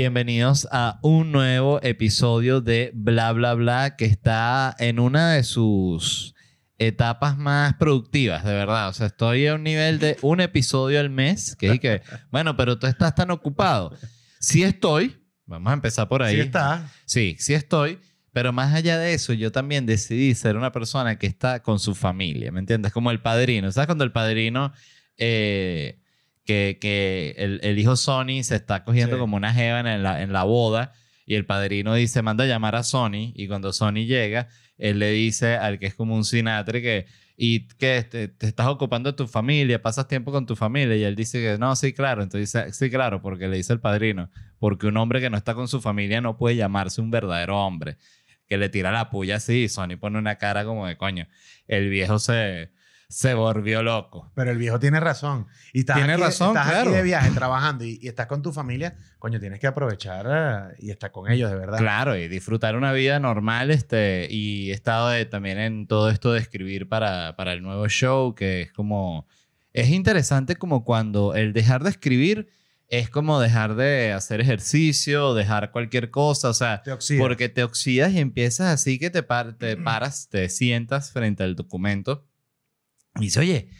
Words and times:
Bienvenidos 0.00 0.66
a 0.72 0.98
un 1.02 1.30
nuevo 1.30 1.78
episodio 1.82 2.62
de 2.62 2.90
Bla 2.94 3.32
Bla 3.32 3.52
Bla 3.52 3.96
que 3.96 4.06
está 4.06 4.74
en 4.78 4.98
una 4.98 5.32
de 5.32 5.42
sus 5.42 6.34
etapas 6.78 7.36
más 7.36 7.74
productivas, 7.74 8.42
de 8.42 8.54
verdad. 8.54 8.88
O 8.88 8.94
sea, 8.94 9.08
estoy 9.08 9.46
a 9.46 9.56
un 9.56 9.62
nivel 9.62 9.98
de 9.98 10.16
un 10.22 10.40
episodio 10.40 11.00
al 11.00 11.10
mes, 11.10 11.54
que 11.54 11.72
es 11.72 11.80
que, 11.80 12.00
bueno, 12.30 12.56
pero 12.56 12.78
tú 12.78 12.86
estás 12.86 13.14
tan 13.14 13.30
ocupado. 13.30 13.94
Sí 14.38 14.62
estoy, 14.62 15.22
vamos 15.44 15.70
a 15.70 15.74
empezar 15.74 16.08
por 16.08 16.22
ahí. 16.22 16.36
Sí 16.36 16.40
está. 16.40 16.90
Sí, 17.04 17.36
sí 17.38 17.52
estoy. 17.52 17.98
Pero 18.32 18.54
más 18.54 18.72
allá 18.74 18.96
de 18.96 19.12
eso, 19.12 19.34
yo 19.34 19.52
también 19.52 19.84
decidí 19.84 20.34
ser 20.34 20.56
una 20.56 20.72
persona 20.72 21.18
que 21.18 21.26
está 21.26 21.62
con 21.62 21.78
su 21.78 21.94
familia, 21.94 22.50
¿me 22.50 22.60
entiendes? 22.60 22.90
Como 22.90 23.10
el 23.10 23.20
padrino. 23.20 23.70
¿Sabes 23.70 23.86
cuando 23.86 24.04
el 24.04 24.12
padrino, 24.12 24.72
eh, 25.18 26.00
que, 26.44 26.78
que 26.80 27.34
el, 27.38 27.60
el 27.62 27.78
hijo 27.78 27.96
Sony 27.96 28.42
se 28.42 28.56
está 28.56 28.84
cogiendo 28.84 29.16
Sí. 29.16 29.20
como 29.20 29.36
una 29.36 29.52
jeva 29.52 29.80
en 29.80 30.02
la, 30.02 30.22
en 30.22 30.32
la 30.32 30.44
boda 30.44 30.92
y 31.26 31.34
el 31.36 31.46
padrino 31.46 31.94
dice, 31.94 32.22
manda 32.22 32.44
a 32.44 32.46
llamar 32.46 32.74
a 32.76 32.82
Sony 32.82 33.32
y 33.34 33.46
cuando 33.46 33.72
Sony 33.72 34.04
llega, 34.06 34.48
él 34.78 34.98
le 34.98 35.10
dice 35.12 35.56
al 35.56 35.78
que 35.78 35.86
es 35.86 35.94
como 35.94 36.14
un 36.16 36.24
sinatre 36.24 36.82
que, 36.82 37.06
y 37.36 37.68
que 37.68 38.02
te, 38.02 38.28
te 38.28 38.46
estás 38.48 38.66
ocupando 38.66 39.12
de 39.12 39.16
tu 39.16 39.26
familia, 39.28 39.80
pasas 39.80 40.08
tiempo 40.08 40.32
con 40.32 40.44
tu 40.46 40.56
familia 40.56 40.96
y 40.96 41.04
él 41.04 41.14
dice 41.14 41.40
que 41.40 41.56
no, 41.58 41.76
sí, 41.76 41.92
claro. 41.92 42.22
Entonces 42.22 42.52
dice, 42.52 42.72
sí, 42.72 42.90
claro, 42.90 43.22
porque 43.22 43.46
le 43.48 43.56
dice 43.58 43.72
el 43.72 43.80
padrino, 43.80 44.28
porque 44.58 44.86
un 44.88 44.96
hombre 44.96 45.20
que 45.20 45.30
no 45.30 45.36
está 45.36 45.54
con 45.54 45.68
su 45.68 45.80
familia 45.80 46.20
no 46.20 46.36
puede 46.36 46.56
llamarse 46.56 47.00
un 47.00 47.10
verdadero 47.10 47.64
hombre 47.64 47.96
que 48.48 48.58
le 48.58 48.68
tira 48.68 48.90
la 48.90 49.10
puya 49.10 49.36
así 49.36 49.62
y 49.64 49.68
Sony 49.68 49.96
pone 50.00 50.18
una 50.18 50.34
cara 50.36 50.64
como 50.64 50.86
de 50.86 50.96
coño. 50.96 51.28
El 51.68 51.88
viejo 51.88 52.18
se, 52.18 52.72
se 53.10 53.34
volvió 53.34 53.82
loco. 53.82 54.30
Pero 54.34 54.50
el 54.52 54.56
viejo 54.58 54.78
tiene 54.78 55.00
razón. 55.00 55.46
Y 55.72 55.80
estás 55.80 55.96
Tiene 55.96 56.12
aquí, 56.14 56.22
razón, 56.22 56.56
estás 56.56 56.74
aquí 56.74 56.90
de 56.90 57.02
viaje 57.02 57.30
trabajando 57.32 57.84
y, 57.84 57.98
y 58.00 58.06
estás 58.08 58.26
con 58.28 58.40
tu 58.40 58.52
familia, 58.52 58.96
coño, 59.18 59.40
tienes 59.40 59.58
que 59.58 59.66
aprovechar 59.66 60.26
eh, 60.72 60.76
y 60.78 60.90
estar 60.90 61.10
con 61.10 61.30
ellos, 61.30 61.50
de 61.50 61.56
verdad. 61.56 61.78
Claro, 61.78 62.16
y 62.16 62.28
disfrutar 62.28 62.76
una 62.76 62.92
vida 62.92 63.18
normal. 63.18 63.70
Este, 63.70 64.28
y 64.30 64.70
he 64.70 64.74
estado 64.74 65.08
de- 65.10 65.26
también 65.26 65.58
en 65.58 65.86
todo 65.88 66.08
esto 66.08 66.32
de 66.32 66.38
escribir 66.40 66.88
para, 66.88 67.34
para 67.36 67.52
el 67.52 67.62
nuevo 67.62 67.88
show, 67.88 68.34
que 68.34 68.62
es 68.62 68.72
como... 68.72 69.26
Es 69.72 69.88
interesante 69.90 70.56
como 70.56 70.84
cuando 70.84 71.34
el 71.34 71.52
dejar 71.52 71.82
de 71.84 71.90
escribir 71.90 72.48
es 72.88 73.08
como 73.08 73.38
dejar 73.40 73.76
de 73.76 74.12
hacer 74.12 74.40
ejercicio, 74.40 75.34
dejar 75.34 75.70
cualquier 75.70 76.10
cosa, 76.10 76.48
o 76.48 76.54
sea, 76.54 76.82
Te 76.82 76.96
porque 77.18 77.48
te 77.48 77.62
oxidas 77.62 78.12
y 78.12 78.18
empiezas 78.18 78.66
así 78.74 78.98
que 78.98 79.10
te, 79.10 79.22
par- 79.22 79.56
te 79.58 79.76
paras, 79.76 80.28
te 80.28 80.48
sientas 80.48 81.12
frente 81.12 81.42
al 81.44 81.54
documento 81.54 82.24
y 83.16 83.22
dices, 83.22 83.38
oye, 83.38 83.70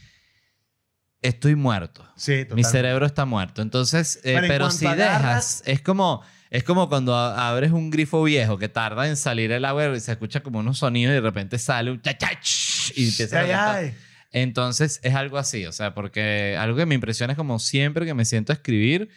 estoy 1.23 1.55
muerto. 1.55 2.07
Sí, 2.17 2.33
Mi 2.33 2.43
totalmente. 2.45 2.71
cerebro 2.71 3.07
está 3.07 3.25
muerto. 3.25 3.63
Entonces, 3.63 4.21
eh, 4.25 4.39
Pero 4.47 4.67
en 4.67 4.73
si 4.73 4.87
agarras- 4.87 4.99
dejas, 4.99 5.63
es 5.67 5.81
como, 5.83 6.23
es 6.51 6.65
como 6.65 6.89
cuando 6.89 7.15
a- 7.15 7.49
abres 7.51 7.73
un 7.73 7.91
grifo 7.91 8.23
viejo 8.23 8.59
que 8.59 8.69
tarda 8.69 9.07
en 9.09 9.17
salir 9.17 9.53
el 9.53 9.65
agua 9.65 9.95
y 9.97 10.01
se 10.01 10.13
escucha 10.13 10.41
como 10.43 10.59
unos 10.61 10.79
sonidos 10.79 11.13
y 11.13 11.15
de 11.15 11.21
repente 11.21 11.59
sale 11.59 11.91
un 11.91 12.01
chachach 12.01 12.93
y 12.97 13.09
empieza 13.09 13.37
a 13.37 13.41
Ay, 13.41 13.47
reventar. 13.47 13.77
ay. 13.77 13.95
Entonces 14.33 15.01
es 15.03 15.15
algo 15.15 15.39
así, 15.39 15.67
o 15.67 15.73
sea, 15.73 15.93
porque 15.93 16.57
algo 16.59 16.77
que 16.77 16.87
me 16.87 16.95
impresiona 16.95 17.33
es 17.33 17.37
como 17.37 17.59
siempre 17.59 18.07
que 18.07 18.15
me 18.15 18.25
siento 18.25 18.53
a 18.53 18.55
escribir, 18.55 19.11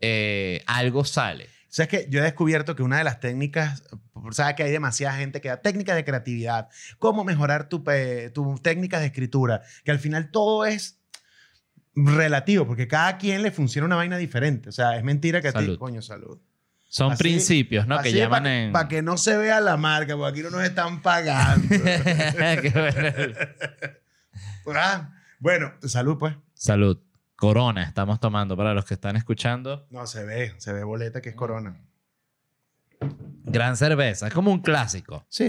eh, 0.00 0.62
algo 0.66 1.04
sale. 1.04 1.44
O 1.44 1.70
sea, 1.70 1.84
es 1.84 1.90
que 1.90 2.06
yo 2.10 2.20
he 2.20 2.22
descubierto 2.22 2.76
que 2.76 2.82
una 2.82 2.98
de 2.98 3.04
las 3.04 3.18
técnicas, 3.20 3.82
sabes 4.34 4.54
que 4.54 4.62
hay 4.62 4.70
demasiada 4.70 5.16
gente 5.16 5.40
que 5.40 5.48
da 5.48 5.60
técnicas 5.60 5.96
de 5.96 6.04
creatividad, 6.04 6.68
cómo 6.98 7.24
mejorar 7.24 7.68
tu, 7.68 7.82
tus 8.32 8.62
técnicas 8.62 9.00
de 9.00 9.06
escritura, 9.06 9.62
que 9.84 9.90
al 9.90 9.98
final 9.98 10.30
todo 10.30 10.64
es 10.66 10.98
relativo, 11.94 12.66
porque 12.66 12.86
cada 12.88 13.18
quien 13.18 13.42
le 13.42 13.50
funciona 13.50 13.86
una 13.86 13.96
vaina 13.96 14.16
diferente. 14.16 14.68
O 14.68 14.72
sea, 14.72 14.96
es 14.96 15.04
mentira 15.04 15.40
que 15.40 15.48
a 15.48 15.52
ti, 15.52 15.60
Salud. 15.60 15.78
coño, 15.78 16.02
salud. 16.02 16.38
Son 16.90 17.12
Así- 17.12 17.22
principios, 17.22 17.86
¿no? 17.86 18.00
Que 18.00 18.08
Así 18.10 18.18
llaman 18.18 18.44
Para 18.72 18.82
en... 18.84 18.88
que 18.88 19.02
no 19.02 19.18
se 19.18 19.36
vea 19.36 19.60
la 19.60 19.76
marca, 19.76 20.16
porque 20.16 20.40
aquí 20.40 20.42
no 20.42 20.50
nos 20.56 20.64
están 20.64 21.02
pagando. 21.02 21.68
Ah, 24.74 25.10
bueno, 25.38 25.72
salud, 25.82 26.18
pues. 26.18 26.34
Salud. 26.54 26.98
Corona 27.36 27.84
estamos 27.84 28.18
tomando 28.20 28.56
para 28.56 28.74
los 28.74 28.84
que 28.84 28.94
están 28.94 29.16
escuchando. 29.16 29.86
No, 29.90 30.06
se 30.06 30.24
ve, 30.24 30.54
se 30.58 30.72
ve 30.72 30.82
boleta 30.84 31.20
que 31.20 31.28
es 31.30 31.34
corona. 31.36 31.80
Gran 33.44 33.76
cerveza, 33.76 34.28
es 34.28 34.34
como 34.34 34.52
un 34.52 34.60
clásico. 34.60 35.24
Sí. 35.28 35.44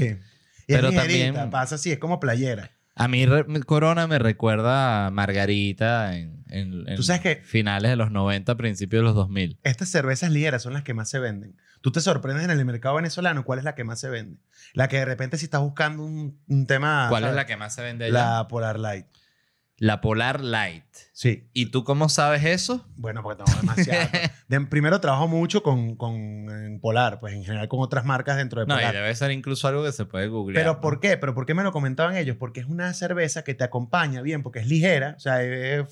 Y 0.67 0.73
Pero 0.73 0.87
es 0.89 0.93
ligerita, 0.93 1.25
también- 1.33 1.49
pasa 1.49 1.75
así, 1.75 1.91
es 1.91 1.99
como 1.99 2.19
playera. 2.19 2.71
A 2.95 3.07
mí 3.07 3.25
re- 3.25 3.45
Corona 3.65 4.07
me 4.07 4.19
recuerda 4.19 5.05
a 5.07 5.09
Margarita 5.11 6.17
en, 6.17 6.43
en- 6.49 6.87
en 6.87 6.95
Tú 6.95 7.03
sabes 7.03 7.21
que- 7.21 7.35
finales 7.37 7.89
de 7.89 7.95
los 7.95 8.11
90, 8.11 8.55
principios 8.55 8.99
de 9.01 9.03
los 9.05 9.15
2000. 9.15 9.57
Estas 9.63 9.89
cervezas 9.89 10.31
ligeras 10.31 10.61
son 10.63 10.73
las 10.73 10.83
que 10.83 10.93
más 10.93 11.09
se 11.09 11.17
venden. 11.19 11.55
Tú 11.81 11.91
te 11.93 12.01
sorprendes 12.01 12.43
en 12.43 12.51
el 12.51 12.65
mercado 12.65 12.95
venezolano 12.95 13.45
cuál 13.45 13.59
es 13.59 13.65
la 13.65 13.73
que 13.73 13.85
más 13.85 13.99
se 14.01 14.09
vende. 14.09 14.37
La 14.73 14.89
que 14.89 14.97
de 14.97 15.05
repente 15.05 15.37
si 15.37 15.45
estás 15.45 15.61
buscando 15.61 16.03
un, 16.03 16.41
un 16.47 16.67
tema... 16.67 17.05
¿Cuál 17.09 17.23
es 17.23 17.33
la 17.35 17.45
que 17.45 17.55
más 17.55 17.73
se 17.73 17.81
vende 17.81 18.05
allá? 18.05 18.13
La, 18.13 18.31
La 18.39 18.47
Polar 18.49 18.79
Light. 18.79 19.05
Polar 20.01 20.41
Light. 20.41 20.83
Sí. 21.21 21.49
¿Y 21.51 21.65
tú 21.65 21.83
cómo 21.83 22.07
sabes 22.07 22.45
eso? 22.45 22.87
Bueno, 22.95 23.21
porque 23.21 23.43
tengo 23.43 23.59
demasiado. 23.59 24.07
De- 24.47 24.61
primero 24.61 25.01
trabajo 25.01 25.27
mucho 25.27 25.61
con, 25.63 25.97
con 25.97 26.13
en 26.15 26.79
Polar, 26.79 27.19
pues 27.19 27.33
en 27.33 27.43
general 27.43 27.67
con 27.67 27.81
otras 27.81 28.05
marcas 28.05 28.37
dentro 28.37 28.61
de 28.61 28.67
No, 28.67 28.75
y 28.75 28.77
Polar. 28.77 28.93
debe 28.95 29.13
ser 29.15 29.31
incluso 29.31 29.67
algo 29.67 29.83
que 29.83 29.91
se 29.91 30.05
puede 30.05 30.27
googlear. 30.29 30.63
Pero. 30.63 30.79
¿por 30.79 31.01
qué? 31.01 31.17
¿Pero 31.17 31.35
por 31.35 31.45
qué 31.45 31.53
me 31.53 31.63
lo 31.63 31.73
comentaban 31.73 32.15
ellos? 32.15 32.37
Porque 32.39 32.61
es 32.61 32.67
una 32.67 32.93
cerveza 32.93 33.43
que 33.43 33.53
te 33.53 33.65
acompaña 33.65 34.21
bien, 34.21 34.43
porque 34.43 34.59
es 34.59 34.67
ligera, 34.67 35.15
o 35.17 35.19
sea, 35.19 35.43
es 35.43 35.85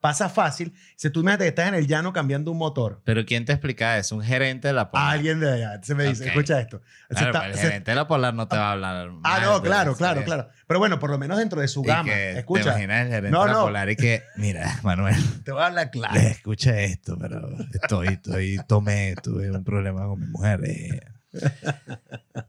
pasa 0.00 0.28
fácil. 0.28 0.72
Si 0.94 1.10
tú 1.10 1.24
que 1.24 1.48
estás 1.48 1.66
en 1.66 1.74
el 1.74 1.88
llano 1.88 2.12
cambiando 2.12 2.52
un 2.52 2.58
motor, 2.58 3.00
¿Pero 3.04 3.24
quién 3.26 3.44
te 3.44 3.50
explica 3.52 3.98
eso? 3.98 4.14
Un 4.14 4.22
gerente 4.22 4.68
de 4.68 4.74
la 4.74 4.92
Polar. 4.92 5.10
alguien 5.14 5.40
de 5.40 5.52
allá 5.54 5.80
se 5.82 5.96
me 5.96 6.04
dice, 6.04 6.28
escucha 6.28 6.60
esto. 6.60 6.82
Claro, 7.08 7.26
está- 7.32 7.46
el 7.48 7.54
se- 7.54 7.60
gerente 7.62 7.90
de 7.90 7.94
la 7.96 8.06
Polar 8.06 8.32
no 8.32 8.46
te 8.46 8.56
va 8.56 8.68
a 8.68 8.72
hablar. 8.74 9.08
ah, 9.24 9.40
no, 9.42 9.60
claro, 9.60 9.96
claro, 9.96 10.22
claro. 10.22 10.48
Pero 10.68 10.78
bueno, 10.78 11.00
por 11.00 11.10
lo 11.10 11.18
menos 11.18 11.36
dentro 11.38 11.60
de 11.60 11.66
su 11.66 11.82
Y 11.82 11.86
gama. 11.88 12.04
que 12.04 12.10
¿Te 12.14 12.38
Escucha, 12.38 12.70
imaginas 12.70 13.06
el 13.06 13.08
gerente 13.08 13.30
No, 13.32 13.40
de 13.42 13.46
la 13.48 13.52
no. 13.54 13.62
Polar 13.64 13.90
y 13.90 13.96
que, 13.96 14.22
mira, 14.52 14.80
Manuel, 14.82 15.16
te 15.44 15.52
voy 15.52 15.62
a 15.62 15.66
hablar 15.66 15.90
claro. 15.90 16.20
escucha 16.20 16.78
esto, 16.80 17.16
pero 17.18 17.48
estoy, 17.72 18.08
estoy, 18.08 18.60
tomé, 18.66 19.14
tuve 19.22 19.50
un 19.50 19.64
problema 19.64 20.06
con 20.06 20.20
mi 20.20 20.26
mujer. 20.26 20.60
eh. 20.64 21.00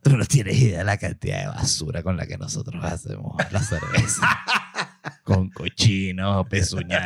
Tú 0.02 0.18
no 0.18 0.26
tienes 0.26 0.60
idea 0.60 0.80
de 0.80 0.84
la 0.84 0.98
cantidad 0.98 1.42
de 1.42 1.48
basura 1.48 2.04
con 2.04 2.18
la 2.18 2.28
que 2.28 2.38
nosotros 2.38 2.84
hacemos 2.84 3.38
la 3.52 3.62
cerveza. 3.62 4.28
con 5.24 5.50
cochinos, 5.50 6.48
pezuña 6.48 7.00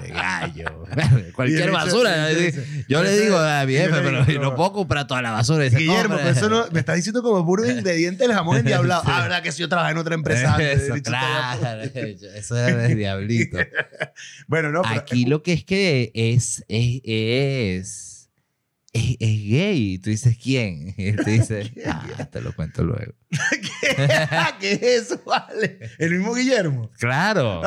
de, 0.00 0.08
de 0.08 0.12
gallo. 0.12 0.84
Cualquier 1.34 1.62
el 1.62 1.68
hecho- 1.68 1.72
basura. 1.72 2.32
Yo 2.88 3.02
le 3.02 3.20
digo 3.20 3.38
a 3.38 3.64
mi 3.64 3.74
jefe, 3.74 4.00
pero 4.02 4.24
digo, 4.24 4.42
no 4.42 4.54
puedo 4.54 4.72
comprar 4.72 5.06
toda 5.06 5.22
la 5.22 5.30
basura. 5.30 5.64
Dice, 5.64 5.78
Guillermo, 5.78 6.18
eso 6.18 6.48
no, 6.48 6.66
me 6.72 6.80
está 6.80 6.94
diciendo 6.94 7.22
como 7.22 7.44
puro 7.44 7.64
ingrediente 7.70 8.26
del 8.26 8.34
jamón 8.34 8.58
endiablado. 8.58 9.02
Ah, 9.06 9.22
verdad 9.22 9.42
que 9.42 9.52
si 9.52 9.60
yo 9.60 9.68
trabajé 9.68 9.92
en 9.92 9.98
otra 9.98 10.14
empresa. 10.14 10.56
Eso, 10.62 10.94
claro, 11.02 11.82
eso 11.94 12.56
es 12.66 12.90
el 12.90 12.96
diablito. 12.96 13.58
Bueno, 14.46 14.70
no, 14.70 14.82
pero 14.82 15.00
Aquí 15.00 15.24
lo 15.24 15.42
que 15.42 15.52
es 15.52 15.64
que 15.64 16.10
es, 16.14 16.64
es, 16.68 17.02
es, 17.04 18.23
es, 18.94 19.16
es 19.20 19.42
gay. 19.50 19.98
Tú 19.98 20.08
dices, 20.08 20.38
¿quién? 20.42 20.94
Y 20.96 21.08
él 21.08 21.16
te 21.22 21.30
dice, 21.32 21.70
ah, 21.86 22.24
te 22.32 22.40
lo 22.40 22.54
cuento 22.54 22.82
luego. 22.82 23.12
¿Qué, 23.50 23.96
¿Qué 24.60 24.72
es 24.72 24.82
eso, 24.82 25.20
vale? 25.26 25.78
El 25.98 26.12
mismo 26.12 26.32
Guillermo. 26.34 26.90
Claro. 26.98 27.60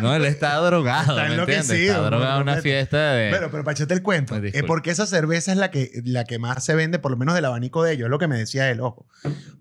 No, 0.00 0.14
él 0.14 0.24
está 0.24 0.54
drogado, 0.56 1.18
Está 1.18 1.28
¿me 1.28 1.34
entiendes? 1.40 1.68
enloquecido, 1.70 1.94
Está 1.96 2.06
drogado 2.06 2.36
en 2.36 2.42
una 2.42 2.56
fiesta 2.62 3.12
de... 3.12 3.30
Bueno, 3.30 3.48
pero 3.50 3.64
para 3.64 3.72
echarte 3.74 3.94
el 3.94 4.02
cuento, 4.02 4.36
es 4.36 4.62
porque 4.64 4.90
esa 4.90 5.06
cerveza 5.06 5.52
es 5.52 5.58
la 5.58 5.70
que, 5.70 5.90
la 6.04 6.24
que 6.24 6.38
más 6.38 6.64
se 6.64 6.74
vende, 6.74 6.98
por 6.98 7.10
lo 7.10 7.16
menos 7.16 7.34
del 7.34 7.44
abanico 7.44 7.82
de 7.82 7.92
ellos, 7.94 8.06
es 8.06 8.10
lo 8.10 8.18
que 8.18 8.28
me 8.28 8.38
decía 8.38 8.70
él, 8.70 8.80
ojo. 8.80 9.06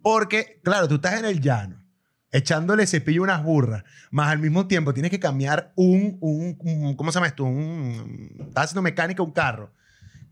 Porque, 0.02 0.60
claro, 0.64 0.88
tú 0.88 0.96
estás 0.96 1.18
en 1.20 1.26
el 1.26 1.42
llano, 1.42 1.84
echándole 2.32 2.86
cepillo 2.88 3.22
a 3.22 3.24
unas 3.24 3.44
burras, 3.44 3.84
más 4.12 4.30
al 4.32 4.40
mismo 4.40 4.68
tiempo 4.68 4.94
tienes 4.94 5.12
que 5.12 5.20
cambiar 5.20 5.72
un, 5.76 6.18
un, 6.22 6.58
un- 6.60 6.96
¿cómo 6.96 7.12
se 7.12 7.16
llama 7.16 7.28
esto? 7.28 7.44
Un, 7.46 8.36
estás 8.50 8.66
haciendo 8.66 8.82
mecánica 8.82 9.24
un 9.24 9.32
carro. 9.32 9.74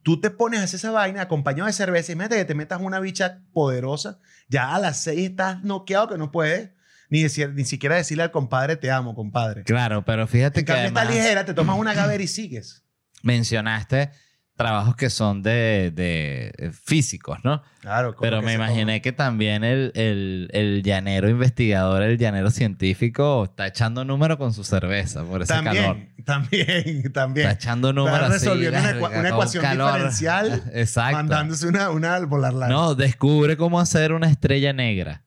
Tú 0.06 0.22
te 0.22 0.30
pones 0.30 0.60
a 0.60 0.66
hacer 0.66 0.78
esa 0.78 0.92
vaina 0.92 1.24
acompañado 1.24 1.66
de 1.66 1.74
cerveza 1.74 2.12
y 2.12 2.14
imagínate 2.14 2.36
que 2.36 2.46
te 2.46 2.54
metas 2.54 2.80
una 2.80 3.00
bicha 3.00 3.42
poderosa, 3.54 4.20
ya 4.48 4.76
a 4.76 4.78
las 4.78 5.02
seis 5.02 5.32
estás 5.32 5.64
noqueado 5.64 6.10
que 6.10 6.20
no 6.20 6.32
puedes 6.32 6.70
ni, 7.10 7.24
decir, 7.24 7.52
ni 7.56 7.66
siquiera 7.66 7.96
decirle 7.96 8.22
al 8.22 8.30
compadre 8.30 8.76
te 8.76 8.92
amo, 8.92 9.16
compadre. 9.16 9.64
Claro, 9.64 10.06
pero 10.06 10.28
fíjate 10.28 10.60
En 10.60 10.66
que 10.68 10.74
cambio, 10.74 10.90
está 10.90 11.02
además 11.02 11.16
ligera, 11.16 11.46
te 11.46 11.56
tomas 11.56 11.80
una 11.80 11.96
gaber 11.96 12.22
y 12.22 12.28
sigues. 12.28 12.84
mencionaste 13.24 14.12
trabajos 14.56 14.96
que 14.96 15.10
son 15.10 15.44
de, 15.44 15.92
de 15.94 16.54
eh, 16.58 16.72
físicos, 16.72 17.40
¿no? 17.44 17.62
Claro, 17.82 18.16
Pero 18.20 18.42
me 18.42 18.54
imaginé 18.54 19.02
que 19.02 19.12
también 19.12 19.64
el, 19.64 19.92
el, 19.96 20.50
el 20.54 20.82
llanero 20.82 21.30
investigador, 21.30 22.02
el 22.02 22.18
llanero 22.18 22.50
científico, 22.50 23.44
está 23.44 23.68
echando 23.68 24.06
número 24.06 24.38
con 24.38 24.54
su 24.54 24.64
cerveza 24.64 25.24
por 25.24 25.42
ese 25.44 25.54
calor. 25.54 25.74
También, 25.76 26.14
también, 26.26 27.04
también. 27.14 27.48
Está 27.50 27.60
echando 27.62 27.94
número 27.94 28.16
Está 28.16 28.28
así. 28.36 28.46
resolviendo 28.46 28.80
una, 28.80 29.20
una 29.20 29.30
ecuación 29.30 29.62
calor. 29.64 29.92
diferencial 29.94 30.64
Exacto. 30.74 31.18
mandándose 31.18 31.68
una, 31.68 31.90
una 31.92 32.16
al 32.16 32.26
volar 32.26 32.54
larga. 32.54 32.74
No, 32.74 32.96
descubre 32.96 33.58
cómo 33.58 33.80
hacer 33.80 34.14
una 34.14 34.30
estrella 34.32 34.74
negra. 34.74 35.22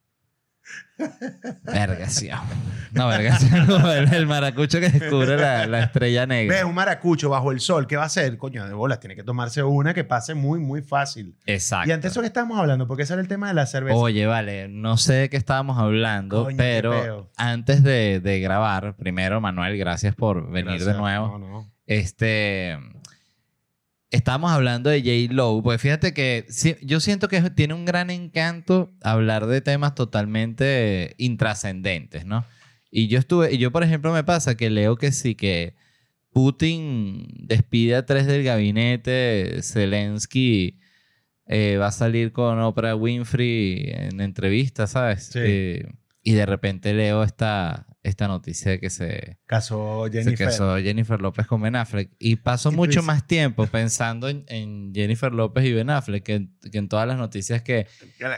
Vergación. 1.65 2.41
No, 2.93 3.09
vergación. 3.09 3.67
no, 3.69 3.93
el, 3.93 4.13
el 4.13 4.27
maracucho 4.27 4.81
que 4.81 4.89
descubre 4.89 5.37
la, 5.37 5.67
la 5.67 5.85
estrella 5.85 6.23
Ves 6.23 6.29
negra. 6.29 6.67
un 6.67 6.75
maracucho 6.75 7.31
bajo 7.31 7.53
el 7.53 7.61
sol, 7.61 7.87
¿qué 7.87 7.97
va 7.97 8.05
a 8.05 8.07
hacer? 8.07 8.37
Coño, 8.37 8.67
de 8.67 8.73
bolas, 8.75 8.99
tiene 9.01 9.15
que 9.15 9.23
tomarse 9.23 9.63
una 9.63 9.95
que 9.95 10.05
pase 10.05 10.35
muy, 10.35 10.59
muy 10.59 10.83
fácil. 10.83 11.37
Exacto. 11.47 11.89
Y 11.89 11.93
ante 11.93 12.09
eso 12.09 12.21
que 12.21 12.27
estamos 12.27 12.59
hablando, 12.59 12.87
porque 12.89 13.05
ese 13.05 13.13
era 13.13 13.23
el 13.23 13.29
tema 13.29 13.49
de 13.49 13.55
la 13.55 13.67
cerveza. 13.67 13.97
Oye, 13.97 14.27
vale, 14.27 14.69
no 14.69 14.97
sé 14.97 15.15
de 15.15 15.31
qué 15.31 15.37
estábamos 15.37 15.79
hablando, 15.79 16.45
Coño, 16.45 16.57
pero 16.57 17.31
antes 17.37 17.83
de, 17.83 18.21
de 18.21 18.41
grabar, 18.41 18.97
primero, 18.97 19.41
Manuel, 19.41 19.79
gracias 19.79 20.15
por 20.15 20.47
venir 20.51 20.65
Gracias. 20.79 20.87
de 20.87 20.95
nuevo. 20.95 21.39
No, 21.39 21.49
no. 21.49 21.73
Este. 21.87 22.77
Estábamos 24.11 24.51
hablando 24.53 24.89
de 24.89 25.01
J. 25.01 25.35
Lowe, 25.35 25.63
pues 25.63 25.83
fíjate 25.83 26.15
que 26.15 26.47
yo 26.83 26.99
siento 27.01 27.29
que 27.29 27.43
tiene 27.51 27.75
un 27.75 27.85
gran 27.85 28.09
encanto 28.09 28.91
hablar 29.03 29.47
de 29.47 29.61
temas 29.61 29.95
totalmente 29.95 31.15
intrascendentes, 31.19 32.25
¿no? 32.25 32.47
Y 32.91 33.09
yo 33.09 33.19
estuve, 33.19 33.53
y 33.53 33.59
yo 33.59 33.71
por 33.71 33.83
ejemplo 33.83 34.13
me 34.13 34.25
pasa 34.25 34.57
que 34.57 34.71
leo 34.71 34.97
que 34.97 35.13
sí, 35.13 35.35
que 35.35 35.75
Putin 36.33 37.29
despide 37.39 37.97
a 37.97 38.07
tres 38.07 38.27
del 38.27 38.45
gabinete, 38.45 39.61
Zelensky 39.63 40.79
eh, 41.47 41.77
va 41.79 41.89
a 41.89 41.93
salir 41.93 42.33
con 42.33 42.61
Oprah 42.61 42.95
Winfrey 42.95 43.91
en 43.91 44.21
entrevista, 44.23 44.87
¿sabes? 44.87 45.25
Sí. 45.25 45.41
Eh, 45.43 45.93
y 46.23 46.33
de 46.33 46.47
repente 46.47 46.95
leo 46.95 47.23
esta, 47.23 47.88
esta 48.05 48.29
noticia 48.29 48.71
de 48.71 48.81
que 48.81 48.91
se, 48.91 49.39
Casó 49.45 50.07
se 50.07 50.13
Jennifer. 50.23 50.47
casó 50.47 50.77
Jennifer 50.79 51.21
López 51.21 51.47
con 51.47 51.61
Ben 51.61 51.75
Affleck. 51.77 52.11
Y 52.19 52.37
paso 52.37 52.71
mucho 52.73 53.03
más 53.03 53.27
tiempo 53.27 53.67
pensando 53.67 54.29
en, 54.29 54.45
en 54.49 54.93
Jennifer 54.95 55.33
López 55.33 55.65
y 55.65 55.73
Ben 55.73 55.91
Affleck 55.91 56.23
que, 56.25 56.49
que 56.71 56.79
en 56.79 56.89
todas 56.89 57.07
las 57.09 57.19
noticias 57.19 57.61
que 57.63 57.87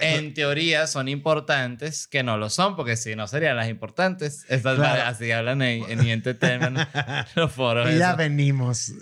en 0.00 0.34
teoría 0.34 0.86
son 0.86 1.08
importantes, 1.08 2.06
que 2.08 2.22
no 2.22 2.36
lo 2.38 2.48
son, 2.50 2.74
porque 2.74 2.96
si 2.96 3.14
no 3.16 3.26
serían 3.26 3.56
las 3.56 3.68
importantes. 3.68 4.44
Estas 4.48 4.76
Claro. 4.76 5.02
así 5.04 5.30
hablan 5.30 5.62
en, 5.62 5.84
en 5.90 6.00
Entertainment, 6.06 6.78
los 7.36 7.52
foros. 7.52 7.88
y 7.90 7.98
ya 7.98 8.06
esos. 8.08 8.16
venimos. 8.16 8.92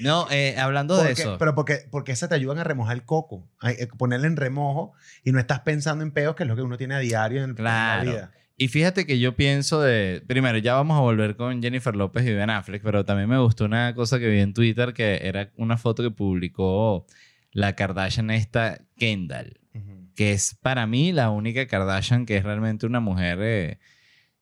No, 0.00 0.26
eh, 0.30 0.56
hablando 0.58 0.96
de 0.96 1.08
Porque- 1.08 1.22
eso. 1.22 1.36
Pero 1.38 1.54
porque, 1.54 1.86
porque 1.90 2.12
esas 2.12 2.28
te 2.30 2.34
ayudan 2.34 2.58
a 2.58 2.64
remojar 2.64 2.96
el 2.96 3.04
coco, 3.04 3.48
a, 3.60 3.70
ponerle 3.98 4.26
en 4.28 4.36
remojo 4.36 4.94
y 5.24 5.32
no 5.32 5.38
estás 5.38 5.60
pensando 5.60 6.02
en 6.02 6.10
peos, 6.10 6.34
que 6.36 6.44
es 6.44 6.48
lo 6.48 6.56
que 6.56 6.62
uno 6.62 6.76
tiene 6.78 6.94
a 6.94 6.98
diario 7.00 7.38
en, 7.38 7.44
el- 7.44 7.50
en 7.50 7.56
Claro. 7.56 8.04
la 8.04 8.10
vida. 8.10 8.30
Y 8.58 8.68
fíjate 8.68 9.04
que 9.06 9.18
yo 9.18 9.36
pienso 9.36 9.80
de. 9.82 10.22
Primero, 10.26 10.56
ya 10.58 10.74
vamos 10.74 10.96
a 10.96 11.00
volver 11.02 11.36
con 11.36 11.60
Jennifer 11.62 11.94
López 11.94 12.24
y 12.26 12.32
Ben 12.32 12.48
Affleck, 12.50 12.82
pero 12.82 13.04
también 13.04 13.28
me 13.28 13.38
gustó 13.38 13.66
una 13.66 13.94
cosa 13.94 14.18
que 14.18 14.28
vi 14.28 14.40
en 14.40 14.54
Twitter 14.54 14.94
que 14.94 15.20
era 15.22 15.50
una 15.56 15.76
foto 15.76 16.02
que 16.02 16.10
publicó 16.10 17.06
la 17.52 17.74
Kardashian 17.74 18.30
esta 18.30 18.78
Kendall, 18.96 19.58
Ujú. 19.74 20.08
que 20.14 20.32
es 20.32 20.54
para 20.62 20.86
mí 20.86 21.12
la 21.12 21.28
única 21.30 21.66
Kardashian 21.66 22.24
que 22.24 22.38
es 22.38 22.44
realmente 22.44 22.86
una 22.86 23.00
mujer. 23.00 23.38
eh, 23.42 23.78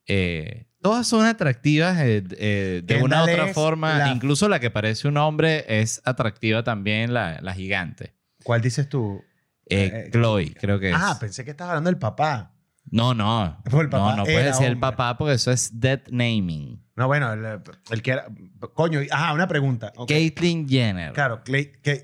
eh, 0.06 0.66
todas 0.82 1.06
son 1.08 1.24
atractivas 1.26 1.98
eh, 2.00 2.22
eh, 2.38 2.82
de 2.84 3.02
una 3.02 3.20
u 3.22 3.24
otra 3.24 3.46
forma. 3.48 3.98
la- 3.98 4.08
Incluso 4.12 4.48
la 4.48 4.60
que 4.60 4.70
parece 4.70 5.08
un 5.08 5.16
hombre 5.16 5.64
es 5.80 6.00
atractiva 6.04 6.62
también, 6.62 7.12
la, 7.14 7.40
la 7.40 7.52
gigante. 7.54 8.14
¿Cuál 8.44 8.60
dices 8.60 8.88
tú? 8.88 9.22
Eh, 9.68 10.04
Eh, 10.06 10.10
Chloe, 10.12 10.54
creo 10.54 10.78
que 10.78 10.90
es. 10.90 10.96
Ah, 10.96 11.16
pensé 11.18 11.44
que 11.44 11.52
estabas 11.52 11.70
hablando 11.70 11.88
del 11.90 11.98
papá. 11.98 12.53
No, 12.90 13.14
no. 13.14 13.58
El 13.64 13.88
papá 13.88 14.10
no, 14.12 14.16
no 14.18 14.24
puedes 14.24 14.38
era 14.40 14.50
decir 14.50 14.66
el 14.66 14.78
papá 14.78 15.16
porque 15.18 15.34
eso 15.34 15.50
es 15.50 15.80
dead 15.80 16.00
naming. 16.10 16.82
No, 16.96 17.08
bueno, 17.08 17.32
el, 17.32 17.60
el 17.90 18.02
que 18.02 18.12
era... 18.12 18.26
Coño, 18.74 19.00
ajá, 19.10 19.32
una 19.32 19.48
pregunta. 19.48 19.92
Ok. 19.96 20.08
Caitlyn 20.08 20.68
Jenner. 20.68 21.12
Claro, 21.12 21.42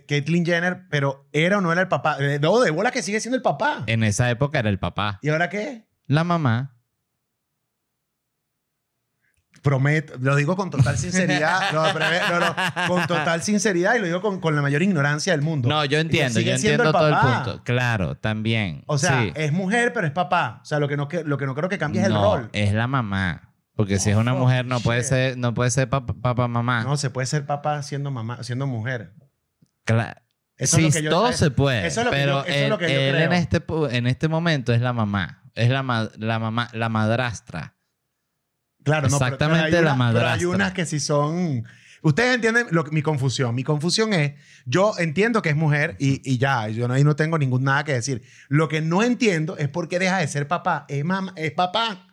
Caitlyn 0.09 0.45
Jenner, 0.45 0.87
pero 0.91 1.29
¿era 1.33 1.59
o 1.59 1.61
no 1.61 1.71
era 1.71 1.81
el 1.83 1.89
papá? 1.89 2.17
Eh, 2.19 2.41
No, 2.43 2.59
de 2.61 2.73
bola 2.73 2.91
que 2.91 3.03
sigue 3.03 3.21
siendo 3.21 3.37
el 3.37 3.43
papá. 3.43 3.85
En 3.87 4.03
esa 4.03 4.29
época 4.31 4.59
era 4.59 4.69
el 4.69 4.81
papá. 4.81 5.21
¿Y 5.23 5.29
ahora 5.29 5.49
qué? 5.49 5.87
La 6.07 6.25
mamá. 6.25 6.77
Prometo, 9.63 10.15
lo 10.21 10.37
digo 10.37 10.57
con 10.57 10.71
total 10.71 10.97
sinceridad, 10.97 11.61
no, 11.73 11.83
pero, 11.93 12.07
no, 12.31 12.41
no, 12.41 12.55
con 12.89 13.07
total 13.07 13.43
sinceridad 13.43 13.95
y 13.97 13.99
lo 13.99 14.07
digo 14.07 14.23
con, 14.23 14.41
con 14.41 14.57
la 14.57 14.63
mayor 14.63 14.81
ignorancia 14.83 15.33
del 15.35 15.43
mundo. 15.43 15.69
No, 15.69 15.85
yo 15.85 15.99
entiendo, 15.99 16.41
yo 16.41 16.53
entiendo 16.55 16.85
el 16.85 16.93
todo 16.93 17.09
el 17.09 17.15
papá. 17.15 17.45
punto. 17.45 17.63
Claro, 17.65 18.15
también. 18.17 18.83
O 18.87 18.97
sea, 18.97 19.21
Sí. 19.23 19.33
es 19.35 19.53
mujer, 19.53 19.93
pero 19.93 20.07
es 20.07 20.13
papá. 20.15 20.61
O 20.63 20.65
sea, 20.65 20.79
lo 20.79 20.89
que 20.89 20.97
no, 20.97 21.09
lo 21.27 21.37
que 21.37 21.45
no 21.47 21.55
creo 21.55 21.69
que 21.69 21.77
cambie 21.77 22.01
es 22.01 22.07
el 22.07 22.15
rol. 22.15 22.49
es 22.53 22.73
la 22.73 22.87
mamá. 22.87 23.53
Porque 23.77 23.99
si 23.99 24.11
es 24.11 24.17
una 24.17 24.35
Oh, 24.35 24.39
mujer, 24.39 24.65
no 24.67 24.81
puede 24.81 25.03
ser, 25.05 25.37
no 25.39 25.53
puede 25.55 25.71
ser 25.71 25.89
papá, 25.89 26.15
papá 26.15 26.49
mamá. 26.49 26.83
No, 26.85 26.97
se 26.97 27.11
puede 27.11 27.27
ser 27.27 27.45
papá 27.47 27.83
siendo 27.83 28.11
mamá, 28.11 28.43
siendo 28.43 28.67
mujer. 28.67 29.13
Cla- 29.87 30.23
Eso 30.57 30.77
sí, 30.77 30.87
es 30.87 30.95
lo 30.95 30.99
que 31.01 31.05
yo- 31.05 31.11
todo 31.11 31.33
se 31.33 31.51
puede. 31.51 31.87
eso 31.87 32.01
es 32.01 32.05
lo 32.07 32.11
que 32.13 32.17
pero 32.19 32.33
yo- 32.33 32.41
eso 32.45 32.51
es 32.51 32.57
él, 32.57 32.69
lo 32.71 32.79
que 32.79 32.85
yo 32.93 33.01
él 33.01 33.15
creo. 33.15 33.25
en, 33.27 33.33
este, 33.33 33.63
en 33.97 34.07
este 34.07 34.29
momento 34.29 34.73
es 34.73 34.81
la 34.81 34.93
mamá. 34.93 35.43
Es 35.55 35.69
la, 35.71 36.11
la 36.19 36.39
mamá, 36.39 36.69
la 36.73 36.89
madrastra. 36.89 37.75
Claro, 38.85 39.09
no, 39.09 39.19
pero- 39.19 39.35
Exactamente 39.35 39.71
pero 39.71 39.83
la 39.83 39.95
unas- 39.95 40.09
Pero 40.13 40.19
hay 40.21 40.25
madrastra. 40.25 40.49
unas 40.49 40.73
que 40.73 40.87
sí 40.87 41.01
son... 41.01 41.65
Ustedes 42.03 42.35
entienden 42.35 42.67
lo 42.71 42.85
que- 42.85 42.93
mi 42.93 43.03
confusión. 43.03 43.55
Mi 43.55 43.63
confusión 43.63 44.15
es, 44.15 44.33
yo 44.65 44.95
entiendo 44.99 45.43
que 45.43 45.51
es 45.51 45.57
mujer 45.57 45.97
y, 45.99 46.23
y 46.25 46.39
ya, 46.39 46.67
yo 46.69 46.89
no, 46.89 46.95
ahí 46.95 47.05
no 47.05 47.15
tengo 47.15 47.37
ningún 47.37 47.63
nada 47.65 47.85
que 47.85 47.93
decir. 47.93 48.23
Lo 48.49 48.69
que 48.69 48.81
no 48.81 49.03
entiendo 49.03 49.59
es 49.59 49.69
por 49.69 49.87
qué 49.89 49.99
deja 49.99 50.17
de 50.19 50.27
ser 50.27 50.49
papá. 50.49 50.87
Es, 50.89 51.05
mamá, 51.05 51.35
es 51.37 51.53
papá. 51.53 52.07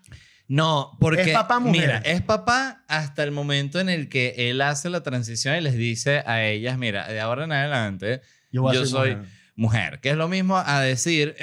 No, 0.50 0.92
porque. 1.00 1.22
Es 1.22 1.30
papá, 1.30 1.60
mujer. 1.60 1.82
Mira, 1.82 1.98
es 2.00 2.22
papá 2.22 2.84
hasta 2.90 3.24
el 3.24 3.32
momento 3.32 3.80
en 3.80 3.88
el 3.88 4.10
que 4.10 4.50
él 4.50 4.60
hace 4.62 4.90
la 4.90 5.04
transición 5.04 5.56
y 5.56 5.62
les 5.62 5.76
dice 5.76 6.22
a 6.26 6.44
ellas: 6.44 6.78
Mira, 6.78 7.08
de 7.08 7.20
ahora 7.22 7.46
en 7.46 7.54
adelante, 7.54 8.22
Yo 8.52 8.86
soy- 8.86 9.16
mujer. 9.16 9.30
mujer. 9.56 10.00
Que 10.02 10.10
es 10.12 10.18
lo 10.18 10.28
mismo 10.28 10.58
a 10.58 10.82
decir. 10.82 11.36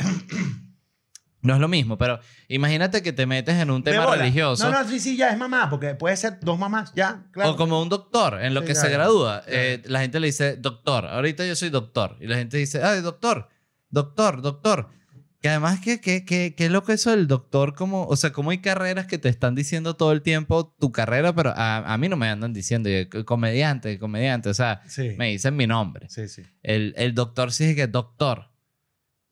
No 1.45 1.55
es 1.55 1.61
lo 1.61 1.69
mismo, 1.69 1.97
pero 1.97 2.19
imagínate 2.49 3.03
que 3.03 3.13
te 3.13 3.27
metes 3.27 3.55
en 3.55 3.71
un 3.71 3.85
tema 3.85 4.17
religioso. 4.17 4.69
No, 4.69 4.83
no, 4.83 4.89
sí, 4.89 4.99
sí, 4.99 5.17
ya 5.17 5.29
es 5.31 5.39
mamá, 5.39 5.71
porque 5.71 5.95
puede 5.95 6.17
ser 6.17 6.41
dos 6.41 6.59
mamás, 6.59 6.93
ya, 6.97 7.25
claro. 7.31 7.53
O 7.53 7.57
como 7.57 7.81
un 7.81 7.89
doctor, 7.89 8.43
en 8.43 8.53
lo 8.55 8.63
Sí, 8.63 8.67
que 8.69 8.75
ya, 8.75 8.81
se 8.81 8.87
ya. 8.89 8.93
gradúa. 8.95 9.43
Ya. 9.47 9.53
Eh, 9.53 9.83
la 9.87 10.01
gente 10.01 10.19
le 10.21 10.27
dice 10.27 10.57
doctor. 10.57 11.07
Ahorita 11.07 11.47
yo 11.47 11.55
soy 11.55 11.69
doctor. 11.71 12.17
Y 12.21 12.27
la 12.27 12.37
gente 12.37 12.57
dice, 12.57 12.83
ay, 12.83 13.01
doctor, 13.03 13.49
doctor, 13.91 14.43
doctor. 14.43 14.89
Que 15.41 15.51
además, 15.51 15.79
que, 15.81 16.01
que, 16.01 16.25
que, 16.25 16.55
que 16.57 16.71
loco 16.71 16.91
eso 16.93 17.11
del 17.11 17.27
doctor, 17.29 17.75
como, 17.75 18.07
o 18.07 18.17
sea, 18.17 18.33
como 18.33 18.51
hay 18.51 18.63
carreras 18.63 19.05
que 19.07 19.19
te 19.19 19.29
están 19.29 19.55
diciendo 19.55 19.95
todo 19.95 20.13
el 20.13 20.23
tiempo 20.23 20.75
tu 20.81 20.91
carrera, 20.91 21.35
pero 21.35 21.53
a, 21.55 21.93
a 21.93 21.99
mí 21.99 22.09
no 22.09 22.17
me 22.17 22.29
andan 22.31 22.55
diciendo, 22.55 22.89
yo, 22.89 23.27
comediante, 23.27 23.99
comediante, 23.99 24.49
o 24.49 24.55
sea, 24.55 24.81
Sí, 24.87 25.11
me 25.19 25.29
dicen 25.29 25.55
mi 25.55 25.67
nombre. 25.67 26.07
sí, 26.09 26.29
sí. 26.29 26.43
El, 26.63 26.95
el 26.97 27.15
doctor 27.15 27.53
sí 27.53 27.65
es 27.65 27.77
que 27.77 27.87
doctor. 27.87 28.54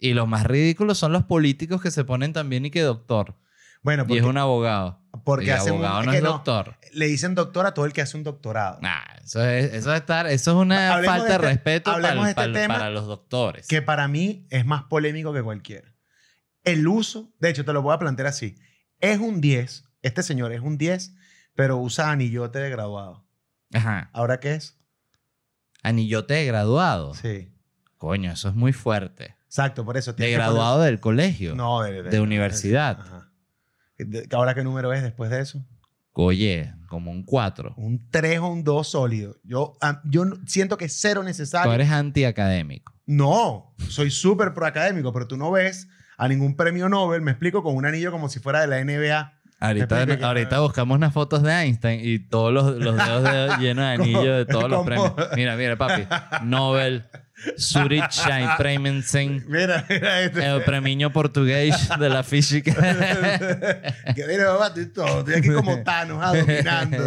Y 0.05 0.15
los 0.15 0.27
más 0.27 0.45
ridículos 0.45 0.99
son 0.99 1.13
los 1.13 1.23
políticos 1.25 1.81
que 1.81 1.91
se 1.93 2.03
ponen 2.05 2.33
también 2.33 2.67
y 2.67 2.71
que 2.73 2.81
doctor. 2.83 3.37
Bueno, 3.83 4.03
y 4.03 4.07
porque, 4.07 4.21
es 4.21 4.27
un 4.27 4.37
abogado. 4.37 5.01
porque 5.25 5.47
y 5.47 5.51
un- 5.51 5.57
abogado 5.59 6.01
es 6.01 6.07
no 6.07 6.13
que 6.13 6.19
es 6.19 6.25
no, 6.25 6.31
doctor. 6.33 6.77
le 6.93 7.07
dicen 7.07 7.35
doctor 7.37 7.67
a 7.67 7.75
todo 7.75 7.85
el 7.87 7.93
que 7.93 8.01
hace 8.03 8.17
un 8.17 8.25
doctorado. 8.25 8.79
Nah, 8.81 9.01
eso 9.25 9.45
es, 9.45 9.73
eso 9.75 9.93
es 9.95 10.01
estar, 10.01 10.27
eso 10.27 10.51
es 10.51 10.57
una 10.57 10.95
Hablemos 10.95 11.17
falta 11.19 11.25
de 11.25 11.31
de, 11.31 11.35
este- 11.37 11.47
respeto 11.55 11.91
hablemos 11.93 12.15
para, 12.15 12.25
de 12.25 12.31
este 12.31 12.43
para- 12.43 12.53
tema 12.53 12.75
para 12.75 12.91
los 12.91 13.07
doctores. 13.07 13.67
que 13.69 13.81
para 13.83 14.09
mí 14.09 14.47
es 14.51 14.67
más 14.67 14.83
polémico 14.85 15.33
que 15.33 15.43
cualquiera. 15.43 15.95
El 16.65 16.87
uso, 16.89 17.33
de 17.41 17.51
hecho, 17.51 17.65
te 17.65 17.73
lo 17.73 17.83
voy 17.83 17.95
a 17.95 17.99
plantear 17.99 18.27
así. 18.29 18.57
Es 19.01 19.19
un 19.19 19.41
10, 19.41 19.85
este 20.03 20.23
señor 20.25 20.53
es 20.53 20.61
un 20.63 20.79
10, 20.79 21.15
pero 21.55 21.77
usa 21.77 22.11
anillote 22.11 22.59
de 22.61 22.71
graduado. 22.71 23.25
Ajá. 23.73 24.11
¿Ahora 24.13 24.39
qué 24.41 24.55
es? 24.55 24.79
Anillote 25.83 26.35
de 26.35 26.47
graduado. 26.47 27.15
Sí. 27.15 27.53
Coño, 27.99 28.33
eso 28.33 28.49
es 28.49 28.55
muy 28.55 28.73
fuerte. 28.73 29.37
Exacto, 29.53 29.85
por 29.85 29.99
eso. 29.99 30.15
De 30.15 30.31
graduado 30.31 30.81
del 30.81 30.99
colegio. 30.99 31.55
No, 31.55 31.83
de, 31.83 32.03
de 32.05 32.21
universidad. 32.21 32.99
Ajá. 32.99 33.29
¿Ahora 34.33 34.55
qué 34.55 34.65
número 34.65 34.95
es 34.95 35.03
después 35.03 35.31
de 35.31 35.41
eso? 35.41 35.63
Oye, 36.15 36.73
como 36.89 37.11
un 37.11 37.23
4. 37.23 37.75
Un 37.77 38.09
3 38.11 38.39
o 38.39 38.47
un 38.49 38.65
2 38.65 38.89
sólido. 38.89 39.37
Yo, 39.45 39.77
yo 40.05 40.25
siento 40.47 40.79
que 40.79 40.87
es 40.87 40.97
cero 40.99 41.21
Tú 41.21 41.27
necesario. 41.27 41.71
eres 41.71 41.91
antiacadémico. 41.91 42.95
No, 43.05 43.75
soy 43.91 44.11
súper 44.11 44.55
proacadémico, 44.55 45.13
pero 45.13 45.27
tú 45.29 45.37
no 45.37 45.51
ves 45.51 45.87
a 46.17 46.29
ningún 46.29 46.57
premio 46.57 46.89
Nobel, 46.89 47.21
me 47.21 47.33
explico, 47.33 47.63
con 47.63 47.77
un 47.77 47.85
anillo 47.85 48.11
como 48.11 48.31
si 48.31 48.41
fuera 48.41 48.63
de 48.63 48.69
la 48.69 48.83
NBA. 48.83 49.35
Ahorita, 49.63 50.27
ahorita 50.27 50.59
buscamos 50.61 50.97
unas 50.97 51.13
fotos 51.13 51.43
de 51.43 51.53
Einstein 51.53 52.01
y 52.03 52.19
todos 52.19 52.53
los, 52.53 52.77
los 52.77 52.97
dedos 52.97 53.23
de- 53.23 53.57
llenos 53.65 53.85
de 53.85 53.91
anillos 53.93 54.37
de 54.39 54.47
todos 54.47 54.69
los 54.69 54.79
¿Cómo? 54.79 54.85
premios. 54.85 55.15
Mira, 55.37 55.57
mira, 55.57 55.77
papi. 55.77 56.07
Nobel, 56.45 57.05
Zurich 57.59 58.11
Premiensen, 58.59 59.45
Mira, 59.49 59.85
mira 59.89 60.21
este. 60.23 60.47
el 60.47 60.63
premio 60.63 61.13
portugués 61.13 61.89
de 61.99 62.09
la 62.09 62.23
física. 62.23 62.73
que 64.15 64.27
mira, 64.27 64.47
papá, 64.53 64.67
estoy 64.69 64.87
todo. 64.87 65.21
Estoy 65.21 65.35
aquí 65.35 65.49
como 65.51 65.83
Thanos, 65.83 66.19
ah, 66.21 66.35
dominando. 66.37 66.99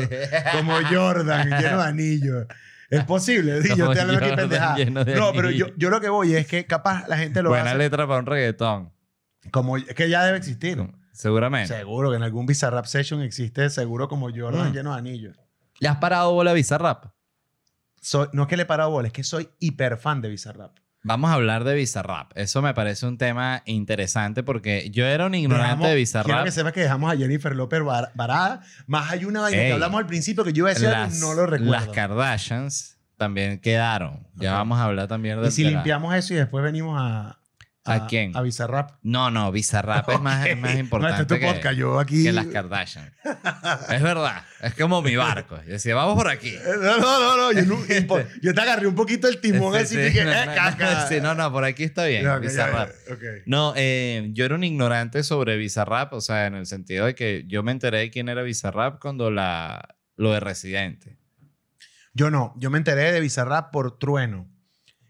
Como 0.53 0.73
Jordan, 0.89 1.49
lleno 1.49 1.77
de 1.81 1.87
anillos. 1.87 2.47
Es 2.89 3.03
posible, 3.03 3.61
sí, 3.63 3.69
yo 3.75 3.91
estoy 3.91 3.99
hablando 3.99 4.25
aquí 4.25 4.35
pendejada. 4.35 4.77
No, 5.15 5.33
pero 5.33 5.49
yo, 5.49 5.67
yo 5.75 5.89
lo 5.89 5.99
que 5.99 6.09
voy 6.09 6.35
es 6.35 6.47
que 6.47 6.65
capaz 6.65 7.07
la 7.07 7.17
gente 7.17 7.41
lo 7.41 7.49
Buena 7.49 7.71
hace 7.71 7.77
letra 7.79 8.07
para 8.07 8.19
un 8.19 8.25
reggaetón. 8.25 8.91
como... 9.51 9.77
Es 9.77 9.93
que 9.95 10.07
ya 10.09 10.23
debe 10.23 10.37
existir. 10.37 10.77
Seguramente. 11.15 11.75
Seguro 11.75 12.09
que 12.11 12.17
en 12.17 12.23
algún 12.23 12.45
Bizarrap 12.45 12.85
Session 12.85 13.21
existe 13.21 13.69
seguro 13.69 14.07
como 14.07 14.29
Jordan 14.29 14.69
Mm. 14.69 14.73
lleno 14.73 14.91
de 14.93 14.97
anillos. 14.99 15.37
¿Le 15.79 15.87
has 15.89 15.97
parado 15.97 16.31
bola 16.33 16.51
a 16.51 16.53
Bizarrap? 16.53 17.05
Soy, 18.01 18.27
no 18.33 18.43
es 18.43 18.47
que 18.47 18.57
le 18.57 18.63
he 18.63 18.65
parado 18.65 18.91
bola, 18.91 19.07
es 19.07 19.13
que 19.13 19.23
soy 19.23 19.49
hiper 19.59 19.97
fan 19.97 20.21
de 20.21 20.29
Bizarrap. 20.29 20.77
Vamos 21.07 21.29
a 21.29 21.33
hablar 21.35 21.63
de 21.63 21.75
Bizarrap. 21.75 22.31
Eso 22.35 22.61
me 22.63 22.73
parece 22.73 23.05
un 23.05 23.17
tema 23.19 23.61
interesante 23.65 24.41
porque 24.43 24.89
yo 24.91 25.05
era 25.05 25.27
un 25.27 25.35
ignorante 25.35 25.67
Dejamos- 25.69 25.83
de 25.83 25.85
Quiero 25.89 25.99
Bizarrap. 25.99 26.43
que 26.45 26.51
sepas 26.51 26.73
que 26.73 26.79
dejamos 26.81 27.13
a 27.13 27.17
Jennifer 27.17 27.55
López 27.55 27.83
var- 27.83 28.11
varada. 28.15 28.61
Más 28.87 29.11
hay 29.11 29.25
una 29.25 29.41
vaina 29.41 29.61
Ey. 29.61 29.67
que 29.67 29.73
hablamos 29.73 29.99
al 29.99 30.07
principio 30.07 30.43
que 30.43 30.51
yo 30.53 30.61
iba 30.63 30.69
a 30.69 30.73
decir 30.73 30.87
algo 30.87 30.99
y 31.01 31.09
Las, 31.11 31.19
no 31.19 31.33
lo 31.35 31.45
recuerdo. 31.45 31.71
las 31.71 31.87
Kardashians 31.89 32.97
también 33.17 33.59
quedaron. 33.59 34.27
Ya 34.35 34.53
vamos 34.53 34.79
a 34.79 34.83
hablar 34.85 35.07
también 35.07 35.39
de 35.41 35.47
y 35.47 35.51
si 35.51 35.63
limpiamos 35.63 36.13
eso 36.15 36.33
y 36.33 36.37
después 36.37 36.63
venimos 36.63 36.97
a... 36.99 37.39
¿A 37.87 38.07
quién? 38.07 38.35
A 38.35 38.41
Bizarrap. 38.41 38.93
No, 39.03 39.29
no, 39.29 39.51
Bizarrap 39.51 40.09
es 40.09 40.19
más, 40.19 40.45
es 40.47 40.57
más 40.57 40.73
Ok. 40.73 40.79
importante 40.79 41.15
No, 41.17 41.21
este 41.21 41.35
es 41.35 41.39
tu 41.39 41.45
que, 41.45 41.53
podcast. 41.53 41.77
Yo 41.77 41.99
aquí... 41.99 42.23
que 42.23 42.31
las 42.33 42.47
Kardashians. 42.47 43.11
es 43.89 44.01
verdad. 44.01 44.43
Es 44.61 44.73
como 44.73 45.01
mi 45.03 45.15
barco. 45.15 45.57
Yo 45.65 45.73
decía, 45.73 45.93
vamos 45.95 46.15
por 46.15 46.27
aquí. 46.27 46.49
Eh, 46.55 46.61
No, 46.81 46.97
no, 46.97 47.19
no. 47.37 47.51
no. 47.53 47.61
Yo, 47.61 48.25
yo 48.41 48.53
te 48.55 48.61
agarré 48.61 48.87
un 48.87 48.95
poquito 48.95 49.27
el 49.27 49.39
timón 49.39 49.75
Este, 49.75 50.03
así 50.07 50.07
sí, 50.11 50.17
que... 50.17 50.25
no, 50.25 50.31
eh, 50.31 50.45
no, 50.47 50.53
caca. 50.55 50.93
no, 51.03 51.07
sí, 51.07 51.21
no, 51.21 51.35
no, 51.35 51.51
por 51.51 51.63
aquí 51.63 51.83
está 51.83 52.05
bien. 52.05 52.23
Ya, 52.23 52.35
ok, 52.37 52.41
ya, 52.41 52.47
Bizarrap. 52.49 52.89
ya, 53.07 53.13
ok. 53.13 53.21
No, 53.45 53.73
eh, 53.75 54.29
yo 54.33 54.45
era 54.45 54.55
un 54.55 54.63
ignorante 54.63 55.21
sobre 55.23 55.55
Bizarrap, 55.57 56.13
o 56.13 56.21
sea, 56.21 56.47
en 56.47 56.55
el 56.55 56.65
sentido 56.65 57.05
de 57.05 57.13
que 57.13 57.43
yo 57.47 57.61
me 57.61 57.71
enteré 57.71 57.99
de 57.99 58.09
quién 58.09 58.29
era 58.29 58.41
Bizarrap 58.41 58.99
cuando 58.99 59.29
la, 59.29 59.95
lo 60.15 60.31
de 60.33 60.39
Residente, 60.39 61.19
Yo 62.13 62.31
no. 62.31 62.53
Yo 62.57 62.69
me 62.71 62.77
enteré 62.79 63.11
de 63.11 63.19
Bizarrap 63.19 63.71
por 63.71 63.99
Trueno 63.99 64.49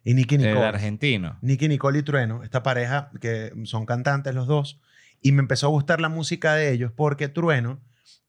y 0.06 0.14
Nicky 0.14 0.36
el 0.36 0.44
Nicole. 0.44 0.66
argentino. 0.66 1.38
Nicky 1.42 1.68
Nicole 1.68 2.00
y 2.00 2.04
Trueno, 2.04 2.44
esta 2.44 2.64
pareja 2.64 3.12
que 3.20 3.52
son 3.66 3.86
cantantes 3.86 4.34
los 4.34 4.48
dos, 4.48 4.80
y 5.22 5.34
me 5.34 5.42
empezó 5.42 5.66
a 5.66 5.70
gustar 5.72 6.00
la 6.00 6.08
música 6.10 6.54
de 6.54 6.72
ellos 6.72 6.94
porque 6.96 7.28
Trueno, 7.28 7.82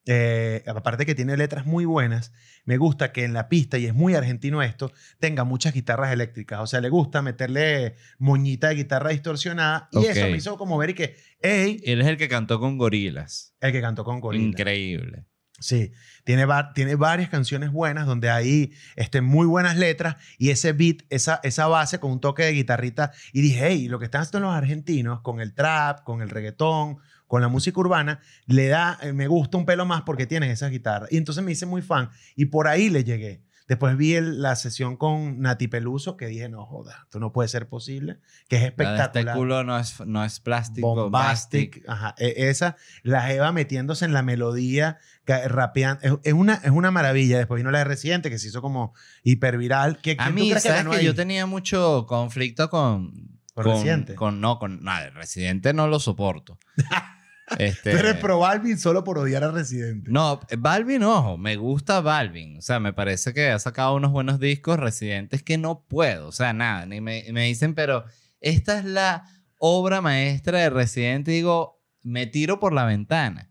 eh, 0.07 0.65
aparte 0.67 1.05
que 1.05 1.15
tiene 1.15 1.37
letras 1.37 1.67
muy 1.67 1.85
buenas, 1.85 2.33
me 2.65 2.79
gusta 2.79 3.13
que 3.13 3.25
en 3.25 3.35
la 3.35 3.49
pista, 3.49 3.77
y 3.77 3.87
es 3.87 3.95
muy 3.95 4.15
argentino 4.15 4.63
esto, 4.63 4.91
tenga 5.19 5.45
muchas 5.45 5.75
guitarras 5.75 6.13
eléctricas. 6.13 6.61
O 6.61 6.67
sea, 6.67 6.81
le 6.81 6.89
gusta 6.89 7.23
meterle 7.23 7.97
moñita 8.19 8.69
de 8.69 8.77
guitarra 8.77 9.11
distorsionada, 9.11 9.89
y 9.93 10.07
eso 10.07 10.23
me 10.29 10.39
hizo 10.39 10.57
como 10.57 10.79
ver 10.79 10.91
y 10.91 10.95
que, 10.95 11.17
hey, 11.43 11.81
Él 11.85 12.01
es 12.01 12.07
el 12.07 12.17
que 12.17 12.29
cantó 12.29 12.59
con 12.59 12.79
Gorilas. 12.79 13.55
el 13.61 13.73
que 13.73 13.81
cantó 13.81 14.03
con 14.03 14.21
Gorila. 14.21 14.45
Increíble. 14.45 15.27
Sí, 15.59 15.93
tiene, 16.25 16.47
tiene 16.75 16.97
varias 16.97 17.31
canciones 17.31 17.73
buenas 17.73 18.07
donde 18.07 18.29
hay 18.29 18.73
este, 18.95 19.23
muy 19.23 19.47
buenas 19.47 19.77
letras 19.79 20.17
y 20.39 20.51
ese 20.51 20.73
beat, 20.73 20.99
esa, 21.09 21.41
esa 21.45 21.67
base 21.67 21.99
con 21.99 22.13
un 22.13 22.21
toque 22.21 22.43
de 22.43 22.53
guitarrita. 22.53 23.13
Y 23.33 23.41
dije, 23.41 23.69
hey, 23.69 23.89
lo 23.89 23.99
que 23.99 24.05
están 24.05 24.23
haciendo 24.23 24.49
los 24.49 24.55
argentinos 24.55 25.23
con 25.23 25.41
el 25.41 25.55
trap, 25.55 26.05
con 26.05 26.21
el 26.21 26.29
reggaetón, 26.29 26.99
con 27.27 27.41
la 27.41 27.49
música 27.49 27.81
urbana, 27.81 28.21
le 28.47 28.69
da, 28.69 28.99
eh, 29.01 29.13
me 29.13 29.29
gusta 29.29 29.57
un 29.57 29.65
pelo 29.65 29.87
más 29.87 30.03
porque 30.03 30.27
tienen 30.27 30.51
esas 30.51 30.71
guitarras. 30.71 31.11
Y 31.11 31.17
entonces 31.17 31.43
me 31.43 31.53
hice 31.53 31.65
muy 31.65 31.81
fan 31.81 32.11
y 32.35 32.47
por 32.47 32.69
ahí 32.69 32.91
le 32.91 33.03
llegué. 33.03 33.46
Después 33.69 33.97
vi 33.97 34.15
el- 34.15 34.41
la 34.43 34.55
sesión 34.55 34.97
con 34.97 35.41
Nati 35.41 35.67
Peluso 35.69 36.17
que 36.17 36.27
dije, 36.27 36.49
no 36.49 36.65
joda, 36.67 37.01
esto 37.05 37.19
no 37.19 37.33
puede 37.33 37.49
ser 37.49 37.69
posible, 37.69 38.21
que 38.49 38.57
es 38.57 38.63
Este 38.63 38.83
espectacular. 38.85 39.37
culo 39.37 39.65
no 39.65 39.77
es, 39.79 40.01
no 40.07 40.25
es 40.25 40.39
plástico. 40.39 40.95
Bombastic, 40.95 41.83
ajá, 41.89 42.15
e- 42.19 42.49
esa, 42.49 42.77
la 43.03 43.23
Jeva 43.23 43.51
metiéndose 43.53 44.05
en 44.05 44.13
la 44.13 44.23
melodía, 44.23 44.99
rapeando, 45.27 46.01
es, 46.05 46.13
es 46.23 46.33
una, 46.33 46.55
es 46.55 46.71
una 46.71 46.91
maravilla. 46.93 47.39
Después 47.39 47.59
vino 47.59 47.71
la 47.73 47.79
de 47.79 47.85
Residente, 47.85 48.31
que 48.31 48.39
se 48.39 48.49
hizo 48.49 48.63
como 48.63 48.95
hiperviral. 49.25 49.99
¿Qué, 50.01 50.15
A 50.19 50.31
mí, 50.31 50.51
¿sabes 50.59 50.85
que 50.89 50.97
ahí? 50.99 51.05
yo 51.05 51.15
tenía 51.15 51.47
mucho 51.47 52.07
conflicto 52.07 52.71
con... 52.71 53.37
¿Con 53.55 53.65
Residente? 53.65 54.15
Con, 54.15 54.41
no, 54.41 54.59
con... 54.59 54.85
Nada, 54.85 55.11
Residente 55.11 55.73
no 55.73 55.89
lo 55.89 55.99
soporto. 55.99 56.59
este, 57.59 57.93
Tú 57.93 57.97
eres 57.99 58.17
pro 58.17 58.39
Balvin 58.41 58.79
solo 58.79 59.05
por 59.05 59.19
odiar 59.19 59.45
a 59.45 59.51
Residente. 59.51 60.11
No, 60.11 60.41
Balvin, 60.59 61.03
ojo, 61.05 61.37
me 61.39 61.57
gusta 61.57 62.01
Balvin. 62.01 62.59
O 62.59 62.63
sea, 62.63 62.81
me 62.81 62.93
parece 62.93 63.33
que 63.33 63.49
ha 63.51 63.59
sacado 63.59 63.95
unos 63.95 64.11
buenos 64.13 64.41
discos 64.41 64.79
residentes 64.79 65.43
que 65.43 65.57
no 65.59 65.85
puedo. 65.87 66.29
O 66.29 66.33
sea, 66.33 66.53
nada, 66.53 66.87
ni 66.87 67.01
me, 67.01 67.25
me 67.33 67.45
dicen, 67.45 67.75
pero 67.75 68.05
esta 68.41 68.79
es 68.79 68.85
la 68.85 69.25
obra 69.59 70.01
maestra 70.01 70.59
de 70.61 70.71
Residente. 70.71 71.31
Digo, 71.31 71.83
me 72.03 72.27
tiro 72.27 72.59
por 72.61 72.73
la 72.73 72.85
ventana. 72.85 73.51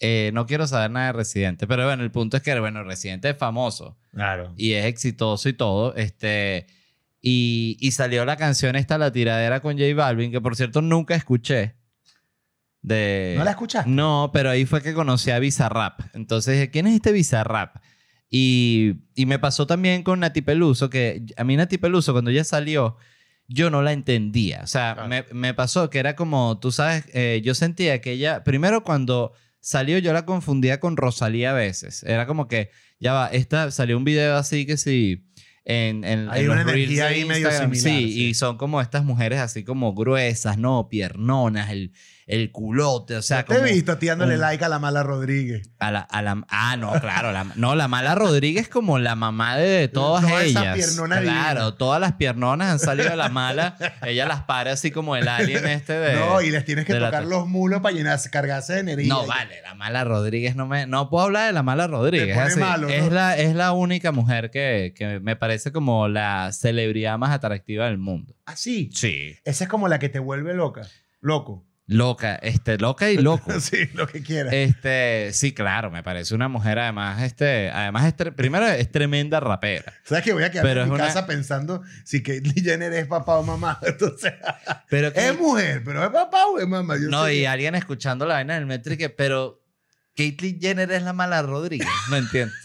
Eh, 0.00 0.30
no 0.32 0.46
quiero 0.46 0.66
saber 0.68 0.90
nada 0.92 1.06
de 1.06 1.12
Residente, 1.14 1.66
pero 1.66 1.84
bueno, 1.84 2.04
el 2.04 2.10
punto 2.12 2.36
es 2.36 2.42
que, 2.42 2.58
bueno, 2.60 2.84
Residente 2.84 3.30
es 3.30 3.36
famoso 3.36 3.98
Claro. 4.12 4.54
y 4.56 4.72
es 4.74 4.84
exitoso 4.86 5.48
y 5.48 5.54
todo. 5.54 5.94
Este, 5.96 6.66
y, 7.20 7.76
y 7.80 7.90
salió 7.90 8.24
la 8.24 8.36
canción 8.36 8.76
esta, 8.76 8.96
La 8.98 9.10
Tiradera 9.10 9.58
con 9.60 9.76
J 9.76 9.92
Balvin, 9.96 10.30
que 10.30 10.40
por 10.40 10.54
cierto 10.54 10.82
nunca 10.82 11.16
escuché. 11.16 11.74
De... 12.82 13.34
¿No 13.36 13.44
la 13.44 13.50
escuchaste? 13.50 13.90
No, 13.90 14.30
pero 14.32 14.50
ahí 14.50 14.64
fue 14.66 14.82
que 14.82 14.94
conocí 14.94 15.30
a 15.30 15.38
Bizarrap. 15.38 16.00
Entonces 16.14 16.54
dije, 16.54 16.70
¿quién 16.70 16.86
es 16.86 16.94
este 16.94 17.12
Bizarrap? 17.12 17.76
Y, 18.30 18.94
y 19.14 19.26
me 19.26 19.38
pasó 19.38 19.66
también 19.66 20.02
con 20.02 20.20
Nati 20.20 20.42
Peluso, 20.42 20.90
que 20.90 21.24
a 21.36 21.44
mí 21.44 21.56
Nati 21.56 21.78
Peluso 21.78 22.12
cuando 22.12 22.30
ella 22.30 22.44
salió, 22.44 22.96
yo 23.46 23.70
no 23.70 23.82
la 23.82 23.92
entendía. 23.92 24.60
O 24.62 24.66
sea, 24.66 24.94
Claro. 24.94 25.08
me, 25.08 25.24
me 25.32 25.54
pasó 25.54 25.88
que 25.90 25.98
era 25.98 26.14
como, 26.14 26.58
tú 26.60 26.70
sabes, 26.70 27.04
eh, 27.14 27.40
yo 27.42 27.54
sentía 27.54 28.00
que 28.00 28.12
ella, 28.12 28.44
primero 28.44 28.84
cuando 28.84 29.32
salió 29.60 29.98
yo 29.98 30.12
la 30.12 30.24
confundía 30.26 30.78
con 30.78 30.96
Rosalía 30.96 31.50
a 31.50 31.54
veces. 31.54 32.02
Era 32.04 32.26
como 32.26 32.48
que, 32.48 32.70
ya 33.00 33.12
va, 33.14 33.28
esta 33.28 33.70
salió 33.70 33.96
un 33.96 34.04
video 34.04 34.36
así 34.36 34.66
que 34.66 34.76
sí. 34.76 35.24
En, 35.64 36.04
en, 36.04 36.30
Hay 36.30 36.44
en 36.44 36.50
una 36.50 36.62
energía 36.62 37.06
ahí 37.08 37.24
medio 37.26 37.50
similar, 37.50 37.76
Sí, 37.76 37.80
sí. 38.12 38.22
y 38.28 38.34
son 38.34 38.56
como 38.56 38.80
estas 38.80 39.04
mujeres 39.04 39.38
así 39.40 39.64
como 39.64 39.94
gruesas, 39.94 40.56
¿no? 40.58 40.88
Piernonas, 40.88 41.70
el, 41.70 41.92
el 42.28 42.52
culote, 42.52 43.16
o 43.16 43.22
sea, 43.22 43.42
Te 43.44 43.54
he 43.54 43.56
como 43.56 43.68
visto 43.68 43.90
a 43.92 43.98
ti 43.98 44.06
dándole 44.06 44.34
un- 44.34 44.40
like 44.42 44.62
a 44.64 44.68
la 44.68 44.78
mala 44.78 45.02
Rodríguez. 45.02 45.70
a 45.80 45.90
la, 45.90 46.00
a 46.00 46.22
la- 46.22 46.44
ah, 46.50 46.76
no, 46.76 46.92
claro. 47.00 47.32
La, 47.32 47.44
no, 47.56 47.74
la 47.74 47.88
mala 47.88 48.14
Rodríguez 48.14 48.64
es 48.64 48.68
como 48.68 48.98
la 48.98 49.14
mamá 49.16 49.56
de 49.56 49.88
todas 49.88 50.24
Todas 50.24 50.44
esas 50.44 50.62
ellas. 50.62 50.76
piernonas 50.76 51.20
claro, 51.22 51.74
todas 51.74 52.00
las 52.00 52.12
piernonas 52.12 52.68
han 52.68 52.78
salido 52.78 53.08
de 53.10 53.16
la 53.16 53.28
mala. 53.30 53.76
Ella 54.06 54.26
las 54.26 54.42
para 54.42 54.72
así 54.72 54.90
como 54.90 55.16
el 55.16 55.26
alien 55.26 55.66
este 55.66 55.94
de... 55.94 56.14
no, 56.16 56.40
y 56.42 56.50
les 56.50 56.64
tienes 56.64 56.84
que 56.84 56.92
de 56.94 57.00
tocar 57.00 57.22
to- 57.24 57.30
los 57.30 57.46
mulos 57.48 57.80
para 57.80 57.94
llenarse, 57.96 58.30
cargarse 58.30 58.74
de 58.74 58.80
energía. 58.80 59.08
No, 59.08 59.26
vale, 59.26 59.62
la 59.62 59.74
mala 59.74 60.04
Rodríguez 60.04 60.54
no 60.54 60.66
me... 60.66 60.86
No 60.86 61.08
puedo 61.08 61.24
hablar 61.24 61.46
de 61.46 61.52
la 61.54 61.62
mala 61.62 61.86
Rodríguez. 61.86 62.36
pone 62.36 62.46
así. 62.48 62.60
malo, 62.60 62.88
¿no? 62.88 62.92
es, 62.94 63.10
la, 63.10 63.36
es 63.38 63.54
la 63.54 63.72
única 63.72 64.12
mujer 64.12 64.50
que, 64.50 64.92
que 64.94 65.18
me 65.20 65.34
parece 65.34 65.72
como 65.72 66.08
la 66.08 66.50
celebridad 66.52 67.16
más 67.16 67.30
atractiva 67.30 67.86
del 67.86 67.96
mundo. 67.96 68.34
Así. 68.44 68.90
Sí. 68.92 69.34
Esa 69.46 69.64
es 69.64 69.70
como 69.70 69.88
la 69.88 69.98
que 69.98 70.10
te 70.10 70.18
vuelve 70.18 70.52
loca. 70.52 70.82
Loco. 71.20 71.64
Loca, 71.90 72.34
este, 72.36 72.76
loca 72.76 73.10
y 73.10 73.16
loco. 73.16 73.58
sí, 73.60 73.88
lo 73.94 74.06
que 74.06 74.22
quieras. 74.22 74.52
Este, 74.52 75.30
sí, 75.32 75.54
claro, 75.54 75.90
me 75.90 76.02
parece 76.02 76.34
una 76.34 76.46
mujer 76.46 76.78
además, 76.78 77.22
este, 77.22 77.70
además 77.70 78.04
es 78.04 78.32
primero 78.34 78.66
es 78.68 78.92
tremenda 78.92 79.40
rapera. 79.40 79.90
¿Sabes 80.04 80.22
que 80.22 80.34
voy 80.34 80.42
a 80.42 80.50
quedar 80.50 80.64
pero 80.66 80.82
en 80.82 80.88
mi 80.90 80.94
una- 80.96 81.06
casa 81.06 81.26
pensando 81.26 81.82
si 82.04 82.22
Caitlyn 82.22 82.62
Jenner 82.62 82.92
es 82.92 83.06
papá 83.06 83.38
o 83.38 83.42
mamá? 83.42 83.78
Entonces, 83.86 84.34
Pero 84.90 85.12
que- 85.14 85.28
es 85.28 85.38
mujer, 85.38 85.82
pero 85.82 86.04
es 86.04 86.10
papá 86.10 86.46
o 86.48 86.58
es 86.58 86.68
mamá. 86.68 86.96
Yo 87.00 87.08
no, 87.08 87.24
sé 87.24 87.36
y 87.36 87.38
que- 87.40 87.48
alguien 87.48 87.74
escuchando 87.74 88.26
la 88.26 88.34
vaina 88.34 88.54
del 88.56 88.66
metro 88.66 88.92
y 88.92 88.98
que, 88.98 89.08
pero 89.08 89.64
Caitlyn 90.14 90.60
Jenner 90.60 90.92
es 90.92 91.02
la 91.02 91.14
mala 91.14 91.40
Rodríguez. 91.40 91.88
No 92.10 92.16
entiendo. 92.16 92.52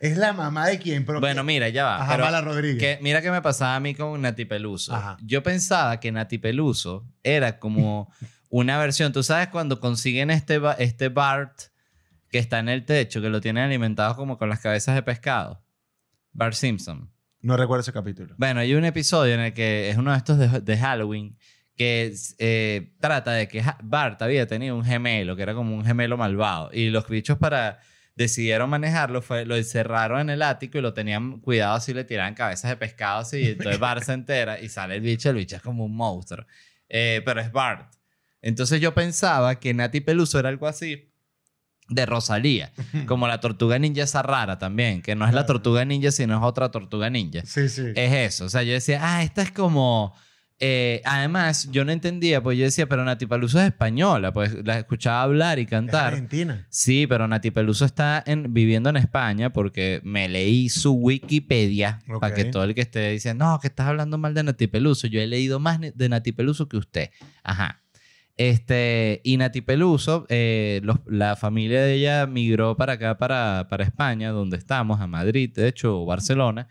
Es 0.00 0.16
la 0.16 0.32
mamá 0.32 0.66
de 0.66 0.78
quién, 0.78 1.04
pero 1.04 1.20
bueno, 1.20 1.42
que- 1.42 1.46
mira, 1.46 1.68
ya 1.68 1.84
va. 1.84 2.02
Ajá, 2.02 2.12
pero 2.12 2.24
Mala 2.24 2.40
Rodríguez. 2.40 2.78
que, 2.78 2.98
mira 3.02 3.22
qué 3.22 3.30
me 3.30 3.42
pasaba 3.42 3.76
a 3.76 3.80
mí 3.80 3.94
con 3.94 4.20
Nati 4.20 4.44
Peluso. 4.44 4.94
Ajá. 4.94 5.16
Yo 5.22 5.42
pensaba 5.42 5.98
que 6.00 6.12
Nati 6.12 6.38
Peluso 6.38 7.06
era 7.22 7.58
como 7.58 8.12
una 8.50 8.78
versión. 8.78 9.12
Tú 9.12 9.22
sabes 9.22 9.48
cuando 9.48 9.80
consiguen 9.80 10.30
este, 10.30 10.60
este 10.78 11.08
Bart 11.08 11.58
que 12.30 12.38
está 12.38 12.58
en 12.58 12.68
el 12.68 12.84
techo, 12.84 13.20
que 13.22 13.28
lo 13.28 13.40
tienen 13.40 13.64
alimentado 13.64 14.16
como 14.16 14.36
con 14.38 14.48
las 14.48 14.60
cabezas 14.60 14.94
de 14.94 15.02
pescado. 15.02 15.62
Bart 16.32 16.54
Simpson. 16.54 17.10
No 17.40 17.56
recuerdo 17.56 17.80
ese 17.82 17.92
capítulo. 17.92 18.34
Bueno, 18.38 18.60
hay 18.60 18.74
un 18.74 18.84
episodio 18.84 19.34
en 19.34 19.40
el 19.40 19.52
que 19.52 19.88
es 19.90 19.96
uno 19.96 20.10
de 20.10 20.16
estos 20.18 20.36
de, 20.38 20.60
de 20.60 20.76
Halloween 20.78 21.36
que 21.76 22.12
eh, 22.38 22.94
trata 23.00 23.32
de 23.32 23.46
que 23.48 23.62
Bart 23.82 24.20
había 24.22 24.46
tenido 24.46 24.74
un 24.76 24.84
gemelo, 24.84 25.36
que 25.36 25.42
era 25.42 25.54
como 25.54 25.74
un 25.76 25.84
gemelo 25.84 26.16
malvado, 26.16 26.70
y 26.72 26.88
los 26.90 27.06
bichos 27.06 27.38
para 27.38 27.78
decidieron 28.16 28.68
manejarlo, 28.70 29.22
fue, 29.22 29.44
lo 29.44 29.56
encerraron 29.56 30.20
en 30.20 30.30
el 30.30 30.42
ático 30.42 30.78
y 30.78 30.80
lo 30.80 30.94
tenían 30.94 31.38
cuidado 31.40 31.74
así, 31.74 31.94
le 31.94 32.02
tiraban 32.04 32.34
cabezas 32.34 32.70
de 32.70 32.76
pescado 32.76 33.20
así, 33.20 33.38
y 33.38 33.46
entonces 33.48 33.78
Bart 33.78 34.02
se 34.02 34.14
entera 34.14 34.58
y 34.60 34.68
sale 34.68 34.96
el 34.96 35.02
bicho, 35.02 35.30
el 35.30 35.36
bicho 35.36 35.56
es 35.56 35.62
como 35.62 35.84
un 35.84 35.94
monstruo, 35.94 36.44
Eh, 36.88 37.20
pero 37.24 37.40
es 37.40 37.52
Bart. 37.52 37.92
Entonces 38.42 38.80
yo 38.80 38.94
pensaba 38.94 39.58
que 39.60 39.74
Nati 39.74 40.00
Peluso 40.00 40.38
era 40.38 40.48
algo 40.48 40.66
así 40.66 41.12
de 41.88 42.06
Rosalía, 42.06 42.72
como 43.06 43.28
la 43.28 43.40
tortuga 43.40 43.78
ninja 43.78 44.02
esa 44.04 44.22
rara 44.22 44.58
también, 44.58 45.02
que 45.02 45.14
no 45.14 45.26
es 45.26 45.34
la 45.34 45.46
tortuga 45.46 45.84
ninja, 45.84 46.10
sino 46.10 46.36
es 46.36 46.42
otra 46.42 46.70
tortuga 46.70 47.10
ninja. 47.10 47.42
Sí, 47.44 47.68
sí. 47.68 47.92
Es 47.94 48.12
eso. 48.12 48.46
O 48.46 48.48
sea, 48.48 48.62
yo 48.62 48.72
decía, 48.72 49.00
ah, 49.02 49.22
esta 49.22 49.42
es 49.42 49.50
como. 49.52 50.14
Eh, 50.58 51.02
además, 51.04 51.68
yo 51.70 51.84
no 51.84 51.92
entendía, 51.92 52.42
pues 52.42 52.56
yo 52.56 52.64
decía, 52.64 52.86
pero 52.88 53.04
Nati 53.04 53.26
Peluso 53.26 53.60
es 53.60 53.66
española, 53.66 54.32
pues 54.32 54.54
la 54.64 54.78
escuchaba 54.78 55.22
hablar 55.22 55.58
y 55.58 55.62
Es 55.62 55.68
cantar. 55.68 56.06
Argentina. 56.14 56.66
Sí, 56.70 57.06
pero 57.06 57.28
Nati 57.28 57.50
Peluso 57.50 57.84
está 57.84 58.22
en- 58.26 58.54
viviendo 58.54 58.88
en 58.88 58.96
España 58.96 59.52
porque 59.52 60.00
me 60.02 60.28
leí 60.28 60.68
su 60.70 60.92
Wikipedia 60.94 62.00
para 62.20 62.34
que 62.34 62.44
todo 62.46 62.64
el 62.64 62.74
que 62.74 62.80
esté 62.80 63.10
diciendo, 63.10 63.44
no, 63.44 63.58
que 63.60 63.66
estás 63.68 63.86
hablando 63.88 64.16
mal 64.18 64.32
de 64.32 64.42
Nati 64.44 64.66
Peluso. 64.66 65.06
Yo 65.08 65.20
he 65.20 65.26
leído 65.26 65.60
más 65.60 65.78
de 65.80 66.08
Nati 66.08 66.32
Peluso 66.32 66.68
que 66.68 66.76
usted. 66.78 67.10
Ajá. 67.42 67.82
Este, 68.38 69.22
y 69.24 69.36
Nati 69.38 69.62
Peluso, 69.62 70.26
eh, 70.28 70.80
los- 70.84 71.00
la 71.06 71.36
familia 71.36 71.80
de 71.82 71.94
ella 71.94 72.26
migró 72.26 72.76
para 72.76 72.94
acá, 72.94 73.16
para, 73.18 73.66
para 73.70 73.84
España, 73.84 74.30
donde 74.30 74.56
estamos, 74.58 75.00
a 75.00 75.06
Madrid, 75.06 75.50
de 75.54 75.68
hecho, 75.68 76.02
o 76.02 76.06
Barcelona. 76.06 76.68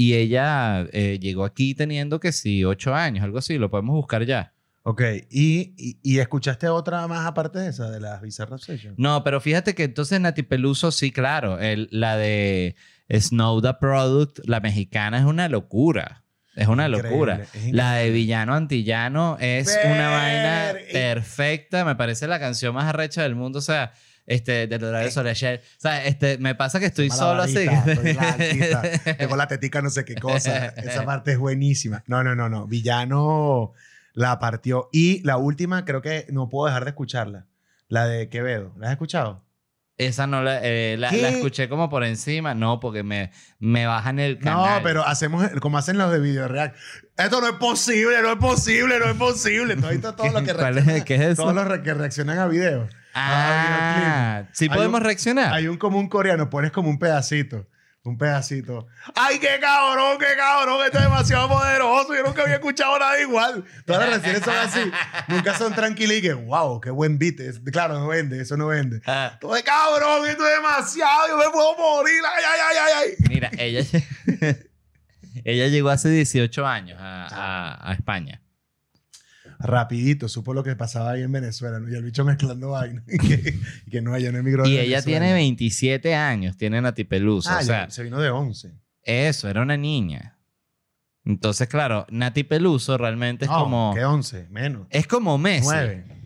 Y 0.00 0.14
ella 0.14 0.86
eh, 0.92 1.18
llegó 1.20 1.44
aquí 1.44 1.74
teniendo 1.74 2.20
que 2.20 2.30
sí, 2.30 2.64
ocho 2.64 2.94
años, 2.94 3.24
algo 3.24 3.38
así, 3.38 3.58
lo 3.58 3.68
podemos 3.68 3.96
buscar 3.96 4.24
ya. 4.24 4.52
Ok, 4.84 5.02
¿Y, 5.28 5.74
y, 5.76 5.98
y 6.04 6.20
escuchaste 6.20 6.68
otra 6.68 7.08
más 7.08 7.26
aparte 7.26 7.58
de 7.58 7.70
esa, 7.70 7.90
de 7.90 7.98
las 7.98 8.22
Bizarrap 8.22 8.60
Sessions? 8.60 8.96
No, 8.96 9.24
pero 9.24 9.40
fíjate 9.40 9.74
que 9.74 9.82
entonces 9.82 10.20
Nati 10.20 10.44
Peluso, 10.44 10.92
sí, 10.92 11.10
claro, 11.10 11.58
el- 11.58 11.88
la 11.90 12.16
de 12.16 12.76
Snow 13.10 13.60
the 13.60 13.74
Product, 13.74 14.38
la 14.44 14.60
mexicana, 14.60 15.18
es 15.18 15.24
una 15.24 15.48
locura. 15.48 16.22
Es 16.54 16.68
una 16.68 16.86
Increíble, 16.86 17.10
locura. 17.10 17.40
es 17.52 17.72
La 17.72 17.94
de. 17.94 18.10
Villano 18.10 18.54
Antillano 18.54 19.36
es 19.40 19.76
una 19.84 20.10
vaina 20.10 20.72
Ver- 20.74 20.92
perfecta. 20.92 21.84
Me 21.84 21.96
parece 21.96 22.28
la 22.28 22.38
canción 22.38 22.72
más 22.74 22.84
arrecha 22.84 23.24
del 23.24 23.34
mundo. 23.34 23.58
O 23.58 23.62
sea, 23.62 23.92
este, 24.28 24.66
de 24.66 24.78
Dolores 24.78 25.14
Soler. 25.14 25.32
O 25.34 25.80
sea, 25.80 26.04
este, 26.04 26.36
me 26.36 26.54
pasa 26.54 26.78
que 26.78 26.86
estoy 26.86 27.08
solo 27.10 27.42
así. 27.42 27.54
Tengo 29.18 29.36
la 29.36 29.48
tetica 29.48 29.80
no 29.80 29.88
sé 29.88 30.04
qué 30.04 30.14
cosa. 30.14 30.66
Esa 30.66 31.04
parte 31.04 31.32
es 31.32 31.38
buenísima. 31.38 32.04
No, 32.06 32.22
no, 32.22 32.34
no, 32.34 32.48
no. 32.50 32.66
Villano 32.66 33.72
la 34.12 34.38
partió. 34.38 34.90
Y 34.92 35.22
la 35.24 35.38
última, 35.38 35.84
creo 35.86 36.02
que 36.02 36.26
no 36.30 36.48
puedo 36.50 36.66
dejar 36.66 36.84
de 36.84 36.90
escucharla. 36.90 37.46
La 37.88 38.06
de 38.06 38.28
Quevedo. 38.28 38.74
¿La 38.76 38.88
has 38.88 38.92
escuchado? 38.92 39.44
Esa 39.96 40.26
no 40.28 40.42
la, 40.42 40.60
eh, 40.62 40.96
la, 40.98 41.08
escuché 41.08 41.68
como 41.70 41.88
por 41.88 42.04
encima. 42.04 42.54
No, 42.54 42.80
porque 42.80 43.02
me, 43.02 43.32
me 43.58 43.86
bajan 43.86 44.18
el 44.18 44.38
canal. 44.38 44.76
No, 44.76 44.82
pero 44.84 45.04
hacemos 45.04 45.48
como 45.60 45.78
hacen 45.78 45.96
los 45.96 46.12
de 46.12 46.20
Video 46.20 46.46
Real. 46.48 46.74
Esto 47.16 47.40
no 47.40 47.48
es 47.48 47.54
posible, 47.54 48.20
no 48.22 48.30
es 48.32 48.38
posible, 48.38 48.98
no 49.00 49.06
es 49.06 49.16
posible. 49.16 49.74
Visto 49.74 50.14
todo 50.14 50.28
lo 50.28 50.44
que 50.44 50.54
¿Cuál 50.54 50.78
es? 50.78 50.84
reaccionan- 50.84 51.04
¿Qué 51.04 51.14
es 51.14 51.20
eso? 51.22 51.42
Todos 51.42 51.54
los 51.54 51.78
que 51.80 51.94
reaccionan 51.94 52.38
a 52.38 52.46
videos. 52.46 52.90
Ah, 53.14 54.44
sí 54.52 54.68
podemos 54.68 55.00
un- 55.00 55.04
reaccionar. 55.06 55.52
Hay 55.52 55.68
un 55.68 55.76
como 55.78 55.98
un 55.98 56.08
coreano, 56.08 56.48
pones 56.50 56.70
como 56.72 56.88
un 56.90 56.98
pedacito. 56.98 57.66
Un 58.04 58.16
pedacito. 58.16 58.86
¡Ay, 59.14 59.38
qué 59.38 59.58
cabrón, 59.60 60.16
qué 60.18 60.34
cabrón! 60.36 60.82
Esto 60.86 60.96
es 60.98 61.04
demasiado 61.04 61.46
poderoso. 61.48 62.14
Yo 62.14 62.22
nunca 62.22 62.42
había 62.42 62.54
escuchado 62.54 62.98
nada 62.98 63.20
igual. 63.20 63.64
Todas 63.84 64.00
las 64.08 64.10
reacciones 64.22 64.42
son 64.44 64.56
así. 64.56 64.90
Nunca 65.26 65.54
son 65.58 65.74
tranquilas 65.74 66.16
y 66.16 66.22
que, 66.22 66.32
wow, 66.32 66.80
qué 66.80 66.90
buen 66.90 67.18
beat. 67.18 67.40
Es- 67.40 67.60
claro, 67.70 67.98
no 67.98 68.06
vende, 68.08 68.40
eso 68.40 68.56
no 68.56 68.68
vende. 68.68 69.02
Ah, 69.04 69.36
Todo 69.40 69.54
es 69.56 69.62
cabrón, 69.62 70.26
esto 70.26 70.46
es 70.46 70.54
demasiado. 70.56 71.28
Yo 71.28 71.36
me 71.36 71.50
puedo 71.50 71.76
morir. 71.76 72.20
¡Ay, 72.34 72.44
ay, 72.48 72.60
ay, 72.70 72.76
ay! 72.78 72.92
ay. 73.18 73.28
mira, 73.28 73.50
ella, 73.58 73.84
ella 75.44 75.66
llegó 75.68 75.90
hace 75.90 76.08
18 76.08 76.66
años 76.66 76.98
a, 77.00 77.26
a- 77.26 77.90
a 77.90 77.92
España. 77.94 78.40
Rapidito, 79.58 80.28
supo 80.28 80.54
lo 80.54 80.62
que 80.62 80.76
pasaba 80.76 81.12
ahí 81.12 81.22
en 81.22 81.32
Venezuela. 81.32 81.80
¿no? 81.80 81.88
Y 81.88 81.94
el 81.94 82.04
bicho 82.04 82.24
mezclando 82.24 82.70
vainas. 82.70 83.04
y, 83.08 83.18
que, 83.18 83.58
y 83.86 83.90
que 83.90 84.00
no, 84.00 84.14
ella 84.14 84.30
no 84.32 84.38
emigró 84.38 84.62
de 84.64 84.70
Y 84.70 84.78
ella 84.78 85.02
tiene 85.02 85.32
27 85.32 86.14
años, 86.14 86.56
tiene 86.56 86.80
Nati 86.80 87.04
Peluso. 87.04 87.50
Ah, 87.50 87.58
o 87.60 87.64
sea, 87.64 87.90
se 87.90 88.02
vino 88.02 88.20
de 88.20 88.30
11. 88.30 88.72
eso, 89.02 89.48
era 89.48 89.62
una 89.62 89.76
niña. 89.76 90.38
Entonces, 91.24 91.68
claro, 91.68 92.06
Nati 92.10 92.44
Peluso 92.44 92.96
realmente 92.96 93.44
es 93.44 93.50
No, 93.50 93.64
como... 93.64 93.92
¿Qué 93.94 94.04
11? 94.04 94.48
Menos. 94.50 94.86
Es 94.90 95.06
como 95.06 95.36
Messi. 95.36 95.66
9. 95.68 96.17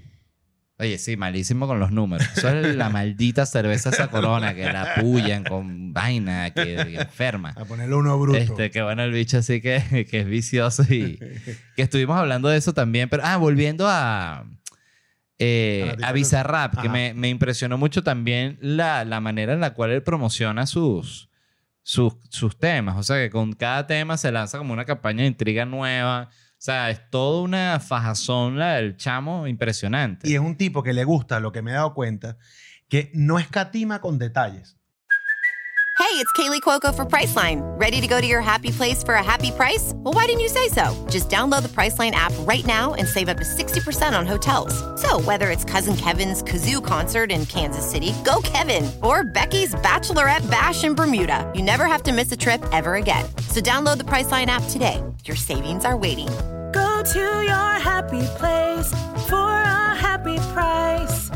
Oye, 0.79 0.99
sí, 0.99 1.17
malísimo 1.17 1.67
con 1.67 1.79
los 1.79 1.93
números. 1.93 2.27
Eso 2.37 2.49
es 2.49 2.75
la 2.75 2.89
maldita 2.91 3.47
cerveza 3.47 3.91
esa 3.91 4.09
corona 4.09 4.55
que 4.55 4.65
la 4.65 4.95
pullan 4.97 5.45
con 5.45 5.93
vaina 5.93 6.51
que, 6.51 6.77
que 6.77 6.97
enferma. 6.97 7.51
A 7.57 7.65
ponerle 7.65 7.95
uno 7.95 8.19
bruto. 8.19 8.39
Este, 8.39 8.71
que 8.71 8.83
bueno, 8.83 9.03
el 9.03 9.13
bicho 9.13 9.39
así 9.39 9.61
que, 9.61 10.07
que 10.11 10.21
es 10.21 10.27
vicioso 10.27 10.83
y 10.83 11.19
que 11.77 11.83
estuvimos 11.83 12.17
hablando 12.17 12.49
de 12.49 12.59
eso 12.59 12.73
también. 12.73 13.09
Pero, 13.09 13.23
ah, 13.25 13.37
volviendo 13.37 13.87
a, 13.89 14.45
eh, 15.39 15.95
A 16.03 16.13
Bizarrap, 16.13 16.81
que 16.81 16.89
me, 16.89 17.15
me 17.15 17.29
impresionó 17.29 17.79
mucho 17.79 18.03
también 18.03 18.59
la, 18.61 19.05
la 19.05 19.21
manera 19.21 19.53
en 19.53 19.61
la 19.61 19.75
cual 19.75 19.91
él 19.91 20.03
promociona 20.03 20.67
sus, 20.67 21.29
sus, 21.83 22.15
sus 22.31 22.59
temas. 22.59 22.97
O 22.97 23.03
sea, 23.03 23.19
que 23.19 23.31
con 23.31 23.53
cada 23.53 23.87
tema 23.87 24.17
se 24.17 24.33
lanza 24.33 24.59
como 24.59 24.73
una 24.73 24.85
campaña 24.85 25.23
de 25.23 25.29
intriga 25.29 25.65
nueva. 25.65 26.31
O 26.63 26.65
sea, 26.65 26.91
es 26.91 27.11
toda 27.11 27.43
una 27.43 27.81
fajazón 27.81 28.57
la 28.57 28.75
del 28.75 28.97
chamo 28.97 29.49
impresionante. 29.49 30.31
Y 30.31 30.35
es 30.35 30.41
un 30.41 30.57
tipo 30.57 30.85
que 30.85 30.93
le 30.93 31.03
gusta, 31.03 31.41
lo 31.41 31.51
que 31.51 31.61
me 31.61 31.73
he 31.73 31.75
dado 31.75 31.93
cuenta, 31.93 32.37
que 32.89 33.11
no 33.15 33.41
escatima 33.41 34.01
con 34.01 34.17
detalles. 34.17 34.77
Hey, 35.99 36.19
it's 36.19 36.33
Kaylee 36.33 36.61
Cuoco 36.61 36.95
for 36.95 37.05
Priceline. 37.05 37.63
Ready 37.81 38.01
to 38.01 38.07
go 38.07 38.21
to 38.21 38.27
your 38.27 38.43
happy 38.43 38.71
place 38.71 39.03
for 39.03 39.15
a 39.15 39.23
happy 39.23 39.51
price? 39.51 39.93
Well, 39.97 40.15
why 40.15 40.27
didn't 40.27 40.41
you 40.41 40.49
say 40.49 40.69
so? 40.69 40.95
Just 41.11 41.31
download 41.31 41.63
the 41.63 41.69
Priceline 41.69 42.11
app 42.13 42.33
right 42.41 42.65
now 42.67 42.95
and 42.95 43.09
save 43.09 43.29
up 43.29 43.39
to 43.39 43.45
60% 43.45 44.17
on 44.17 44.27
hotels. 44.27 44.75
So, 45.01 45.21
whether 45.23 45.51
it's 45.51 45.65
Cousin 45.65 45.97
Kevin's 45.97 46.43
Kazoo 46.43 46.85
concert 46.85 47.33
in 47.33 47.47
Kansas 47.47 47.89
City, 47.89 48.13
go 48.25 48.41
Kevin, 48.43 48.91
or 49.03 49.25
Becky's 49.25 49.75
Bachelorette 49.77 50.49
Bash 50.51 50.85
in 50.85 50.95
Bermuda, 50.95 51.51
you 51.57 51.63
never 51.63 51.87
have 51.87 52.03
to 52.05 52.13
miss 52.13 52.31
a 52.31 52.37
trip 52.37 52.63
ever 52.73 52.97
again. 52.97 53.25
So, 53.49 53.61
download 53.61 53.99
the 53.99 54.05
Priceline 54.05 54.47
app 54.47 54.65
today. 54.69 55.03
Your 55.25 55.37
savings 55.37 55.85
are 55.85 55.97
waiting. 55.97 56.29
Go 57.03 57.09
to 57.15 57.43
your 57.43 57.81
happy 57.81 58.23
place 58.39 58.95
for 59.29 59.51
a 59.51 59.93
happy 59.97 60.37
price. 60.55 61.31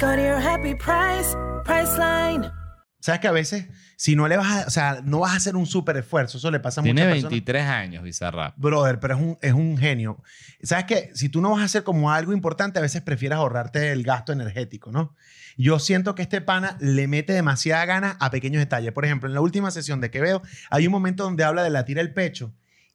Go 0.00 0.16
to 0.16 0.20
your 0.20 0.40
happy 0.40 0.74
price, 0.74 1.36
Priceline. 1.64 2.50
¿Sabes 2.98 3.20
que 3.20 3.28
a 3.28 3.32
veces, 3.32 3.66
si 3.96 4.16
no 4.16 4.26
le 4.26 4.36
vas 4.36 4.50
a, 4.50 4.66
o 4.66 4.70
sea, 4.70 5.00
no 5.04 5.20
vas 5.20 5.34
a 5.34 5.36
hacer 5.36 5.54
un 5.54 5.66
súper 5.66 5.98
esfuerzo, 5.98 6.38
eso 6.38 6.50
le 6.50 6.58
pasa 6.58 6.80
a 6.80 6.84
Tiene 6.84 7.00
muchas 7.00 7.14
personas. 7.14 7.30
23 7.30 7.62
años 7.62 8.02
Bizarrap. 8.02 8.54
Brother, 8.56 8.98
pero 8.98 9.14
es 9.14 9.20
un, 9.20 9.38
es 9.40 9.52
un 9.52 9.78
genio. 9.78 10.20
¿Sabes 10.64 10.86
que 10.86 11.10
Si 11.14 11.28
tú 11.28 11.40
no 11.40 11.52
vas 11.52 11.60
a 11.60 11.64
hacer 11.66 11.84
como 11.84 12.10
algo 12.10 12.32
importante, 12.32 12.80
a 12.80 12.82
veces 12.82 13.02
prefieres 13.02 13.38
ahorrarte 13.38 13.92
el 13.92 14.02
gasto 14.02 14.32
energético, 14.32 14.90
¿no? 14.90 15.14
Yo 15.56 15.78
siento 15.78 16.16
que 16.16 16.22
este 16.22 16.40
pana 16.40 16.76
le 16.80 17.06
mete 17.06 17.34
demasiada 17.34 17.84
gana 17.84 18.16
a 18.18 18.32
pequeños 18.32 18.58
detalles. 18.58 18.90
Por 18.90 19.04
ejemplo, 19.04 19.28
en 19.28 19.34
la 19.36 19.42
última 19.42 19.70
sesión 19.70 20.00
de 20.00 20.10
que 20.10 20.20
veo, 20.20 20.42
hay 20.70 20.88
un 20.88 20.92
momento 20.92 21.22
donde 21.22 21.44
habla 21.44 21.62
de 21.62 21.70
la 21.70 21.84
tira 21.84 22.00
el 22.00 22.12
pecho. 22.12 22.52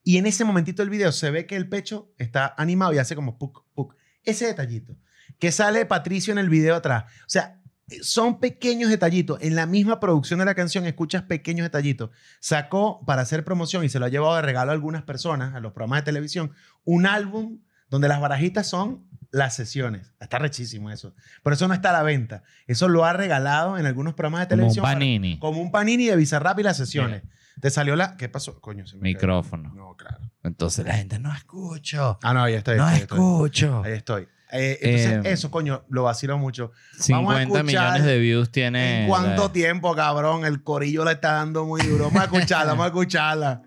Y 0.08 0.18
en 0.18 0.26
ese 0.26 0.46
momentito 0.46 0.82
del 0.82 0.90
video 0.90 1.12
se 1.12 1.30
ve 1.32 1.46
que 1.46 1.58
el 1.58 1.68
pecho 1.68 2.14
está 2.18 2.56
animado 2.58 2.94
y 2.94 2.98
hace 2.98 3.14
como 3.14 3.38
puk, 3.38 3.66
puk. 3.74 3.94
Ese 4.24 4.46
detallito. 4.46 4.96
Que 5.38 5.52
sale 5.52 5.86
Patricio 5.86 6.32
en 6.32 6.38
el 6.38 6.48
video 6.48 6.76
atrás. 6.76 7.04
O 7.24 7.26
sea, 7.30 7.60
son 8.02 8.40
pequeños 8.40 8.90
detallitos. 8.90 9.38
En 9.42 9.54
la 9.58 9.66
misma 9.66 10.00
producción 10.00 10.40
de 10.40 10.46
la 10.46 10.56
canción 10.56 10.86
escuchas 10.86 11.24
pequeños 11.24 11.66
detallitos. 11.66 12.12
Sacó 12.40 13.04
para 13.06 13.22
hacer 13.24 13.44
promoción 13.44 13.84
y 13.84 13.90
se 13.90 14.00
lo 14.00 14.06
ha 14.06 14.10
llevado 14.10 14.38
de 14.38 14.44
regalo 14.44 14.72
a 14.72 14.76
algunas 14.76 15.04
personas, 15.04 15.54
a 15.54 15.60
los 15.60 15.74
programas 15.74 16.00
de 16.00 16.06
televisión, 16.06 16.54
un 16.86 17.06
álbum 17.06 17.60
donde 17.90 18.08
las 18.08 18.22
barajitas 18.22 18.66
son 18.66 19.06
las 19.32 19.56
sesiones. 19.58 20.14
Está 20.22 20.40
rechísimo 20.40 20.90
eso. 20.90 21.16
Pero 21.44 21.54
eso 21.54 21.68
no 21.68 21.74
está 21.74 21.90
a 21.90 21.94
la 21.94 22.04
venta. 22.04 22.44
Eso 22.66 22.88
lo 22.88 23.04
ha 23.04 23.12
regalado 23.12 23.78
en 23.78 23.86
algunos 23.86 24.14
programas 24.14 24.48
de 24.48 24.56
Como 24.56 24.56
un 24.56 24.60
televisión. 24.68 24.84
para- 24.84 24.96
panini. 24.96 25.38
como 25.40 25.62
un 25.62 25.70
panini 25.70 26.06
de 26.06 26.16
Bizarrap 26.16 26.58
y 26.60 26.64
las 26.64 26.78
sesiones. 26.78 27.24
Te 27.62 27.70
salió 27.72 27.96
la... 27.96 28.16
¿Qué 28.18 28.30
pasó? 28.30 28.60
Coño, 28.62 28.86
se 28.86 28.96
me 28.98 29.02
cayó. 29.02 29.14
Micrófono. 29.16 29.74
No, 29.74 29.96
claro. 29.96 30.20
Entonces 30.44 30.86
la 30.86 30.94
gente 30.96 31.18
no 31.20 31.34
escucho. 31.34 32.20
Ah, 32.22 32.34
no, 32.34 32.44
ahí 32.44 32.54
estoy. 32.54 32.78
No 32.78 32.86
ahí 32.86 33.00
estoy. 33.02 33.18
escucho. 33.18 33.82
Ahí 33.84 33.94
estoy. 33.94 34.28
Eh, 34.52 34.78
entonces, 34.82 35.26
Eh, 35.26 35.32
eso, 35.34 35.52
coño, 35.52 35.84
lo 35.90 36.04
vacilo 36.04 36.38
mucho. 36.38 36.72
50 37.00 37.42
escuchar 37.42 37.66
millones 37.66 38.04
de 38.06 38.20
views 38.20 38.52
tiene. 38.52 39.02
¿En 39.02 39.08
cuánto 39.10 39.44
la- 39.48 39.52
tiempo, 39.54 39.96
cabrón? 39.96 40.46
El 40.46 40.64
corillo 40.64 41.04
le 41.04 41.14
está 41.14 41.34
dando 41.34 41.66
muy 41.66 41.82
duro. 41.82 42.06
Vamos 42.06 42.22
a 42.22 42.26
escucharla, 42.26 42.72
vamos 42.74 42.86
a 42.86 42.88
escucharla. 42.88 43.62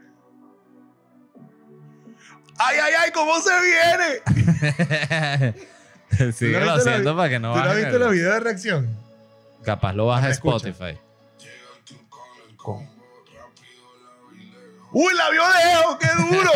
¡Ay, 2.59 2.77
ay, 2.83 2.93
ay! 3.05 3.11
¿Cómo 3.13 3.33
se 3.41 3.51
viene? 3.63 5.55
Sigue 6.33 6.55
¿Tú 6.55 6.59
no 6.61 6.67
lo 6.67 6.75
viste 6.75 6.91
la 6.91 6.93
haciendo 6.93 7.17
para 7.17 7.29
que 7.29 7.39
no 7.39 7.53
¿Tú 7.55 7.59
no 7.61 7.75
viste 7.75 7.91
el- 7.91 7.99
los 8.01 8.13
videos 8.13 8.35
de 8.35 8.41
reacción? 8.41 8.89
Capaz 9.65 9.93
lo 9.95 10.07
baja 10.07 10.27
Ah, 10.27 10.31
escucha. 10.31 10.73
¡Uy, 14.93 15.15
la 15.15 15.31
vio 15.31 15.43
lejos! 15.49 15.97
¡Qué 15.99 16.09
duro! 16.17 16.53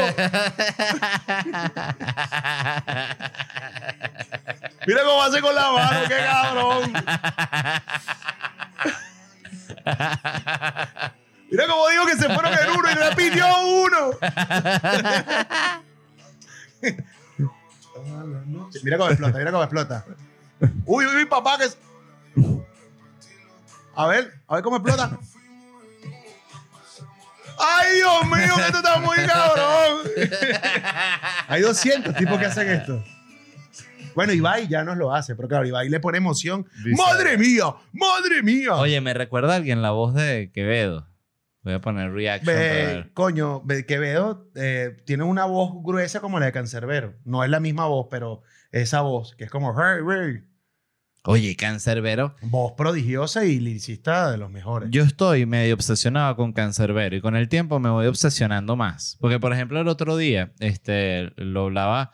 Mira 4.86 5.02
cómo 5.04 5.22
hace 5.22 5.40
con 5.40 5.54
la 5.54 5.72
mano, 5.72 6.00
qué 6.08 6.16
cabrón. 6.16 6.92
Mira 11.50 11.66
cómo 11.68 11.88
digo 11.88 12.06
que 12.06 12.16
se 12.16 12.28
fueron 12.28 12.52
en 12.52 12.70
uno 12.70 12.90
y 12.90 12.94
le 12.94 13.16
pidió 13.16 13.46
uno. 13.66 14.10
mira 18.82 18.98
cómo 18.98 19.10
explota, 19.10 19.38
mira 19.38 19.52
cómo 19.52 19.62
explota. 19.62 20.04
Uy, 20.86 21.06
uy, 21.06 21.16
uy, 21.16 21.24
papá, 21.26 21.58
que 21.58 21.64
es. 21.66 21.78
A 23.94 24.06
ver, 24.08 24.34
a 24.48 24.54
ver 24.56 24.64
cómo 24.64 24.76
explota. 24.76 25.18
¡Ay, 27.58 27.96
Dios 27.96 28.24
mío, 28.26 28.54
que 28.56 28.62
esto 28.62 28.78
está 28.78 28.98
muy 29.00 29.16
cabrón! 29.26 30.02
Hay 31.48 31.62
200 31.62 32.14
tipos 32.14 32.38
que 32.38 32.46
hacen 32.46 32.68
esto. 32.70 33.04
Bueno, 34.14 34.32
Ibai 34.32 34.68
ya 34.68 34.84
nos 34.84 34.96
lo 34.96 35.12
hace, 35.14 35.34
pero 35.34 35.48
claro, 35.48 35.66
Ibai 35.66 35.88
le 35.88 35.98
pone 36.00 36.18
emoción. 36.18 36.66
Dice- 36.84 36.96
¡Madre 37.02 37.36
mía! 37.36 37.64
¡Madre 37.92 38.42
mía! 38.42 38.74
Oye, 38.76 39.00
me 39.00 39.12
recuerda 39.14 39.52
a 39.54 39.56
alguien 39.56 39.82
la 39.82 39.90
voz 39.90 40.14
de 40.14 40.50
Quevedo. 40.52 41.08
Voy 41.62 41.72
a 41.72 41.80
poner 41.80 42.12
reaction 42.12 42.44
para 42.54 42.58
Ve, 42.58 42.68
ver. 42.86 43.12
coño, 43.14 43.62
ve- 43.64 43.86
Quevedo 43.86 44.46
eh, 44.54 44.98
tiene 45.06 45.24
una 45.24 45.46
voz 45.46 45.70
gruesa 45.82 46.20
como 46.20 46.38
la 46.38 46.46
de 46.46 46.52
Cancerbero. 46.52 47.14
No 47.24 47.42
es 47.42 47.50
la 47.50 47.58
misma 47.58 47.86
voz, 47.86 48.06
pero 48.10 48.42
esa 48.70 49.00
voz, 49.00 49.34
que 49.36 49.44
es 49.44 49.50
como... 49.50 49.74
"Hey, 49.76 50.00
hey". 50.08 50.44
Oye, 51.26 51.56
Cancerbero. 51.56 52.36
Voz 52.42 52.72
prodigiosa 52.72 53.46
y 53.46 53.58
liricista 53.58 54.30
de 54.30 54.36
los 54.36 54.50
mejores. 54.50 54.90
Yo 54.92 55.02
estoy 55.02 55.46
medio 55.46 55.74
obsesionado 55.74 56.36
con 56.36 56.52
Cancerbero 56.52 57.16
y 57.16 57.22
con 57.22 57.34
el 57.34 57.48
tiempo 57.48 57.80
me 57.80 57.88
voy 57.88 58.06
obsesionando 58.06 58.76
más. 58.76 59.16
Porque, 59.20 59.40
por 59.40 59.54
ejemplo, 59.54 59.80
el 59.80 59.88
otro 59.88 60.18
día, 60.18 60.52
este, 60.58 61.32
lo 61.36 61.64
hablaba 61.64 62.12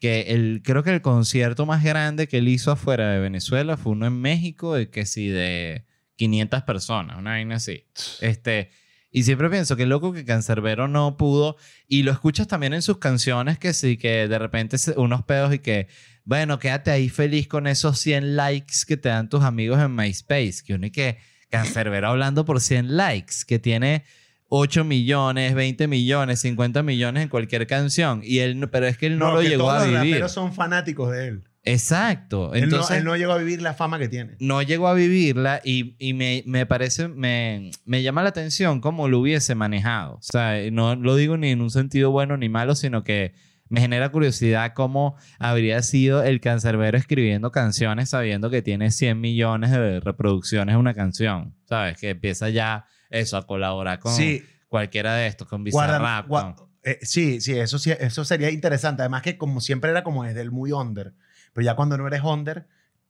que 0.00 0.32
el, 0.32 0.62
creo 0.64 0.82
que 0.82 0.90
el 0.90 1.00
concierto 1.00 1.64
más 1.64 1.84
grande 1.84 2.26
que 2.26 2.38
él 2.38 2.48
hizo 2.48 2.72
afuera 2.72 3.12
de 3.12 3.20
Venezuela 3.20 3.76
fue 3.76 3.92
uno 3.92 4.06
en 4.06 4.20
México, 4.20 4.74
de 4.74 4.90
que 4.90 5.06
sí, 5.06 5.28
de 5.28 5.86
500 6.16 6.62
personas, 6.62 7.18
una 7.18 7.30
vaina 7.30 7.56
así. 7.56 7.86
Este, 8.20 8.70
y 9.10 9.24
siempre 9.24 9.50
pienso 9.50 9.76
que 9.76 9.86
loco 9.86 10.12
que 10.12 10.24
Cancerbero 10.24 10.86
no 10.86 11.16
pudo, 11.16 11.56
y 11.88 12.02
lo 12.02 12.12
escuchas 12.12 12.46
también 12.46 12.74
en 12.74 12.82
sus 12.82 12.98
canciones, 12.98 13.58
que 13.58 13.72
sí, 13.72 13.96
que 13.96 14.28
de 14.28 14.38
repente 14.38 14.76
unos 14.96 15.24
pedos 15.24 15.52
y 15.52 15.58
que, 15.58 15.88
bueno, 16.24 16.58
quédate 16.58 16.90
ahí 16.90 17.08
feliz 17.08 17.48
con 17.48 17.66
esos 17.66 17.98
100 17.98 18.36
likes 18.36 18.76
que 18.86 18.96
te 18.96 19.08
dan 19.08 19.28
tus 19.28 19.42
amigos 19.42 19.80
en 19.80 19.94
MySpace, 19.94 20.62
que 20.64 20.74
uno 20.74 20.86
y 20.86 20.90
que 20.90 21.18
Cancerbero 21.48 22.08
hablando 22.08 22.44
por 22.44 22.60
100 22.60 22.96
likes, 22.96 23.34
que 23.46 23.58
tiene 23.58 24.04
8 24.48 24.84
millones, 24.84 25.54
20 25.54 25.88
millones, 25.88 26.40
50 26.40 26.82
millones 26.84 27.24
en 27.24 27.28
cualquier 27.28 27.66
canción, 27.66 28.20
y 28.22 28.38
él, 28.38 28.68
pero 28.70 28.86
es 28.86 28.96
que 28.96 29.06
él 29.06 29.18
no, 29.18 29.32
lo 29.32 29.40
que 29.40 29.48
llegó 29.48 29.64
todos 29.64 29.82
a 29.82 29.86
los 29.86 30.00
vivir. 30.02 30.14
raperos 30.14 30.32
son 30.32 30.52
fanáticos 30.52 31.10
de 31.10 31.28
él. 31.28 31.49
Exacto. 31.64 32.54
Él 32.54 32.62
no- 32.62 32.64
Entonces, 32.76 32.96
él, 32.98 33.04
no, 33.04 33.16
llegó 33.16 33.32
a 33.32 33.38
vivir 33.38 33.60
la 33.62 33.74
fama 33.74 33.98
que 33.98 34.08
tiene. 34.08 34.36
no 34.40 34.62
llegó 34.62 34.88
a 34.88 34.94
vivirla 34.94 35.60
y, 35.64 35.94
y 35.98 36.14
me, 36.14 36.42
me 36.46 36.66
parece, 36.66 37.08
me, 37.08 37.70
me 37.84 38.02
llama 38.02 38.22
la 38.22 38.30
atención 38.30 38.80
cómo 38.80 39.08
lo 39.08 39.18
hubiese 39.20 39.54
manejado. 39.54 40.14
O 40.14 40.22
sea, 40.22 40.54
no 40.70 40.96
lo 40.96 41.16
digo 41.16 41.36
ni 41.36 41.50
en 41.50 41.60
un 41.60 41.70
sentido 41.70 42.10
bueno 42.10 42.36
ni 42.36 42.48
malo, 42.48 42.74
sino 42.74 43.04
que 43.04 43.34
me 43.68 43.80
genera 43.80 44.08
curiosidad 44.10 44.72
cómo 44.74 45.16
habría 45.38 45.80
sido 45.82 46.22
el 46.24 46.40
cancerbero 46.40 46.98
escribiendo 46.98 47.52
canciones 47.52 48.08
sabiendo 48.10 48.50
que 48.50 48.62
tiene 48.62 48.90
100 48.90 49.20
millones 49.20 49.70
de 49.70 50.00
reproducciones 50.00 50.74
una 50.76 50.94
canción. 50.94 51.54
¿Sabes? 51.68 51.96
Que 51.98 52.10
empieza 52.10 52.48
ya 52.48 52.86
eso, 53.10 53.36
a 53.36 53.46
colaborar 53.46 53.98
con 54.00 54.12
Sí, 54.12 54.42
cualquiera 54.68 55.14
de 55.14 55.26
estos, 55.28 55.46
con 55.46 55.64
guarda- 55.64 55.98
Bizarrap. 55.98 56.26
gua- 56.28 56.54
con- 56.56 56.69
eh, 56.82 56.98
sí, 57.02 57.40
sí, 57.40 57.58
eso 57.58 57.78
sí, 57.78 57.92
eso 57.98 58.24
sería 58.24 58.50
interesante. 58.50 59.02
Además 59.02 59.22
que 59.22 59.36
como 59.38 59.60
siempre 59.60 59.90
era 59.90 60.02
como 60.04 60.24
desde 60.24 60.40
el 60.40 60.50
muy 60.50 60.72
under. 60.72 61.14
Pero 61.52 61.64
ya 61.64 61.74
cuando 61.74 61.96
no 61.98 62.06
eres 62.06 62.22
under, 62.22 62.66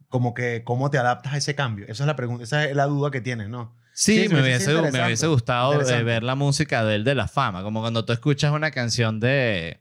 como 0.08 0.34
que 0.34 0.62
cómo 0.64 0.90
te 0.90 0.98
adaptas 0.98 1.34
a 1.34 1.36
ese 1.36 1.54
cambio. 1.54 1.84
Esa 1.88 2.02
es 2.04 2.06
la 2.06 2.16
pregunta, 2.16 2.44
esa 2.44 2.64
es 2.64 2.74
la 2.74 2.86
duda 2.86 3.10
que 3.10 3.20
tienes, 3.20 3.48
¿no? 3.48 3.76
Sí, 3.92 4.26
me, 4.30 4.40
hubiese, 4.40 4.68
me 4.68 4.74
interesante. 4.76 5.04
hubiese 5.04 5.26
gustado 5.26 5.80
eh, 5.88 6.02
ver 6.04 6.22
la 6.22 6.34
música 6.34 6.84
de 6.84 6.94
él 6.94 7.04
de 7.04 7.14
la 7.14 7.28
fama, 7.28 7.62
como 7.62 7.80
cuando 7.80 8.04
tú 8.04 8.12
escuchas 8.12 8.52
una 8.52 8.70
canción 8.70 9.20
de 9.20 9.80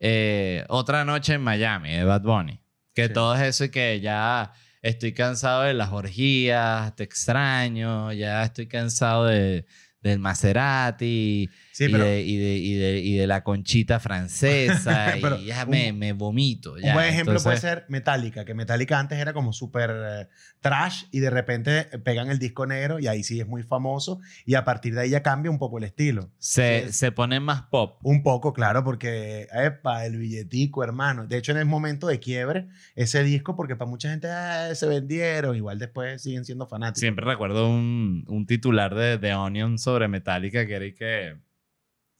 eh, 0.00 0.64
Otra 0.68 1.04
Noche 1.04 1.34
en 1.34 1.40
Miami, 1.42 1.92
de 1.92 2.04
Bad 2.04 2.22
Bunny, 2.22 2.60
que 2.94 3.06
Sí. 3.06 3.12
todo 3.14 3.34
es 3.34 3.40
eso 3.42 3.64
y 3.64 3.70
que 3.70 4.00
ya 4.00 4.52
estoy 4.82 5.14
cansado 5.14 5.62
de 5.62 5.72
las 5.72 5.92
orgías, 5.92 6.94
te 6.94 7.04
extraño, 7.04 8.12
ya 8.12 8.42
estoy 8.42 8.66
cansado 8.66 9.26
de, 9.26 9.64
del 10.02 10.18
Maserati 10.18 11.48
Sí, 11.76 11.86
y, 11.86 11.88
pero 11.92 12.04
de, 12.04 12.22
y, 12.22 12.36
de, 12.36 12.54
y, 12.56 12.74
de, 12.74 12.98
y 13.00 13.16
de 13.16 13.26
la 13.26 13.42
conchita 13.42 13.98
francesa 13.98 15.14
Pero 15.20 15.36
y 15.38 15.46
ya 15.46 15.64
un- 15.64 15.70
me, 15.70 15.92
me 15.92 16.12
vomito. 16.12 16.74
un 16.74 16.82
ya. 16.82 16.94
buen 16.94 17.06
ejemplo 17.06 17.34
puede 17.42 17.56
Entonces, 17.56 17.60
ser 17.62 17.84
Metallica, 17.88 18.44
que 18.44 18.54
Metallica 18.54 18.98
antes 19.00 19.18
era 19.18 19.32
como 19.32 19.52
súper 19.52 19.90
eh, 19.92 20.28
trash 20.60 21.06
y 21.10 21.18
de 21.18 21.30
repente 21.30 21.84
pegan 22.04 22.30
el 22.30 22.38
disco 22.38 22.64
negro 22.64 23.00
y 23.00 23.08
ahí 23.08 23.24
sí 23.24 23.40
es 23.40 23.48
muy 23.48 23.64
famoso 23.64 24.20
y 24.46 24.54
a 24.54 24.64
partir 24.64 24.94
de 24.94 25.00
ahí 25.00 25.10
ya 25.10 25.24
cambia 25.24 25.50
un 25.50 25.58
poco 25.58 25.78
el 25.78 25.84
estilo. 25.84 26.30
Se, 26.38 26.92
se 26.92 27.10
pone 27.10 27.40
más 27.40 27.62
pop. 27.62 27.98
Un 28.04 28.22
poco, 28.22 28.52
claro, 28.52 28.84
porque, 28.84 29.48
epa, 29.52 30.06
el 30.06 30.16
billetico, 30.16 30.84
hermano. 30.84 31.26
De 31.26 31.38
hecho, 31.38 31.50
en 31.50 31.58
el 31.58 31.66
momento 31.66 32.06
de 32.06 32.20
quiebre, 32.20 32.68
ese 32.94 33.24
disco, 33.24 33.56
porque 33.56 33.74
para 33.74 33.90
mucha 33.90 34.10
gente 34.10 34.28
ah, 34.30 34.72
se 34.76 34.86
vendieron, 34.86 35.56
igual 35.56 35.80
después 35.80 36.22
siguen 36.22 36.44
siendo 36.44 36.68
fanáticos. 36.68 37.00
Siempre 37.00 37.24
recuerdo 37.24 37.68
un, 37.68 38.24
un 38.28 38.46
titular 38.46 38.94
de 38.94 39.18
The 39.18 39.34
Onion 39.34 39.78
sobre 39.80 40.06
Metallica 40.06 40.64
que 40.66 40.74
era 40.74 40.84
y 40.86 40.94
que, 40.94 41.34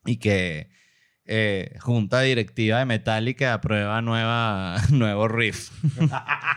y 0.06 0.16
que 0.18 0.68
eh, 1.26 1.76
junta 1.80 2.20
directiva 2.20 2.78
de 2.80 2.84
Metallica 2.84 3.54
aprueba 3.54 4.02
nueva, 4.02 4.76
nuevo 4.90 5.26
riff. 5.28 5.70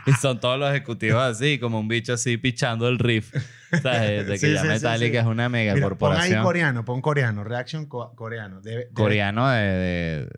y 0.06 0.12
son 0.14 0.40
todos 0.40 0.60
los 0.60 0.70
ejecutivos 0.70 1.22
así, 1.24 1.58
como 1.60 1.80
un 1.80 1.88
bicho 1.88 2.14
así 2.14 2.38
pichando 2.38 2.88
el 2.88 3.00
riff. 3.00 3.34
¿Sabes? 3.82 4.26
De 4.28 4.34
que 4.34 4.40
Sí, 4.48 4.54
ya 4.54 4.62
sí, 4.62 4.68
Metallica 4.68 5.12
sí. 5.12 5.18
es 5.18 5.26
una 5.26 5.48
mega 5.50 5.74
Mira, 5.74 5.88
pon 5.90 6.12
ahí 6.12 6.18
corporación. 6.18 6.44
coreano, 6.44 6.86
pon 6.86 7.02
coreano, 7.02 7.44
reaction 7.44 7.86
co- 7.86 8.14
coreano. 8.16 8.62
Coreano 8.94 9.50
de, 9.50 9.62
de, 9.68 10.30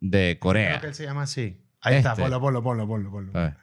de 0.00 0.18
Creo 0.34 0.38
Corea. 0.40 0.80
que 0.80 0.86
él 0.88 0.94
se 0.94 1.04
llama 1.04 1.22
así. 1.22 1.64
Ahí 1.80 1.96
está, 1.96 2.10
Este. 2.10 2.22
ponlo, 2.22 2.40
ponlo, 2.40 2.62
ponlo, 2.62 2.86
ponlo, 2.88 3.10
ponlo. 3.10 3.38
A 3.38 3.42
ver. 3.44 3.56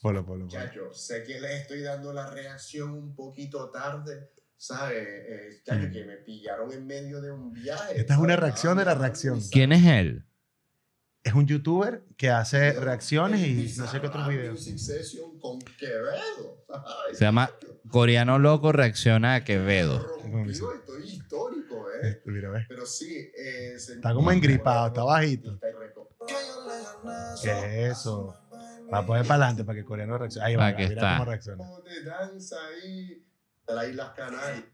Ponlo, 0.00 0.26
ponlo, 0.26 0.46
ponlo. 0.48 0.66
Chacho, 0.66 0.92
sé 0.92 1.22
que 1.24 1.40
les 1.40 1.60
estoy 1.62 1.80
dando 1.80 2.12
la 2.12 2.28
reacción 2.30 2.90
un 2.90 3.14
poquito 3.14 3.70
tarde, 3.70 4.30
¿sabes? 4.62 4.96
Eh, 5.08 5.60
chacho, 5.64 5.88
Mm. 5.88 5.92
que 5.92 6.04
me 6.04 6.16
pillaron 6.18 6.72
en 6.72 6.86
medio 6.86 7.20
de 7.20 7.32
un 7.32 7.52
viaje. 7.52 7.98
Esta 8.00 8.14
es 8.14 8.20
una 8.20 8.36
reacción 8.36 8.78
de 8.78 8.84
la 8.84 8.92
Estaba 8.92 9.06
reacción. 9.08 9.40
¿Quién 9.50 9.72
es 9.72 9.84
él? 9.84 10.24
Es 11.24 11.34
un 11.34 11.46
youtuber 11.46 12.04
que 12.16 12.30
hace 12.30 12.72
reacciones 12.74 13.40
y 13.40 13.74
no 13.78 13.86
sé 13.88 14.00
qué 14.00 14.06
otros 14.06 14.28
videos. 14.28 14.52
Music 14.60 14.78
Session 14.78 15.38
con 15.40 15.58
Quevedo. 15.60 16.64
Ay, 17.08 17.14
Se 17.14 17.24
llama 17.24 17.50
Coreano 17.88 18.38
Loco 18.38 18.70
reacciona 18.72 19.34
a 19.36 19.44
Quevedo. 19.44 19.98
rompió, 20.30 20.72
estoy 20.74 21.02
histórico, 21.08 21.88
¿eh? 21.90 22.08
Este, 22.10 22.30
Mira, 22.30 22.50
ve. 22.50 22.64
Pero 22.68 22.86
sí, 22.86 23.16
eh, 23.36 23.74
Está 23.74 24.14
como 24.14 24.30
engripado, 24.30 24.86
está 24.88 25.02
bajito. 25.02 25.58
¿Qué 27.42 27.50
es 27.50 27.98
eso? 27.98 28.36
Va 28.92 28.98
a 28.98 29.06
poner 29.06 29.26
para 29.26 29.44
adelante 29.44 29.64
para 29.64 29.74
que 29.74 29.80
el 29.80 29.86
coreano 29.86 30.18
reaccione. 30.18 30.46
Ahí 30.46 30.54
va, 30.56 30.70
mira 30.72 30.84
está. 30.88 31.12
cómo 31.18 31.24
reacciona. 31.30 31.64
danza 32.04 32.56
ahí 32.66 33.24
de 33.66 33.74
las 33.74 33.88
Islas 33.88 34.10
Canarias. 34.16 34.64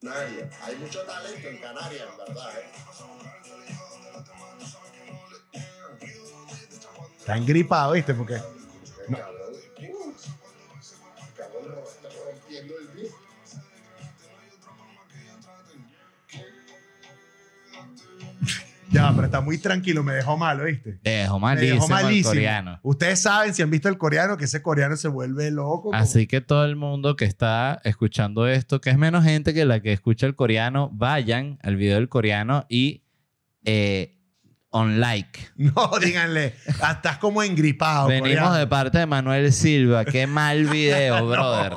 Canarias. 0.00 0.54
Hay 0.62 0.76
mucho 0.76 1.02
talento 1.02 1.48
en 1.48 1.58
Canarias, 1.58 2.08
en 2.10 2.18
verdad. 2.18 2.58
¿eh? 2.58 2.70
Está 7.18 7.36
engripado, 7.36 7.92
¿viste? 7.92 8.14
Porque 8.14 8.40
ya, 18.98 19.12
pero 19.14 19.24
está 19.26 19.40
muy 19.40 19.58
tranquilo, 19.58 20.02
me 20.04 20.12
dejó 20.14 20.36
malo, 20.36 20.64
¿viste? 20.64 20.92
Te 21.02 21.10
dejó 21.10 21.38
Me 21.40 21.56
dejó 21.56 21.88
malísimo 21.88 21.96
el 21.98 22.04
malísimo. 22.04 22.30
coreano. 22.30 22.80
Ustedes 22.82 23.20
saben, 23.20 23.54
si 23.54 23.62
han 23.62 23.70
visto 23.70 23.88
el 23.88 23.96
coreano, 23.98 24.36
que 24.36 24.44
ese 24.44 24.60
coreano 24.62 24.96
se 24.96 25.08
vuelve 25.08 25.50
loco. 25.50 25.82
como- 25.82 25.94
Así 25.96 26.26
que 26.26 26.40
todo 26.40 26.64
el 26.64 26.76
mundo 26.76 27.16
que 27.16 27.24
está 27.24 27.80
escuchando 27.84 28.46
esto, 28.46 28.80
que 28.80 28.90
es 28.90 28.98
menos 28.98 29.24
gente 29.24 29.54
que 29.54 29.64
la 29.64 29.80
que 29.80 29.92
escucha 29.92 30.26
el 30.26 30.34
coreano, 30.34 30.90
vayan 30.92 31.58
al 31.62 31.76
video 31.76 31.94
del 31.96 32.08
coreano 32.08 32.66
y 32.68 33.04
eh, 33.64 34.17
on 34.70 35.00
like. 35.00 35.50
No, 35.56 35.90
díganle, 36.00 36.54
ah, 36.80 36.92
estás 36.92 37.18
como 37.18 37.42
engripado. 37.42 38.08
Venimos 38.08 38.28
coreano. 38.28 38.54
de 38.54 38.66
parte 38.66 38.98
de 38.98 39.06
Manuel 39.06 39.52
Silva. 39.52 40.04
Qué 40.04 40.26
mal 40.26 40.64
video, 40.70 41.26
brother. 41.26 41.72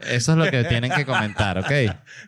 Eso 0.00 0.32
es 0.32 0.38
lo 0.38 0.50
que 0.50 0.64
tienen 0.64 0.90
que 0.90 1.04
comentar, 1.04 1.58
¿ok? 1.58 1.70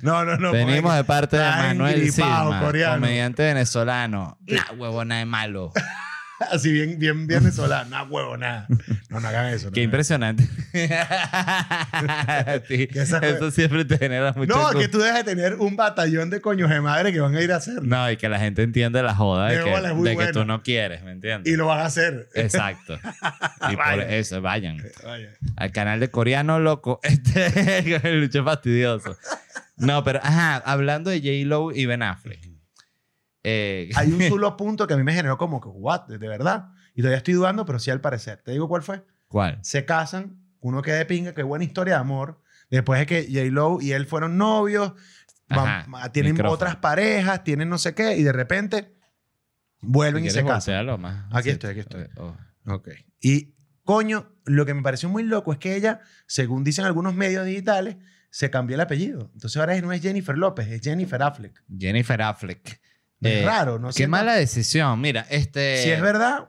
No, 0.02 0.24
no, 0.24 0.36
no. 0.36 0.52
Venimos 0.52 0.94
de 0.94 1.04
parte 1.04 1.36
de 1.38 1.48
Manuel 1.48 2.12
Silva, 2.12 2.60
coreano. 2.60 3.00
comediante 3.00 3.42
venezolano. 3.42 4.38
Nah, 4.46 4.72
huevona 4.76 5.18
de 5.18 5.24
malo. 5.24 5.72
Así 6.50 6.72
bien, 6.72 6.98
bien 6.98 7.26
venezolano. 7.26 7.90
No, 7.90 8.04
huevo, 8.04 8.36
nada. 8.36 8.66
No, 9.08 9.20
no 9.20 9.28
hagan 9.28 9.46
eso. 9.52 9.66
no 9.66 9.72
Qué 9.72 9.82
impresionante. 9.82 10.48
Sí, 12.68 12.88
Eso 12.94 13.50
siempre 13.50 13.84
te 13.84 13.98
genera 13.98 14.32
mucho 14.32 14.54
No, 14.54 14.78
que 14.78 14.88
tú 14.88 14.98
dejes 14.98 15.24
de 15.24 15.34
tener 15.34 15.54
un 15.54 15.76
batallón 15.76 16.30
de 16.30 16.40
coños 16.40 16.70
de 16.70 16.80
madre 16.80 17.12
que 17.12 17.20
van 17.20 17.34
a 17.34 17.40
ir 17.40 17.52
a 17.52 17.56
hacer. 17.56 17.82
No, 17.82 18.10
y 18.10 18.16
que 18.16 18.28
la 18.28 18.38
gente 18.38 18.62
entiende 18.62 19.02
la 19.02 19.14
joda 19.14 19.48
de, 19.48 19.62
que, 19.62 19.74
es 19.74 20.02
de 20.02 20.16
que 20.16 20.32
tú 20.32 20.44
no 20.44 20.62
quieres, 20.62 21.02
¿me 21.02 21.12
entiendes? 21.12 21.52
Y 21.52 21.56
lo 21.56 21.66
van 21.66 21.80
a 21.80 21.84
hacer. 21.86 22.28
Exacto. 22.34 22.98
Y 23.70 23.76
por 23.76 24.00
eso, 24.00 24.42
vayan 24.42 24.82
Vaya. 25.04 25.30
al 25.56 25.70
canal 25.70 26.00
de 26.00 26.10
Coreano 26.10 26.58
Loco. 26.58 27.00
Este 27.02 27.96
el 28.08 28.20
lucho 28.20 28.44
fastidioso. 28.44 29.16
No, 29.76 30.02
pero, 30.04 30.20
ajá, 30.22 30.56
hablando 30.56 31.10
de 31.10 31.18
J-Lo 31.18 31.72
y 31.72 31.86
Ben 31.86 32.02
Affleck. 32.02 32.51
Eh, 33.44 33.90
Hay 33.96 34.12
un 34.12 34.20
solo 34.28 34.56
punto 34.56 34.86
que 34.86 34.94
a 34.94 34.96
mí 34.96 35.02
me 35.02 35.12
generó 35.14 35.36
como 35.38 35.60
que, 35.60 35.68
what, 35.68 36.06
de 36.08 36.18
verdad. 36.18 36.68
Y 36.94 37.00
todavía 37.02 37.18
estoy 37.18 37.34
dudando, 37.34 37.64
pero 37.66 37.78
sí 37.78 37.90
al 37.90 38.00
parecer. 38.00 38.42
¿Te 38.44 38.52
digo 38.52 38.68
cuál 38.68 38.82
fue? 38.82 39.04
¿Cuál? 39.28 39.58
Se 39.62 39.84
casan, 39.84 40.42
uno 40.60 40.82
queda 40.82 40.96
de 40.96 41.06
pinga, 41.06 41.34
qué 41.34 41.42
buena 41.42 41.64
historia 41.64 41.94
de 41.94 42.00
amor. 42.00 42.40
Después 42.70 43.00
de 43.00 43.06
que 43.06 43.24
J-Lo 43.26 43.80
y 43.80 43.92
él 43.92 44.06
fueron 44.06 44.36
novios, 44.38 44.92
van- 45.48 45.94
Ajá, 45.94 46.12
tienen 46.12 46.32
micrófono. 46.32 46.54
otras 46.54 46.76
parejas, 46.76 47.42
tienen 47.44 47.68
no 47.68 47.78
sé 47.78 47.94
qué, 47.94 48.16
y 48.16 48.22
de 48.22 48.32
repente 48.32 48.94
vuelven 49.80 50.24
y 50.24 50.28
¿Quieres 50.28 50.34
se 50.34 50.44
casan. 50.48 51.00
más? 51.00 51.26
Aquí 51.32 51.48
Sí. 51.48 51.50
estoy, 51.50 51.70
aquí 51.70 51.80
estoy. 51.80 52.06
Oh. 52.16 52.36
Ok. 52.66 52.88
Y, 53.20 53.54
coño, 53.84 54.32
lo 54.44 54.64
que 54.66 54.74
me 54.74 54.82
pareció 54.82 55.08
muy 55.08 55.22
loco 55.24 55.52
es 55.52 55.58
que 55.58 55.74
ella, 55.76 56.00
según 56.26 56.64
dicen 56.64 56.84
algunos 56.84 57.14
medios 57.14 57.44
digitales, 57.44 57.96
se 58.30 58.50
cambió 58.50 58.74
el 58.76 58.80
apellido. 58.80 59.30
Entonces 59.34 59.56
ahora 59.58 59.78
no 59.80 59.92
es 59.92 60.00
Jennifer 60.00 60.36
López, 60.38 60.68
es 60.68 60.80
Jennifer 60.82 61.22
Affleck. 61.22 61.62
Jennifer 61.78 62.22
Affleck. 62.22 62.80
Es 63.22 63.42
Eh, 63.42 63.44
raro, 63.46 63.78
¿no? 63.78 63.88
Qué 63.88 63.92
Siento- 63.94 64.10
mala 64.10 64.34
decisión. 64.34 65.00
Mira, 65.00 65.26
este. 65.30 65.78
Si 65.82 65.90
es 65.90 66.00
verdad, 66.00 66.48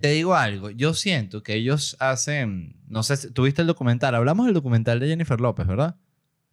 te 0.00 0.08
digo 0.08 0.34
algo. 0.34 0.70
Yo 0.70 0.94
siento 0.94 1.42
que 1.42 1.54
ellos 1.54 1.96
hacen. 2.00 2.76
No 2.88 3.02
sé, 3.02 3.16
si- 3.16 3.30
¿tuviste 3.30 3.60
el 3.62 3.68
documental? 3.68 4.14
Hablamos 4.14 4.46
del 4.46 4.54
documental 4.54 4.98
de 5.00 5.06
Jennifer 5.08 5.40
López, 5.40 5.66
¿verdad? 5.66 5.96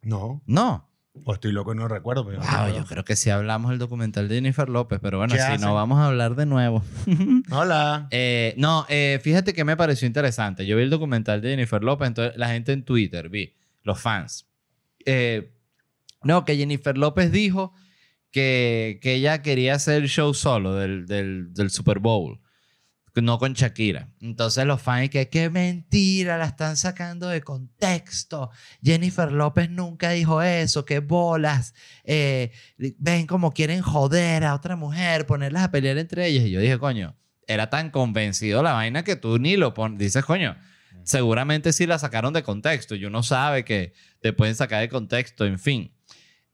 No. 0.04 0.42
No. 0.46 0.88
O 1.24 1.34
estoy 1.34 1.52
loco 1.52 1.74
y 1.74 1.76
no 1.76 1.88
recuerdo. 1.88 2.24
Pero 2.28 2.40
Wow, 2.42 2.76
yo 2.78 2.86
creo 2.86 3.04
que 3.04 3.16
sí 3.16 3.32
hablamos 3.32 3.72
del 3.72 3.80
documental 3.80 4.28
de 4.28 4.36
Jennifer 4.36 4.70
López, 4.70 5.00
pero 5.02 5.18
bueno, 5.18 5.34
¿Qué 5.34 5.40
si 5.40 5.46
hacen? 5.48 5.62
no, 5.62 5.74
vamos 5.74 5.98
a 5.98 6.06
hablar 6.06 6.36
de 6.36 6.46
nuevo. 6.46 6.84
Hola. 7.52 8.08
Eh, 8.12 8.54
no, 8.58 8.86
eh, 8.90 9.20
fíjate 9.24 9.54
que 9.54 9.64
me 9.64 9.76
pareció 9.76 10.06
interesante. 10.08 10.68
Yo 10.68 10.78
vi 10.78 10.84
el 10.84 10.92
documental 10.92 11.42
de 11.42 11.50
Jennifer 11.50 11.84
López, 11.84 12.10
entonces 12.10 12.38
la 12.38 12.50
gente 12.50 12.72
en 12.74 12.84
Twitter, 12.84 13.30
vi, 13.30 13.56
los 13.82 14.00
fans. 14.00 14.46
Eh, 15.08 15.52
no, 16.22 16.46
que 16.46 16.56
Jennifer 16.56 16.96
López 16.96 17.32
dijo 17.32 17.74
que, 18.38 19.00
que 19.02 19.16
ella 19.16 19.42
quería 19.42 19.74
hacer 19.74 20.04
el 20.04 20.10
show 20.10 20.32
solo 20.36 20.76
del, 20.76 21.08
del, 21.08 21.52
del 21.56 21.72
Super 21.72 21.98
Bowl, 21.98 22.40
no 23.22 23.40
con 23.40 23.54
Shakira. 23.54 24.10
Entonces 24.22 24.66
los 24.66 24.80
fans, 24.80 25.10
que 25.10 25.28
qué 25.28 25.50
mentira, 25.50 26.38
la 26.38 26.46
están 26.46 26.78
sacando 26.78 27.28
de 27.30 27.42
contexto. 27.42 28.52
Jennifer 28.84 29.32
López 29.32 29.72
nunca 29.72 30.12
dijo 30.12 30.42
eso, 30.42 30.86
qué 30.86 31.00
bolas. 31.00 31.74
Eh, 32.04 32.52
ven 33.00 33.26
como 33.26 33.54
quieren 33.54 33.82
joder 33.82 34.44
a 34.44 34.54
otra 34.54 34.76
mujer, 34.76 35.26
ponerlas 35.26 35.64
a 35.64 35.72
pelear 35.72 35.98
entre 35.98 36.28
ellas. 36.28 36.46
Y 36.46 36.52
yo 36.52 36.60
dije, 36.60 36.78
coño, 36.78 37.16
era 37.48 37.72
tan 37.72 37.90
convencido 37.90 38.62
la 38.62 38.74
vaina 38.74 39.04
que 39.04 39.16
tú 39.16 39.40
ni 39.40 39.58
lo 39.58 39.74
pones. 39.74 39.98
Dices, 39.98 40.24
coño, 40.24 40.56
seguramente 41.04 41.74
sí 41.74 41.88
la 41.88 41.98
sacaron 41.98 42.34
de 42.34 42.44
contexto. 42.44 42.96
Y 42.96 43.06
uno 43.06 43.24
sabe 43.24 43.66
que 43.66 43.94
te 44.22 44.34
pueden 44.34 44.56
sacar 44.56 44.82
de 44.82 44.90
contexto, 44.90 45.46
en 45.46 45.58
fin. 45.60 45.97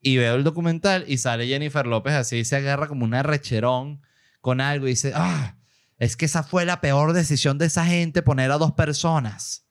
Y 0.05 0.17
veo 0.17 0.35
el 0.35 0.43
documental 0.43 1.05
y 1.07 1.17
sale 1.17 1.47
Jennifer 1.47 1.87
López 1.87 2.13
así 2.13 2.37
y 2.37 2.45
se 2.45 2.57
agarra 2.57 2.87
como 2.87 3.05
una 3.05 3.23
recherón 3.23 4.01
con 4.41 4.59
algo 4.59 4.85
y 4.87 4.91
dice, 4.91 5.13
ah, 5.15 5.55
es 5.97 6.17
que 6.17 6.25
esa 6.25 6.43
fue 6.43 6.65
la 6.65 6.81
peor 6.81 7.13
decisión 7.13 7.57
de 7.57 7.65
esa 7.67 7.85
gente, 7.85 8.21
poner 8.21 8.51
a 8.51 8.57
dos 8.57 8.73
personas. 8.73 9.65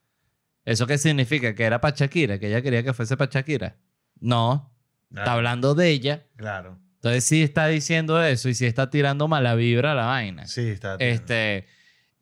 ¿Eso 0.64 0.87
qué 0.87 0.97
significa? 0.97 1.55
¿Que 1.55 1.64
era 1.64 1.81
para 1.81 1.95
Shakira? 1.95 2.38
¿Que 2.38 2.49
ella 2.49 2.62
quería 2.62 2.83
que 2.83 2.95
fuese 2.95 3.16
para 3.16 3.31
Shakira? 3.31 3.77
No, 4.21 4.73
está 5.14 5.33
hablando 5.35 5.75
de 5.75 5.90
ella. 5.90 6.27
Claro. 6.37 6.79
Entonces 6.95 7.25
sí 7.25 7.42
está 7.42 7.66
diciendo 7.66 8.23
eso 8.23 8.49
y 8.49 8.55
sí 8.55 8.64
está 8.64 8.88
tirando 8.88 9.29
mala 9.29 9.55
vibra 9.55 9.92
a 9.92 9.95
la 9.95 10.07
vaina. 10.07 10.47
Sí, 10.47 10.62
está. 10.68 10.95
Este, 11.01 11.66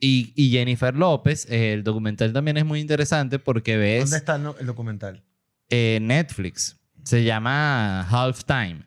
y, 0.00 0.32
y 0.34 0.50
Jennifer 0.50 0.96
López, 0.96 1.46
eh, 1.50 1.74
el 1.74 1.84
documental 1.84 2.32
también 2.32 2.56
es 2.56 2.64
muy 2.64 2.80
interesante 2.80 3.38
porque 3.38 3.76
ves 3.76 4.04
¿Dónde 4.04 4.16
está 4.16 4.36
el 4.58 4.66
documental? 4.66 5.22
eh, 5.68 5.98
Netflix. 6.00 6.79
Se 7.04 7.24
llama 7.24 8.02
Halftime. 8.10 8.86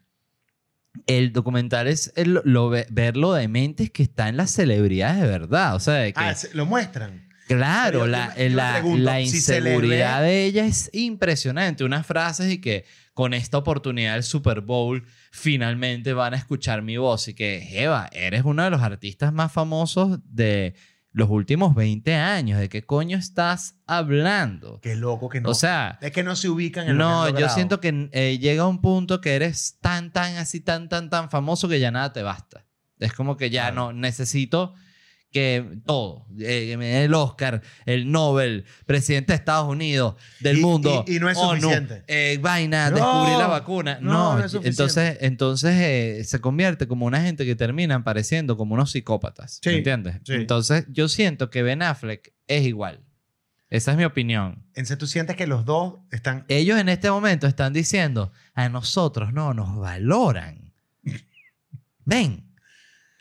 El 1.07 1.33
documental 1.33 1.87
es 1.87 2.13
el- 2.15 2.41
lo, 2.45 2.69
ver 2.69 3.17
lo 3.17 3.33
dementes 3.33 3.89
que 3.91 4.03
está 4.03 4.29
en 4.29 4.37
las 4.37 4.51
celebridades 4.51 5.21
de 5.21 5.27
verdad. 5.27 5.75
O 5.75 5.79
sea, 5.79 5.95
de 5.95 6.13
que, 6.13 6.19
Ah, 6.19 6.35
lo 6.53 6.65
muestran. 6.67 7.27
claro, 7.47 7.99
yo- 8.01 8.07
la, 8.07 8.35
yo 8.37 8.49
la- 8.49 8.73
pregunto, 8.73 9.03
la 9.03 9.19
inseguridad 9.21 10.21
de 10.21 10.45
ella 10.45 10.65
es 10.65 10.89
impresionante. 10.93 11.83
Unas 11.83 12.05
frases 12.05 12.51
y 12.51 12.61
que 12.61 12.85
con 13.15 13.33
esta 13.33 13.57
oportunidad 13.57 14.13
del 14.13 14.23
Super 14.23 14.61
Bowl 14.61 15.03
finalmente 15.31 16.13
van 16.13 16.33
a 16.35 16.37
escuchar 16.37 16.81
mi 16.83 16.97
voz. 16.97 17.27
Y 17.27 17.33
que, 17.33 17.81
Eva, 17.83 18.07
eres 18.11 18.43
uno 18.45 18.63
de 18.63 18.69
los 18.69 18.81
artistas 18.81 19.33
más 19.33 19.51
famosos 19.51 20.19
de 20.25 20.75
los 21.13 21.29
últimos 21.29 21.73
20 21.75 22.13
años. 22.15 22.59
¿De 22.59 22.67
qué 22.69 22.83
coño 22.85 23.17
estás 23.17 23.75
hablando? 23.87 24.79
Qué 24.81 24.95
loco 24.95 25.29
que 25.29 25.39
no. 25.41 25.49
O 25.49 25.53
sea, 25.53 25.97
es 26.01 26.11
que 26.11 26.23
no 26.23 26.35
se 26.35 26.49
ubican 26.49 26.87
en 26.89 26.97
lo 26.97 27.25
que 27.25 27.31
no, 27.33 27.39
yo 27.39 27.49
siento 27.49 27.79
que 27.79 28.09
eh, 28.11 28.37
llega 28.39 28.67
un 28.67 28.81
punto 28.81 29.21
que 29.21 29.35
eres 29.35 29.77
tan, 29.79 30.11
tan, 30.11 30.35
así, 30.37 30.59
tan, 30.59 30.89
tan, 30.89 31.09
tan 31.09 31.29
famoso 31.29 31.69
que 31.69 31.79
ya 31.79 31.91
nada 31.91 32.11
te 32.13 32.21
basta. 32.23 32.65
Es 32.99 33.13
como 33.13 33.37
que 33.37 33.49
ya 33.49 33.67
Claro. 33.71 33.75
no 33.75 33.93
necesito 33.93 34.73
que 35.33 35.79
todo, 35.85 36.25
eh, 36.39 36.77
el 37.03 37.13
Oscar, 37.13 37.61
el 37.85 38.09
Nobel, 38.11 38.63
presidente 38.85 39.33
de 39.33 39.37
Estados 39.37 39.67
Unidos, 39.67 40.15
del 40.39 40.59
Y- 40.59 40.61
mundo, 40.61 41.03
y- 41.07 41.15
y 41.15 41.19
no 41.19 41.29
es 41.29 41.37
ONU, 41.37 41.59
suficiente. 41.59 42.03
eh, 42.07 42.37
vaina, 42.41 42.89
No, 42.91 42.95
descubrir 42.95 43.37
la 43.39 43.47
vacuna. 43.47 43.97
no, 43.99 44.13
No, 44.13 44.37
no 44.37 44.45
es 44.45 44.51
suficiente. 44.51 44.69
entonces, 44.69 45.17
entonces 45.21 45.75
eh, 45.81 46.23
se 46.23 46.39
convierte 46.39 46.87
como 46.87 47.05
una 47.07 47.19
gente 47.21 47.45
que 47.45 47.55
terminan 47.55 48.03
pareciendo 48.03 48.55
como 48.55 48.75
unos 48.75 48.91
psicópatas. 48.91 49.59
Sí, 49.61 49.69
¿Me 49.69 49.77
entiendes? 49.77 50.17
sí. 50.23 50.33
Entonces, 50.33 50.85
yo 50.89 51.09
siento 51.09 51.49
que 51.49 51.63
Ben 51.63 51.81
Affleck 51.81 52.31
es 52.47 52.63
igual. 52.65 53.01
Esa 53.69 53.89
es 53.93 53.97
mi 53.97 54.03
opinión 54.05 54.67
Entonces 54.75 54.99
tú 54.99 55.07
sientes 55.07 55.35
que 55.35 55.47
los 55.47 55.65
dos 55.65 55.95
están. 56.11 56.45
ellos 56.47 56.77
en 56.79 56.89
este 56.89 57.09
momento 57.09 57.47
están 57.47 57.73
diciendo, 57.73 58.31
a 58.53 58.69
nosotros 58.69 59.33
no 59.33 59.55
nos 59.55 59.75
valoran. 59.75 60.73
Ven, 62.05 62.52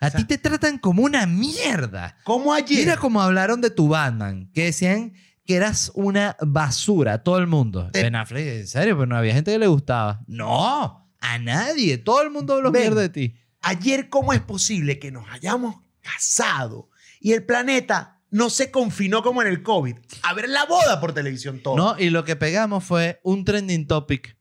a 0.02 0.08
O 0.08 0.10
sea- 0.10 0.20
ti 0.20 0.24
te 0.24 0.38
tratan 0.38 0.78
como 0.78 1.02
una 1.02 1.26
mierda. 1.26 2.16
¿Cómo 2.24 2.52
ayer? 2.52 2.80
Mira 2.80 2.96
cómo 2.96 3.22
hablaron 3.22 3.60
de 3.60 3.70
tu 3.70 3.88
Batman, 3.88 4.50
que 4.52 4.64
decían 4.64 5.14
que 5.46 5.56
eras 5.56 5.90
una 5.94 6.36
basura, 6.40 7.22
todo 7.22 7.38
el 7.38 7.46
mundo. 7.46 7.88
Te- 7.92 8.02
Ben 8.02 8.14
Affleck, 8.16 8.46
en 8.46 8.66
serio, 8.66 8.96
pero 8.96 9.06
no 9.06 9.16
había 9.16 9.34
gente 9.34 9.52
que 9.52 9.58
le 9.58 9.66
gustaba. 9.66 10.20
No, 10.26 11.08
a 11.20 11.38
nadie, 11.38 11.98
todo 11.98 12.22
el 12.22 12.30
mundo 12.30 12.54
habló 12.54 12.70
mierda 12.70 13.00
de 13.00 13.08
ti. 13.08 13.34
Ayer, 13.60 14.08
¿cómo 14.08 14.32
es 14.32 14.40
posible 14.40 14.98
que 14.98 15.10
nos 15.12 15.28
hayamos 15.30 15.76
casado 16.00 16.90
y 17.20 17.32
el 17.32 17.44
planeta 17.44 18.20
no 18.30 18.50
se 18.50 18.70
confinó 18.72 19.22
como 19.22 19.40
en 19.42 19.48
el 19.48 19.62
COVID 19.62 19.94
a 20.22 20.34
ver 20.34 20.48
la 20.48 20.64
boda 20.64 21.00
por 21.00 21.12
televisión 21.12 21.60
todo? 21.62 21.76
No, 21.76 21.96
y 21.98 22.10
lo 22.10 22.24
que 22.24 22.34
pegamos 22.34 22.82
fue 22.84 23.20
un 23.22 23.44
trending 23.44 23.86
topic. 23.86 24.36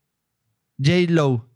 J. 0.78 0.92
Lo. 1.08 1.51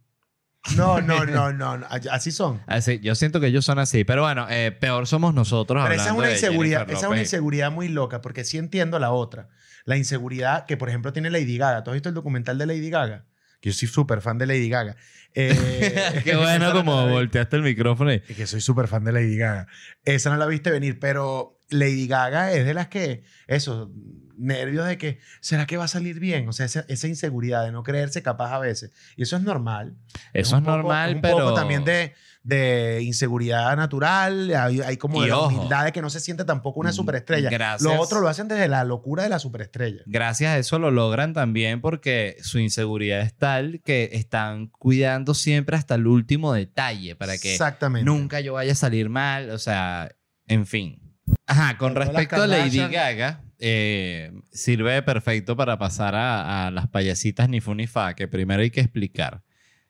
No, 0.75 1.01
no, 1.01 1.25
no, 1.25 1.53
no, 1.53 1.77
no. 1.77 1.87
Así 2.11 2.31
son. 2.31 2.61
Así, 2.67 2.99
yo 2.99 3.15
siento 3.15 3.39
que 3.39 3.47
ellos 3.47 3.65
son 3.65 3.79
así. 3.79 4.03
Pero 4.03 4.23
bueno, 4.23 4.47
eh, 4.49 4.71
peor 4.71 5.07
somos 5.07 5.33
nosotros 5.33 5.83
Pero 5.83 5.95
esa 5.95 6.09
es 6.09 6.15
una 6.15 6.31
inseguridad, 6.31 6.89
esa 6.89 7.05
es 7.05 7.11
una 7.11 7.19
inseguridad 7.19 7.71
muy 7.71 7.87
loca, 7.87 8.21
porque 8.21 8.43
sí 8.43 8.57
entiendo 8.57 8.99
la 8.99 9.11
otra. 9.11 9.49
La 9.85 9.97
inseguridad 9.97 10.65
que, 10.65 10.75
por 10.75 10.89
ejemplo, 10.89 11.13
tiene 11.13 11.29
Lady 11.29 11.57
Gaga. 11.57 11.83
¿Tú 11.83 11.91
has 11.91 11.95
visto 11.95 12.09
el 12.09 12.15
documental 12.15 12.57
de 12.57 12.65
Lady 12.65 12.89
Gaga? 12.89 13.25
Que 13.61 13.69
yo 13.69 13.75
soy 13.75 13.87
súper 13.87 14.21
fan 14.21 14.37
de 14.37 14.47
Lady 14.47 14.69
Gaga. 14.69 14.95
Eh, 15.39 16.21
Qué 16.23 16.35
bueno 16.35 16.71
como 16.71 17.09
volteaste 17.09 17.57
el 17.57 17.61
micrófono. 17.61 18.11
Y 18.11 18.19
que 18.19 18.47
soy 18.47 18.59
súper 18.59 18.87
fan 18.87 19.03
de 19.03 19.11
Lady 19.11 19.37
Gaga. 19.37 19.67
Esa 20.03 20.31
no 20.31 20.37
la 20.37 20.47
viste 20.47 20.71
venir, 20.71 20.97
pero 20.99 21.59
Lady 21.69 22.07
Gaga 22.07 22.53
es 22.53 22.65
de 22.65 22.73
las 22.73 22.87
que, 22.87 23.23
eso, 23.45 23.91
nervios 24.37 24.85
de 24.87 24.97
que, 24.97 25.19
¿será 25.41 25.65
que 25.65 25.77
va 25.77 25.85
a 25.85 25.87
salir 25.89 26.19
bien? 26.19 26.47
O 26.47 26.53
sea, 26.53 26.65
esa, 26.65 26.85
esa 26.87 27.07
inseguridad 27.07 27.65
de 27.65 27.71
no 27.71 27.83
creerse 27.83 28.21
capaz 28.23 28.53
a 28.53 28.59
veces. 28.59 28.91
Y 29.15 29.23
eso 29.23 29.35
es 29.35 29.41
normal. 29.43 29.95
Eso 30.33 30.55
un 30.55 30.61
es 30.61 30.65
poco- 30.65 30.77
normal, 30.77 31.15
un 31.15 31.21
pero... 31.21 31.37
poco 31.37 31.53
también 31.53 31.83
de, 31.83 32.13
de 32.43 33.01
inseguridad 33.03 33.75
natural. 33.75 34.53
Hay, 34.55 34.81
hay 34.81 34.97
como 34.97 35.21
de 35.21 35.29
la 35.29 35.39
humildad 35.39 35.85
de 35.85 35.91
que 35.91 36.01
no 36.01 36.09
se 36.09 36.19
siente 36.19 36.45
tampoco 36.45 36.79
una 36.79 36.91
Mm, 36.91 36.93
superestrella. 36.93 37.49
gracias. 37.49 37.81
Lo 37.83 37.99
otro 38.01 38.19
lo 38.21 38.27
hacen 38.29 38.47
desde 38.47 38.67
la 38.67 38.83
locura 38.83 39.23
de 39.23 39.29
la 39.29 39.39
superestrella. 39.39 40.01
Gracias 40.05 40.51
a 40.51 40.57
eso 40.57 40.79
lo 40.79 40.91
logran 40.91 41.33
también 41.33 41.81
porque 41.81 42.37
su 42.41 42.59
inseguridad 42.59 43.21
es 43.21 43.35
tal 43.35 43.81
que 43.83 44.09
están 44.13 44.67
cuidando 44.67 45.33
siempre 45.33 45.75
hasta 45.75 45.95
el 45.95 46.07
último 46.07 46.53
detalle 46.53 47.15
para 47.15 47.37
que 47.37 47.51
Exactamente. 47.53 48.05
nunca 48.05 48.39
yo 48.39 48.53
vaya 48.53 48.71
a 48.71 48.75
salir 48.75 49.09
mal. 49.09 49.49
O 49.49 49.57
sea, 49.57 50.11
en 50.47 50.65
fin. 50.65 51.01
Ajá, 51.45 51.77
con 51.77 51.93
respecto 51.95 52.41
a 52.41 52.47
Lady. 52.47 52.77
Gaga, 52.79 53.41
eh, 53.59 54.31
sirve 54.51 55.01
perfecto 55.03 55.55
para 55.55 55.77
pasar 55.77 56.15
a, 56.15 56.67
a 56.67 56.71
las 56.71 56.87
payasitas 56.87 57.49
ni 57.49 57.61
fu 57.61 57.73
ni 57.75 57.87
fa, 57.87 58.15
que 58.15 58.27
primero 58.27 58.61
hay 58.61 58.69
que 58.71 58.81
explicar. 58.81 59.43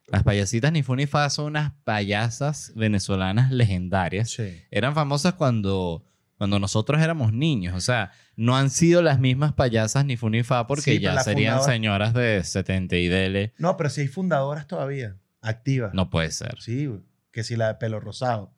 Las 0.08 0.24
payasitas 0.24 0.72
ni 0.72 0.84
fu 0.84 0.96
ni 0.96 1.06
fa 1.06 1.30
son 1.30 1.48
unas 1.48 1.74
payasas 1.84 2.72
venezolanas 2.76 3.52
legendarias. 3.52 4.30
Sí. 4.32 4.62
Eran 4.72 4.96
famosas 4.96 5.34
cuando, 5.34 6.06
cuando 6.38 6.60
nosotros 6.60 7.02
éramos 7.02 7.34
niños. 7.34 7.76
O 7.76 7.82
sea, 7.82 8.12
no 8.38 8.56
han 8.56 8.70
sido 8.70 9.02
las 9.02 9.20
mismas 9.20 9.52
payasas 9.54 10.06
ni 10.06 10.16
fu 10.16 10.30
ni 10.30 10.44
fa 10.44 10.66
porque 10.66 10.82
Sí, 10.96 11.00
ya 11.00 11.20
serían 11.22 11.56
fundadora- 11.58 11.74
señoras 11.74 12.14
de 12.14 12.42
70 12.44 12.96
y 12.96 13.08
dele. 13.10 13.54
No, 13.58 13.76
pero 13.76 13.90
si 13.90 14.02
hay 14.02 14.08
fundadoras 14.08 14.66
todavía, 14.68 15.18
activas. 15.42 15.94
No 15.94 16.10
puede 16.10 16.32
ser. 16.32 16.56
Sí, 16.62 16.90
que 17.32 17.44
si 17.44 17.58
la 17.58 17.68
de 17.68 17.76
pelo 17.76 18.00
rosado. 18.00 18.54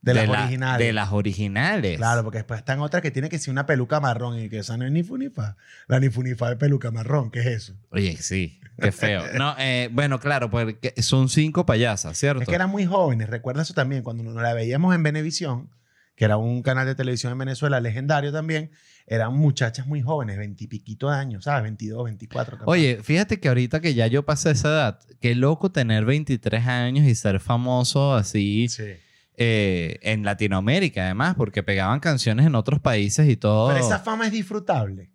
De, 0.00 0.14
las 0.14 0.28
la- 0.28 0.42
originales. 0.44 0.86
De 0.86 0.92
las 0.92 1.12
originales. 1.12 1.96
Claro, 1.96 2.22
porque 2.22 2.38
después 2.38 2.58
están 2.58 2.80
otras 2.80 3.02
que 3.02 3.10
tiene 3.10 3.28
que 3.28 3.38
ser 3.38 3.50
una 3.50 3.66
peluca 3.66 3.98
marrón 4.00 4.38
y 4.38 4.48
que 4.48 4.58
esa 4.58 4.76
no 4.76 4.84
es 4.86 4.92
ni 4.92 5.02
funifa. 5.02 5.56
La 5.88 5.98
ni 6.00 6.08
funifa 6.08 6.48
de 6.50 6.56
peluca 6.56 6.90
marrón, 6.90 7.30
¿qué 7.30 7.40
es 7.40 7.46
eso? 7.46 7.74
Oye, 7.90 8.16
sí, 8.16 8.60
qué 8.80 8.92
feo. 8.92 9.24
No, 9.34 9.54
eh, 9.58 9.88
bueno, 9.92 10.20
claro, 10.20 10.50
porque 10.50 10.94
son 11.02 11.28
cinco 11.28 11.66
payasas, 11.66 12.16
¿cierto? 12.16 12.42
Es 12.42 12.48
que 12.48 12.54
eran 12.54 12.70
muy 12.70 12.86
jóvenes, 12.86 13.28
recuerda 13.28 13.62
eso 13.62 13.74
también, 13.74 14.02
cuando 14.02 14.22
nos 14.22 14.34
la 14.40 14.54
veíamos 14.54 14.94
en 14.94 15.02
Venevisión, 15.02 15.68
que 16.14 16.24
era 16.24 16.36
un 16.36 16.62
canal 16.62 16.86
de 16.86 16.94
televisión 16.94 17.32
en 17.32 17.38
Venezuela 17.38 17.80
legendario 17.80 18.32
también, 18.32 18.70
eran 19.06 19.34
muchachas 19.34 19.86
muy 19.86 20.02
jóvenes, 20.02 20.36
veintipiquito 20.38 21.10
de 21.10 21.16
años, 21.16 21.44
¿sabes? 21.44 21.62
22, 21.64 22.04
24. 22.04 22.58
capaz. 22.58 22.70
Oye, 22.70 22.98
fíjate 23.02 23.40
que 23.40 23.48
ahorita 23.48 23.80
que 23.80 23.94
ya 23.94 24.06
yo 24.06 24.24
pasé 24.24 24.50
esa 24.50 24.68
edad, 24.68 25.00
qué 25.20 25.34
loco 25.34 25.72
tener 25.72 26.04
23 26.04 26.66
años 26.66 27.06
y 27.06 27.14
ser 27.14 27.40
famoso 27.40 28.14
así 28.14 28.68
Sí. 28.68 28.84
Eh, 29.40 30.00
en 30.02 30.24
Latinoamérica, 30.24 31.04
además, 31.04 31.36
porque 31.36 31.62
pegaban 31.62 32.00
canciones 32.00 32.44
en 32.44 32.56
otros 32.56 32.80
países 32.80 33.28
y 33.28 33.36
todo. 33.36 33.68
Pero 33.68 33.84
esa 33.84 34.00
fama 34.00 34.26
es 34.26 34.32
disfrutable. 34.32 35.12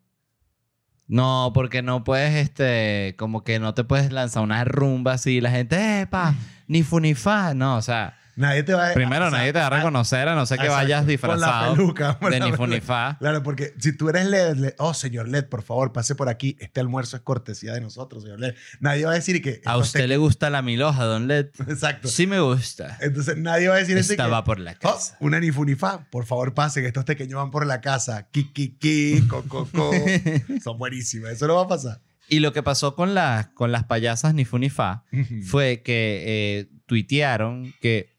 No, 1.07 1.51
porque 1.53 1.81
no 1.81 2.05
puedes, 2.05 2.33
este, 2.35 3.15
como 3.17 3.43
que 3.43 3.59
no 3.59 3.73
te 3.73 3.83
puedes 3.83 4.13
lanzar 4.13 4.41
una 4.41 4.63
rumba 4.63 5.13
así, 5.13 5.41
la 5.41 5.51
gente, 5.51 6.01
¡epa! 6.01 6.35
Ni 6.67 6.83
fu 6.83 7.01
ni 7.01 7.13
fa. 7.13 7.53
No, 7.53 7.75
o 7.75 7.81
sea, 7.81 8.17
Nadie 8.35 8.63
te 8.63 8.73
va 8.73 8.89
a 8.89 8.93
Primero, 8.93 9.27
o 9.27 9.29
sea, 9.29 9.37
nadie 9.39 9.53
te 9.53 9.59
va 9.59 9.67
a 9.67 9.69
reconocer 9.69 10.27
a 10.27 10.35
no 10.35 10.45
ser 10.45 10.57
que 10.57 10.65
exacto, 10.65 10.83
vayas 10.83 10.99
con 10.99 11.05
la 11.07 11.11
disfrazado 11.11 11.75
peluca, 11.75 12.17
con 12.19 12.31
de 12.31 12.39
la 12.39 12.45
ni 12.45 12.51
peluca. 12.51 12.65
funifá. 12.65 13.17
Claro, 13.19 13.43
porque 13.43 13.73
si 13.79 13.95
tú 13.95 14.09
eres 14.09 14.25
LED, 14.25 14.55
le- 14.57 14.75
oh, 14.79 14.93
señor 14.93 15.27
LED, 15.27 15.45
por 15.45 15.61
favor, 15.61 15.93
pase 15.93 16.15
por 16.15 16.29
aquí. 16.29 16.57
Este 16.59 16.79
almuerzo 16.79 17.15
es 17.17 17.21
cortesía 17.23 17.73
de 17.73 17.81
nosotros, 17.81 18.23
señor 18.23 18.39
LED. 18.39 18.55
Nadie 18.79 19.05
va 19.05 19.11
a 19.11 19.15
decir 19.15 19.41
que... 19.41 19.61
¿A 19.65 19.77
usted 19.77 20.07
le 20.07 20.17
gusta 20.17 20.49
la 20.49 20.61
miloja, 20.61 21.03
Don 21.05 21.27
Led? 21.27 21.47
Exacto. 21.67 22.07
Sí 22.07 22.25
me 22.27 22.39
gusta. 22.39 22.97
Entonces 23.01 23.37
nadie 23.37 23.67
va 23.67 23.75
a 23.75 23.77
decir 23.77 23.97
ese 23.97 24.13
Esta 24.13 24.25
que, 24.25 24.31
va 24.31 24.43
por 24.43 24.59
la 24.59 24.71
"Oh, 24.71 24.79
casa. 24.79 25.15
una 25.19 25.39
ni 25.39 25.51
funifa, 25.51 26.05
por 26.09 26.25
favor 26.25 26.53
pase, 26.53 26.81
que 26.81 26.87
estos 26.87 27.05
pequeños 27.05 27.35
van 27.37 27.51
por 27.51 27.65
la 27.67 27.81
casa. 27.81 28.27
Ki, 28.31 28.51
ki, 28.51 28.77
ki, 28.79 29.27
co, 29.29 29.43
co, 29.43 29.67
co. 29.71 29.91
Son 30.63 30.77
buenísimas. 30.77 31.31
Eso 31.33 31.47
no 31.47 31.55
va 31.55 31.63
a 31.63 31.67
pasar. 31.67 32.01
Y 32.29 32.39
lo 32.39 32.53
que 32.53 32.63
pasó 32.63 32.95
con, 32.95 33.13
las 33.13 33.47
con 33.47 33.71
las 33.71 33.83
payasas 33.83 34.33
ni 34.33 34.45
funifá 34.45 35.03
fue 35.45 35.81
que 35.83 36.23
eh, 36.25 36.67
tuitearon 36.85 37.73
que 37.81 38.12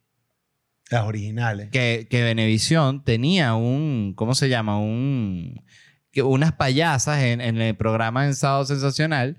Las 0.91 1.05
originales. 1.05 1.71
que, 1.71 2.07
que 2.11 2.23
Venevisión 2.23 3.05
tenía 3.05 3.55
un, 3.55 4.13
¿cómo 4.17 4.35
se 4.35 4.49
llama? 4.49 4.79
Un, 4.79 5.65
unas 6.23 6.53
payasas 6.53 7.23
en, 7.23 7.41
en 7.41 7.61
el 7.61 7.75
programa 7.77 8.27
en 8.27 8.35
Sábado 8.35 8.65
Sensacional. 8.67 9.37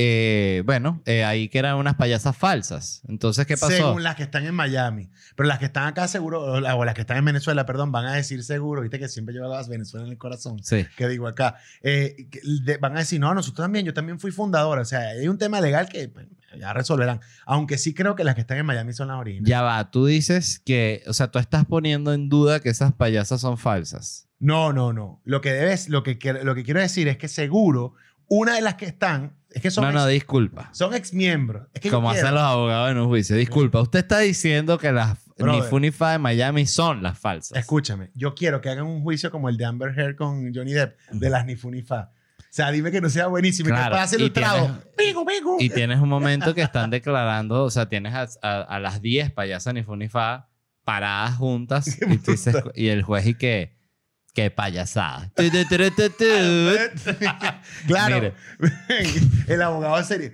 Eh, 0.00 0.62
bueno, 0.64 1.02
eh, 1.06 1.24
ahí 1.24 1.48
que 1.48 1.58
eran 1.58 1.76
unas 1.76 1.96
payasas 1.96 2.36
falsas. 2.36 3.02
Entonces, 3.08 3.46
¿qué 3.46 3.56
pasó? 3.56 3.72
Según 3.76 4.02
las 4.04 4.14
que 4.14 4.22
están 4.22 4.46
en 4.46 4.54
Miami. 4.54 5.10
Pero 5.36 5.48
las 5.48 5.58
que 5.58 5.64
están 5.66 5.88
acá 5.88 6.06
seguro, 6.06 6.40
o 6.40 6.60
la- 6.60 6.76
o 6.76 6.84
las 6.84 6.94
que 6.94 7.00
están 7.00 7.16
en 7.16 7.24
Venezuela, 7.24 7.66
perdón, 7.66 7.90
van 7.92 8.06
a 8.06 8.14
decir 8.14 8.42
seguro, 8.44 8.80
viste 8.80 8.98
que 9.00 9.08
siempre 9.08 9.34
lleva 9.34 9.48
las 9.48 9.68
Venezuela 9.68 10.06
en 10.06 10.12
el 10.12 10.18
corazón. 10.18 10.62
Sí. 10.62 10.86
que 10.96 11.08
digo 11.08 11.26
acá, 11.26 11.56
eh, 11.82 12.28
de- 12.64 12.76
van 12.78 12.96
a 12.96 13.00
decir, 13.00 13.18
no, 13.20 13.34
nosotros 13.34 13.64
también, 13.64 13.84
yo 13.84 13.92
también 13.92 14.20
fui 14.20 14.30
fundadora. 14.30 14.82
O 14.82 14.84
sea, 14.84 15.00
hay 15.00 15.26
un 15.28 15.36
tema 15.36 15.60
legal 15.60 15.88
que 15.88 16.08
pues, 16.08 16.26
ya 16.58 16.72
resolverán. 16.72 17.20
Aunque 17.44 17.76
sí 17.76 17.92
creo 17.92 18.14
que 18.14 18.22
las 18.24 18.36
que 18.36 18.42
están 18.42 18.58
en 18.58 18.66
Miami 18.66 18.92
son 18.92 19.08
las 19.08 19.18
originales. 19.18 19.50
Ya 19.50 19.62
va, 19.62 19.90
tú 19.90 20.06
dices 20.06 20.60
que, 20.64 21.02
o 21.08 21.12
sea, 21.12 21.30
tú 21.30 21.38
estás 21.40 21.64
poniendo 21.66 22.12
en 22.14 22.28
duda 22.28 22.60
que 22.60 22.68
esas 22.68 22.92
payasas 22.92 23.40
son 23.40 23.58
falsas. 23.58 24.28
No, 24.38 24.72
no, 24.72 24.92
no. 24.92 25.20
Lo 25.24 25.40
que 25.40 25.52
debes, 25.52 25.88
lo 25.88 26.04
que, 26.04 26.16
lo 26.44 26.54
que 26.54 26.62
quiero 26.62 26.78
decir 26.80 27.08
es 27.08 27.16
que 27.16 27.26
seguro, 27.26 27.94
una 28.28 28.54
de 28.54 28.60
las 28.62 28.74
que 28.76 28.86
están, 28.86 29.34
es 29.50 29.62
que 29.62 29.70
son, 29.70 29.84
no, 29.84 29.92
no, 29.92 30.00
ex, 30.04 30.12
disculpa. 30.12 30.68
son 30.72 30.94
ex 30.94 31.12
miembros. 31.14 31.66
Es 31.74 31.80
que 31.80 31.90
Como 31.90 32.10
hacen 32.10 32.32
los 32.34 32.42
abogados 32.42 32.90
en 32.90 32.98
un 32.98 33.06
juicio. 33.08 33.34
Disculpa, 33.36 33.80
usted 33.80 34.00
está 34.00 34.18
diciendo 34.20 34.78
que 34.78 34.92
las 34.92 35.16
ni 35.38 35.44
Brother. 35.44 35.62
Funify 35.70 36.12
de 36.12 36.18
Miami 36.18 36.66
son 36.66 37.02
las 37.02 37.18
falsas. 37.18 37.56
Escúchame, 37.56 38.10
yo 38.14 38.34
quiero 38.34 38.60
que 38.60 38.68
hagan 38.70 38.86
un 38.86 39.02
juicio 39.02 39.30
como 39.30 39.48
el 39.48 39.56
de 39.56 39.64
Amber 39.64 39.96
Heard 39.98 40.16
con 40.16 40.52
Johnny 40.54 40.72
Depp, 40.72 40.98
de 41.12 41.30
las 41.30 41.46
Nifunifa. 41.46 42.10
O 42.40 42.50
sea, 42.50 42.70
dime 42.72 42.90
que 42.90 43.00
no 43.00 43.08
sea 43.10 43.26
buenísimo 43.28 43.68
y 43.68 43.72
Claro, 43.72 43.86
que 43.86 43.90
pueda 43.90 44.06
ser 44.06 44.20
y 44.20 44.22
ilustrado. 44.24 44.66
tienes- 44.96 45.24
pico. 45.26 45.56
Y 45.60 45.70
tienes 45.70 46.00
un 46.00 46.08
momento 46.08 46.54
que 46.54 46.62
están 46.62 46.90
declarando, 46.90 47.62
o 47.64 47.70
sea, 47.70 47.88
tienes 47.88 48.14
a, 48.14 48.26
a- 48.42 48.62
a 48.62 48.80
las 48.80 49.00
10 49.02 49.30
payasas 49.32 49.74
ni 49.74 49.82
Funifá 49.82 50.48
paradas 50.84 51.36
juntas 51.36 51.86
y, 52.02 52.18
tú 52.18 52.32
dices- 52.32 52.56
y 52.74 52.88
el 52.88 53.02
juez 53.02 53.26
y 53.26 53.34
que, 53.34 53.76
qué 54.38 54.50
payasada. 54.52 55.32
Tu, 55.34 55.50
tu, 55.50 55.64
tu, 55.64 55.76
tu, 55.90 56.10
tu. 56.10 56.24
claro. 57.88 58.32
El 59.48 59.62
abogado 59.62 60.02
serio. 60.04 60.30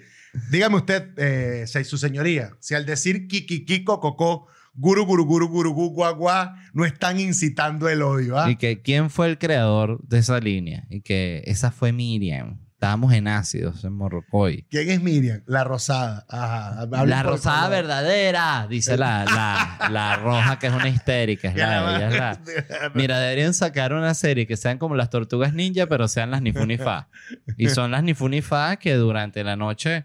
Dígame 0.51 0.77
usted, 0.77 1.11
eh, 1.17 1.67
su 1.67 1.97
señoría, 1.97 2.51
si 2.61 2.75
al 2.75 2.85
decir 2.85 3.29
kikikiko, 3.29 4.01
coco, 4.01 4.49
guru, 4.75 5.07
guru, 5.07 5.25
guru, 5.25 5.49
guru, 5.49 5.73
gu, 5.73 5.89
guá, 5.89 6.57
no 6.75 6.85
están 6.85 7.19
incitando 7.19 7.89
el 7.89 8.03
odio, 8.03 8.39
¿ah? 8.39 8.51
Y 8.51 8.57
que 8.57 8.83
quién 8.83 9.09
fue 9.09 9.29
el 9.29 9.39
creador 9.39 10.01
de 10.07 10.19
esa 10.19 10.39
línea. 10.41 10.87
Y 10.91 11.01
que 11.01 11.43
esa 11.47 11.71
fue 11.71 11.93
Miriam. 11.93 12.59
Estábamos 12.85 13.13
en 13.15 13.29
ácidos 13.29 13.83
en 13.85 13.95
Morrocoy. 13.95 14.67
¿Quién 14.71 14.91
es 14.91 15.01
Miriam? 15.01 15.41
La 15.47 15.65
rosada. 15.65 16.27
Ajá. 16.29 16.83
Hablen 16.83 17.09
La 17.09 17.23
rosada 17.23 17.57
favor. 17.63 17.71
verdadera, 17.77 18.67
dice 18.69 18.99
la, 18.99 19.25
la, 19.25 19.89
la 19.91 20.17
roja, 20.23 20.59
que 20.59 20.67
es 20.67 20.73
una 20.75 20.89
histérica. 20.91 21.49
Es 21.49 21.57
la, 21.57 21.97
ella 21.97 22.09
es 22.09 22.15
la- 22.19 22.91
Mira, 22.95 23.19
deberían 23.21 23.55
sacar 23.55 23.95
una 23.95 24.13
serie 24.13 24.47
que 24.47 24.59
sean 24.59 24.77
como 24.77 24.97
las 24.97 25.09
tortugas 25.09 25.55
ninja, 25.55 25.87
pero 25.87 26.09
sean 26.09 26.31
las 26.31 26.43
Nifunifá. 26.43 27.09
Y 27.57 27.71
son 27.71 27.91
las 27.91 28.03
Nifunifá 28.03 28.77
que 28.77 28.95
durante 28.97 29.43
la 29.45 29.57
noche 29.57 30.05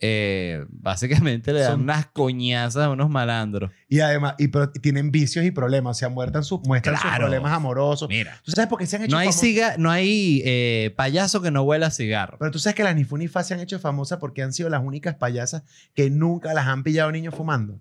eh, 0.00 0.64
básicamente 0.70 1.52
le 1.52 1.60
dan 1.60 1.72
Son- 1.72 1.80
unas 1.82 2.06
coñazas 2.06 2.84
a 2.86 2.90
unos 2.90 3.10
malandros. 3.10 3.70
Y 3.88 4.00
además, 4.00 4.34
y, 4.38 4.48
tienen 4.80 5.10
vicios 5.10 5.44
y 5.44 5.50
problemas. 5.50 5.96
O 5.96 5.98
sea, 5.98 6.08
muestran, 6.08 6.42
sus 6.44 6.60
muestran 6.66 6.96
sus 6.96 7.02
Claro. 7.04 7.24
problemas 7.26 7.52
amorosos. 7.52 8.08
Mira. 8.08 8.40
¿Tú 8.42 8.52
sabes 8.52 8.68
por 8.68 8.78
qué 8.78 8.86
se 8.86 8.96
han 8.96 9.02
hecho 9.02 9.12
No 9.12 9.18
hay, 9.18 9.26
famosos? 9.26 9.40
ciga 9.40 9.74
no 9.78 9.90
hay 9.90 10.42
eh, 10.44 10.94
payaso 10.96 11.42
que 11.42 11.50
no 11.50 11.62
huela 11.62 11.88
a 11.88 11.90
cigarro. 11.90 12.36
Pero 12.38 12.50
tú 12.50 12.58
sabes 12.58 12.74
que 12.76 12.82
las 12.84 12.94
Nifunifas 12.96 13.46
se 13.46 13.54
han 13.54 13.60
hecho 13.60 13.78
famosas 13.78 14.18
porque 14.18 14.42
han 14.42 14.52
sido 14.52 14.68
las 14.70 14.82
únicas 14.82 15.14
payasas 15.16 15.62
que 15.94 16.08
nunca 16.10 16.54
las 16.54 16.66
han 16.66 16.82
pillado 16.82 17.12
niños 17.12 17.34
fumando. 17.34 17.78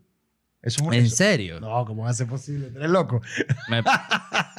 Eso 0.62 0.92
es. 0.92 0.98
¿En 0.98 1.06
eso- 1.06 1.16
serio? 1.16 1.60
No, 1.62 1.86
¿cómo 1.86 2.04
va 2.04 2.10
a 2.10 2.14
ser 2.14 2.28
posible? 2.28 2.68
¿Tú 2.70 2.80
eres 2.80 2.90
loco? 2.92 3.22
Me- 3.70 3.82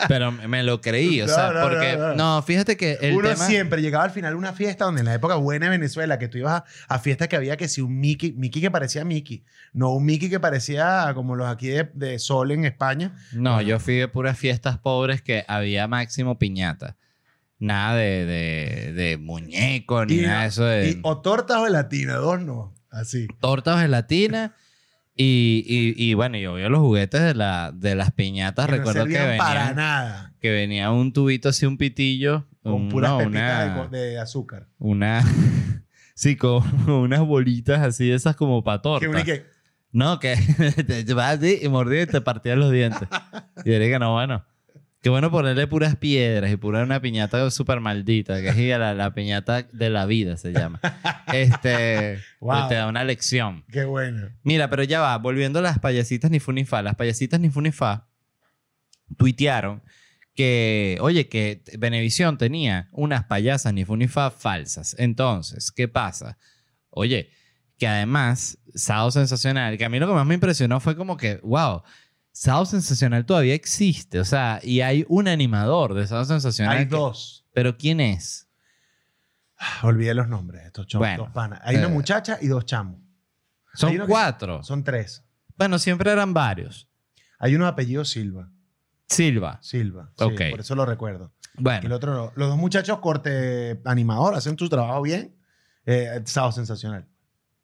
pero 0.08 0.32
me 0.32 0.62
lo 0.62 0.80
creí, 0.80 1.20
o 1.20 1.26
No, 1.26 1.34
sea, 1.34 1.50
no, 1.52 1.60
porque... 1.62 1.96
no, 1.98 2.14
No, 2.14 2.42
fíjate 2.42 2.76
que 2.78 2.92
el 3.02 3.14
Uno 3.16 3.28
tema... 3.28 3.44
siempre 3.46 3.82
llegaba 3.82 4.04
al 4.04 4.10
final 4.10 4.34
una 4.34 4.54
fiesta 4.54 4.86
donde 4.86 5.00
en 5.00 5.06
la 5.06 5.14
época 5.14 5.34
buena 5.34 5.66
de 5.66 5.70
Venezuela, 5.70 6.18
que 6.18 6.28
tú 6.28 6.38
ibas 6.38 6.62
a, 6.88 6.94
a 6.94 6.98
fiestas 7.00 7.28
que 7.28 7.36
había 7.36 7.58
que 7.58 7.68
si 7.68 7.82
un 7.82 8.00
Mickey, 8.00 8.32
Mickey 8.32 8.62
que 8.62 8.70
parecía 8.70 9.04
Mickey, 9.04 9.44
no 9.74 9.90
un 9.92 10.06
Mickey 10.06 10.30
que 10.30 10.40
parecía 10.40 11.12
como 11.14 11.36
los 11.36 11.46
aquí 11.48 11.68
de, 11.68 11.90
de 11.92 12.18
Sol 12.18 12.50
en 12.52 12.64
España. 12.64 13.14
No, 13.32 13.60
yo 13.60 13.78
fui 13.78 13.96
de 13.96 14.08
puras 14.08 14.38
fiestas 14.38 14.78
pobres 14.78 15.20
que 15.20 15.44
había 15.48 15.86
máximo 15.86 16.38
piñata. 16.38 16.96
Nada 17.58 17.94
de, 17.96 18.24
de, 18.24 18.92
de 18.94 19.18
muñeco, 19.18 20.06
ni 20.06 20.14
Y- 20.14 20.22
nada 20.22 20.42
de 20.42 20.48
eso 20.48 20.64
de 20.64 20.88
Y, 20.92 21.00
o 21.02 21.20
tortas 21.20 21.58
o 21.58 21.64
gelatina, 21.66 22.14
dos 22.14 22.40
no. 22.40 22.74
Así. 22.90 23.28
tortas 23.38 23.76
de 23.76 23.82
gelatina. 23.82 24.54
Y, 25.22 25.64
y, 25.66 26.02
y 26.10 26.14
bueno, 26.14 26.38
yo 26.38 26.54
veo 26.54 26.70
los 26.70 26.80
juguetes 26.80 27.20
de, 27.20 27.34
la, 27.34 27.72
de 27.74 27.94
las 27.94 28.10
piñatas. 28.10 28.64
Que 28.64 28.72
no 28.72 28.78
Recuerdo 28.78 29.04
que 29.04 29.12
servían 29.12 29.36
para 29.36 29.60
venía, 29.68 29.74
nada. 29.74 30.32
que 30.40 30.50
venía 30.50 30.90
un 30.92 31.12
tubito 31.12 31.50
así, 31.50 31.66
un 31.66 31.76
pitillo. 31.76 32.46
Con 32.62 32.72
un- 32.74 32.88
puras 32.88 33.10
no, 33.10 33.18
una, 33.18 33.88
de, 33.90 34.18
azúcar. 34.18 34.68
una, 34.78 35.22
sí, 36.14 36.36
con 36.36 36.62
unas 36.90 37.20
bolitas 37.20 37.80
así, 37.80 38.10
esas 38.10 38.34
como 38.34 38.64
para 38.64 38.80
torta. 38.80 39.00
Que 39.04 39.08
uno 39.10 39.20
y 39.20 39.24
que, 39.24 39.44
No, 39.92 40.18
que 40.20 40.36
te 41.04 41.12
vas 41.12 41.38
así 41.38 41.58
y 41.62 41.68
mordías 41.68 42.08
y 42.08 42.12
te 42.12 42.20
partías 42.22 42.56
los 42.56 42.72
dientes. 42.72 43.06
Y 43.64 43.70
diré 43.70 43.90
que 43.90 43.98
no, 43.98 44.14
bueno. 44.14 44.42
Qué 45.02 45.08
bueno 45.08 45.30
ponerle 45.30 45.66
puras 45.66 45.96
piedras 45.96 46.50
y 46.52 46.56
pura 46.56 46.82
una 46.82 47.00
piñata 47.00 47.50
súper 47.50 47.80
maldita, 47.80 48.42
que 48.42 48.48
es 48.50 48.78
la, 48.78 48.92
la 48.92 49.14
piñata 49.14 49.62
de 49.62 49.88
la 49.88 50.04
vida 50.06 50.36
se 50.36 50.52
llama. 50.52 50.80
Este, 51.32 52.18
Wow. 52.40 52.68
te 52.68 52.74
da 52.74 52.86
una 52.88 53.04
lección. 53.04 53.64
qué 53.72 53.84
bueno. 53.84 54.28
Mira, 54.42 54.68
pero 54.68 54.82
ya 54.82 55.00
va, 55.00 55.16
volviendo 55.18 55.60
a 55.60 55.62
las 55.62 55.78
payasitas 55.78 56.30
ni 56.30 56.40
Funifá. 56.40 56.82
Las 56.82 56.96
payasitas 56.96 57.38
ni 57.40 57.48
Funifá 57.50 58.08
tuitearon 59.16 59.82
que, 60.34 60.98
oye, 61.00 61.28
que 61.28 61.62
Venevisión 61.78 62.38
tenía 62.38 62.88
unas 62.92 63.24
payasas 63.24 63.72
ni 63.74 63.84
Funifá 63.84 64.30
falsas. 64.30 64.94
Entonces, 64.98 65.70
¿qué 65.70 65.88
pasa? 65.88 66.38
Oye, 66.90 67.30
que 67.78 67.86
además, 67.86 68.58
Sábado 68.74 69.10
Sensacional, 69.10 69.78
que 69.78 69.84
a 69.84 69.88
mí 69.88 69.98
lo 69.98 70.06
que 70.06 70.14
más 70.14 70.26
me 70.26 70.34
impresionó 70.34 70.80
fue 70.80 70.96
como 70.96 71.16
que, 71.16 71.40
wow, 71.42 71.82
Sábado 72.32 72.66
Sensacional 72.66 73.26
todavía 73.26 73.54
existe. 73.54 74.20
O 74.20 74.24
sea, 74.24 74.60
y 74.62 74.80
hay 74.80 75.04
un 75.08 75.28
animador 75.28 75.94
de 75.94 76.06
Sábado 76.06 76.26
Sensacional. 76.26 76.76
Hay 76.78 76.84
que- 76.88 76.94
dos. 76.96 77.46
Pero 77.52 77.76
¿quién 77.76 78.00
es? 78.00 78.48
Ah, 79.58 79.80
Olvidé 79.82 80.14
los 80.14 80.28
nombres 80.28 80.62
de 80.62 80.66
estos 80.68 80.86
chamos, 80.86 81.06
Bueno, 81.06 81.24
dos 81.24 81.32
panas. 81.32 81.60
Hay 81.64 81.76
una 81.76 81.86
eh, 81.86 81.90
muchacha 81.90 82.38
y 82.40 82.46
dos 82.46 82.64
chamos. 82.64 82.98
Son 83.74 83.92
que- 83.92 83.98
cuatro. 84.06 84.62
Son 84.62 84.82
tres. 84.84 85.24
Bueno, 85.56 85.78
siempre 85.78 86.10
eran 86.10 86.32
varios. 86.32 86.88
Hay 87.38 87.54
uno 87.54 87.64
de 87.66 87.70
apellido 87.72 88.04
Silva. 88.04 88.50
Silva. 89.06 89.58
Silva. 89.62 90.12
sí, 90.16 90.24
Ok. 90.24 90.40
por 90.50 90.60
eso 90.60 90.74
lo 90.74 90.86
recuerdo. 90.86 91.32
Bueno. 91.54 91.84
el 91.86 91.92
otro 91.92 92.14
no. 92.14 92.32
Los 92.36 92.48
dos 92.48 92.56
muchachos 92.56 93.00
corte 93.00 93.80
animador, 93.84 94.34
hacen 94.34 94.56
su 94.56 94.68
trabajo 94.68 95.02
bien. 95.02 95.36
Eh, 95.84 96.22
sábado 96.24 96.52
sensacional. 96.52 97.06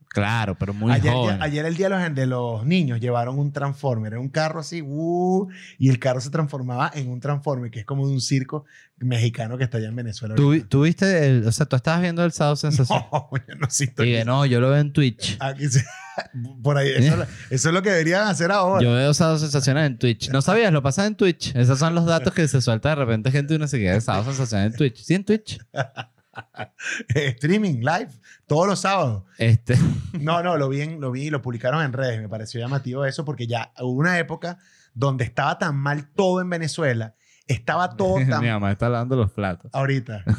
Claro, 0.08 0.56
pero 0.58 0.72
muy 0.72 0.92
ayer, 0.92 1.12
joven. 1.12 1.42
ayer 1.42 1.66
el 1.66 1.76
día 1.76 1.88
de 1.90 1.96
los, 1.98 2.14
de 2.14 2.26
los 2.26 2.64
niños 2.64 3.00
llevaron 3.00 3.38
un 3.38 3.52
Transformer. 3.52 4.14
Era 4.14 4.20
un 4.20 4.30
carro 4.30 4.60
así, 4.60 4.80
uh, 4.82 5.46
y 5.78 5.90
el 5.90 5.98
carro 5.98 6.20
se 6.22 6.30
transformaba 6.30 6.90
en 6.94 7.10
un 7.10 7.20
Transformer, 7.20 7.70
que 7.70 7.80
es 7.80 7.84
como 7.84 8.06
de 8.06 8.14
un 8.14 8.20
circo 8.22 8.64
mexicano 8.98 9.58
que 9.58 9.64
está 9.64 9.76
allá 9.76 9.88
en 9.88 9.96
Venezuela. 9.96 10.34
¿Tú, 10.34 10.82
viste, 10.82 11.26
el- 11.26 11.46
o 11.46 11.52
sea, 11.52 11.66
tú 11.66 11.76
estabas 11.76 12.00
viendo 12.00 12.24
el 12.24 12.32
sábado 12.32 12.56
sensación. 12.56 13.04
No, 13.12 13.28
yo 13.46 13.54
no 13.56 13.68
Y 13.68 14.06
dije, 14.06 14.24
no, 14.24 14.46
yo 14.46 14.60
lo 14.60 14.70
veo 14.70 14.78
en 14.78 14.92
Twitch. 14.92 15.36
Aquí 15.38 15.68
se- 15.68 15.84
por 16.62 16.78
ahí, 16.78 16.88
eso, 16.96 17.12
es 17.12 17.18
lo- 17.18 17.24
eso 17.50 17.68
es 17.68 17.74
lo 17.74 17.82
que 17.82 17.90
deberían 17.90 18.26
hacer 18.26 18.50
ahora. 18.52 18.82
Yo 18.82 18.92
veo 18.94 19.12
sábado 19.12 19.38
sensacional 19.38 19.84
en 19.84 19.98
Twitch. 19.98 20.30
¿No 20.30 20.40
sabías? 20.40 20.72
Lo 20.72 20.82
pasas 20.82 21.08
en 21.08 21.14
Twitch. 21.16 21.54
Esos 21.54 21.78
son 21.78 21.94
los 21.94 22.06
datos 22.06 22.32
que 22.32 22.48
se 22.48 22.62
suelta 22.62 22.88
de 22.88 22.94
repente 22.94 23.30
gente 23.30 23.52
y 23.52 23.57
uno 23.57 23.68
se 23.68 23.78
queda 23.78 24.00
sábado 24.00 24.24
sensacional 24.24 24.68
en 24.68 24.72
Twitch. 24.74 25.02
Sí, 25.02 25.12
en 25.14 25.24
Twitch. 25.24 25.59
Streaming, 27.14 27.80
live, 27.80 28.09
todos 28.47 28.66
los 28.66 28.80
sábados. 28.80 29.24
Este, 29.38 29.76
No, 30.20 30.42
no, 30.42 30.57
lo 30.57 30.68
vi, 30.68 30.80
en- 30.82 31.01
lo 31.01 31.11
vi 31.12 31.24
y 31.24 31.30
lo 31.30 31.42
publicaron 31.42 31.82
en 31.84 31.92
redes. 31.92 32.20
Me 32.20 32.28
pareció 32.28 32.61
llamativo 32.61 33.05
eso 33.05 33.24
porque 33.24 33.47
ya 33.47 33.72
hubo 33.80 33.92
una 33.92 34.18
época 34.18 34.59
donde 34.94 35.24
estaba 35.24 35.59
tan 35.59 35.76
mal 35.76 36.09
todo 36.14 36.40
en 36.40 36.51
Venezuela. 36.51 37.14
Estaba 37.47 37.90
todo 37.97 38.16
tan... 38.28 38.40
mi 38.40 38.49
mamá 38.49 38.72
está 38.72 38.88
lavando 38.88 39.16
los 39.16 39.30
platos. 39.32 39.70
Ahorita. 39.74 40.24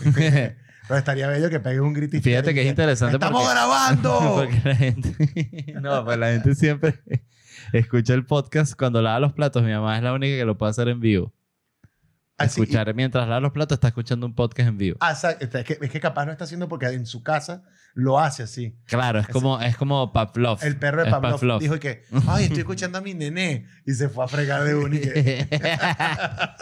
Pero 0.88 0.98
estaría 1.00 1.28
bello 1.28 1.50
que 1.50 1.60
pegues 1.60 1.82
un 1.82 1.94
grito 1.94 2.18
Fíjate 2.22 2.54
que 2.54 2.62
es 2.62 2.68
interesante 2.70 3.18
¡Estamos 3.18 3.42
porque- 3.42 3.54
grabando! 3.54 4.20
Porque 4.36 4.62
la 4.64 4.76
gente... 4.76 5.74
No, 5.82 6.06
pues 6.06 6.18
la 6.18 6.28
gente 6.32 6.56
siempre... 6.56 7.02
escucha 7.74 8.14
el 8.14 8.26
podcast 8.26 8.74
cuando 8.78 9.02
lava 9.02 9.20
los 9.20 9.34
platos. 9.34 9.64
Mi 9.64 9.72
mamá 9.74 9.98
es 9.98 10.04
la 10.04 10.14
única 10.14 10.38
que 10.38 10.46
lo 10.46 10.58
puede 10.58 10.70
hacer 10.70 10.88
en 10.88 11.02
vivo. 11.02 11.34
Así- 12.38 12.62
Escuchar 12.62 12.94
mientras 12.94 13.28
lava 13.28 13.40
los 13.42 13.52
platos, 13.52 13.78
está 13.78 13.88
escuchando 13.88 14.28
un 14.28 14.36
podcast 14.36 14.70
en 14.70 14.78
vivo. 14.78 14.98
Ah, 15.00 15.14
es, 15.40 15.50
que, 15.66 15.80
es 15.82 15.90
que 15.92 16.00
capaz 16.00 16.26
lo 16.26 16.32
está 16.32 16.44
haciendo 16.44 16.70
porque 16.70 16.86
en 16.86 17.08
su 17.08 17.24
casa 17.24 17.64
lo 17.96 18.20
hace 18.20 18.44
así. 18.44 18.76
Claro, 18.86 19.18
es 19.20 19.28
como, 19.28 19.60
es 19.60 19.76
como 19.76 20.14
Pavlov. 20.14 20.60
El 20.62 20.78
perro 20.78 21.04
de 21.04 21.10
Pavlov, 21.10 21.60
dijo 21.60 21.80
que, 21.80 22.04
ay, 22.28 22.44
estoy 22.44 22.60
escuchando 22.60 23.00
a 23.00 23.02
mi 23.02 23.16
nené. 23.16 23.66
Y 23.88 23.94
se 23.94 24.08
fue 24.08 24.24
a 24.24 24.28
fregar 24.28 24.64
de 24.66 24.76
uno. 24.76 24.96
y 24.96 25.02
que- 25.02 25.48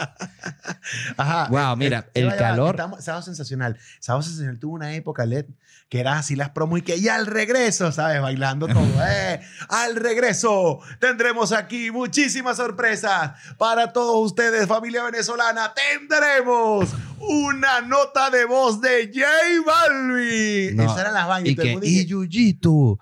Ajá. 1.16 1.48
Wow, 1.50 1.76
mira, 1.76 2.06
el 2.14 2.24
ya 2.24 2.30
va, 2.30 2.36
ya 2.36 2.42
va, 2.42 2.48
calor- 2.74 3.00
Sábado 3.02 3.22
Sensacional. 3.22 3.78
Sábado 4.00 4.22
Sensacional 4.22 4.58
tuvo 4.58 4.74
una 4.74 4.94
época, 4.94 5.26
LED, 5.26 5.46
que 5.88 6.00
era 6.00 6.18
así 6.18 6.34
las 6.34 6.50
promos 6.50 6.80
y 6.80 6.82
que 6.82 7.00
ya 7.00 7.14
al 7.14 7.26
regreso, 7.26 7.92
¿sabes? 7.92 8.20
Bailando 8.20 8.66
todo. 8.66 8.80
¡Eh! 9.08 9.40
Al 9.68 9.94
regreso 9.96 10.80
tendremos 11.00 11.52
aquí 11.52 11.90
muchísimas 11.92 12.56
sorpresas 12.56 13.32
para 13.56 13.92
todos 13.92 14.16
ustedes, 14.32 14.66
familia 14.66 15.04
venezolana. 15.04 15.72
Tendremos 15.74 16.88
una 17.20 17.80
nota 17.82 18.30
de 18.30 18.44
voz 18.46 18.80
de 18.80 19.10
J 19.14 19.26
Balvin. 19.64 20.76
No, 20.76 20.82
Esas 20.84 20.98
eran 20.98 21.14
las 21.14 21.28
vainas. 21.28 21.52
y 21.52 21.56
que, 21.56 21.78
y 21.82 21.98
que- 21.98 22.06
Yuyitu, 22.06 22.98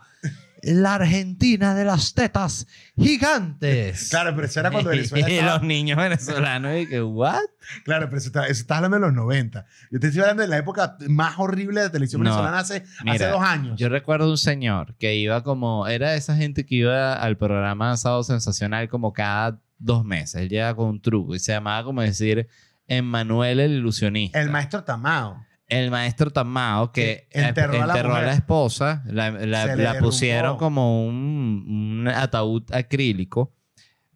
la 0.66 0.94
Argentina 0.96 1.74
de 1.74 1.84
las 1.84 2.14
tetas 2.14 2.66
gigantes. 2.96 4.08
Claro, 4.14 4.34
pero 4.34 4.46
eso 4.46 4.60
era 4.60 4.70
cuando 4.70 4.90
Venezuela 4.90 5.28
y 5.30 5.32
estaba- 5.34 5.54
los 5.58 5.62
niños 5.62 5.96
venezolanos, 5.98 6.76
y 6.78 6.86
que, 6.88 7.02
¿what? 7.02 7.40
Claro, 7.84 8.06
pero 8.06 8.18
eso 8.18 8.28
está, 8.28 8.44
eso 8.44 8.60
está 8.60 8.76
hablando 8.76 8.96
de 8.96 9.00
los 9.06 9.12
90. 9.14 9.64
Yo 9.90 10.00
te 10.00 10.06
estoy 10.08 10.20
hablando 10.22 10.42
de 10.42 10.48
la 10.48 10.58
época 10.58 10.96
más 11.08 11.34
horrible 11.38 11.80
de 11.82 11.90
televisión 11.90 12.22
No, 12.22 12.30
venezolana 12.30 12.58
hace, 12.58 12.84
hace 13.06 13.26
dos 13.26 13.42
años. 13.42 13.78
Yo 13.78 13.88
recuerdo 13.88 14.30
un 14.30 14.38
señor 14.38 14.94
que 14.98 15.16
iba 15.16 15.42
como, 15.42 15.86
era 15.86 16.10
de 16.12 16.18
esa 16.18 16.36
gente 16.36 16.66
que 16.66 16.74
iba 16.76 17.14
al 17.14 17.36
programa 17.36 17.96
Sábado 17.96 18.22
Sensacional 18.22 18.88
como 18.88 19.12
cada 19.12 19.60
dos 19.78 20.04
meses. 20.04 20.42
Él 20.42 20.48
llegaba 20.48 20.76
con 20.76 20.88
un 20.88 21.00
truco 21.00 21.34
y 21.34 21.38
se 21.38 21.52
llamaba 21.52 21.84
como 21.84 22.02
decir 22.02 22.48
Emmanuel 22.86 23.60
el 23.60 23.72
ilusionista. 23.72 24.40
El 24.40 24.50
maestro 24.50 24.84
Tamao. 24.84 25.44
El 25.74 25.90
maestro 25.90 26.30
Tamao 26.30 26.92
que 26.92 27.26
enterró 27.30 27.82
a 27.82 27.86
la 27.86 27.92
enterró 27.94 28.14
a 28.14 28.18
la, 28.20 28.24
mujer. 28.26 28.38
esposa, 28.38 29.02
la, 29.06 29.30
la- 29.30 29.98
pusieron 29.98 30.56
como 30.56 31.06
un, 31.06 32.00
un 32.00 32.08
ataúd 32.08 32.62
acrílico 32.72 33.52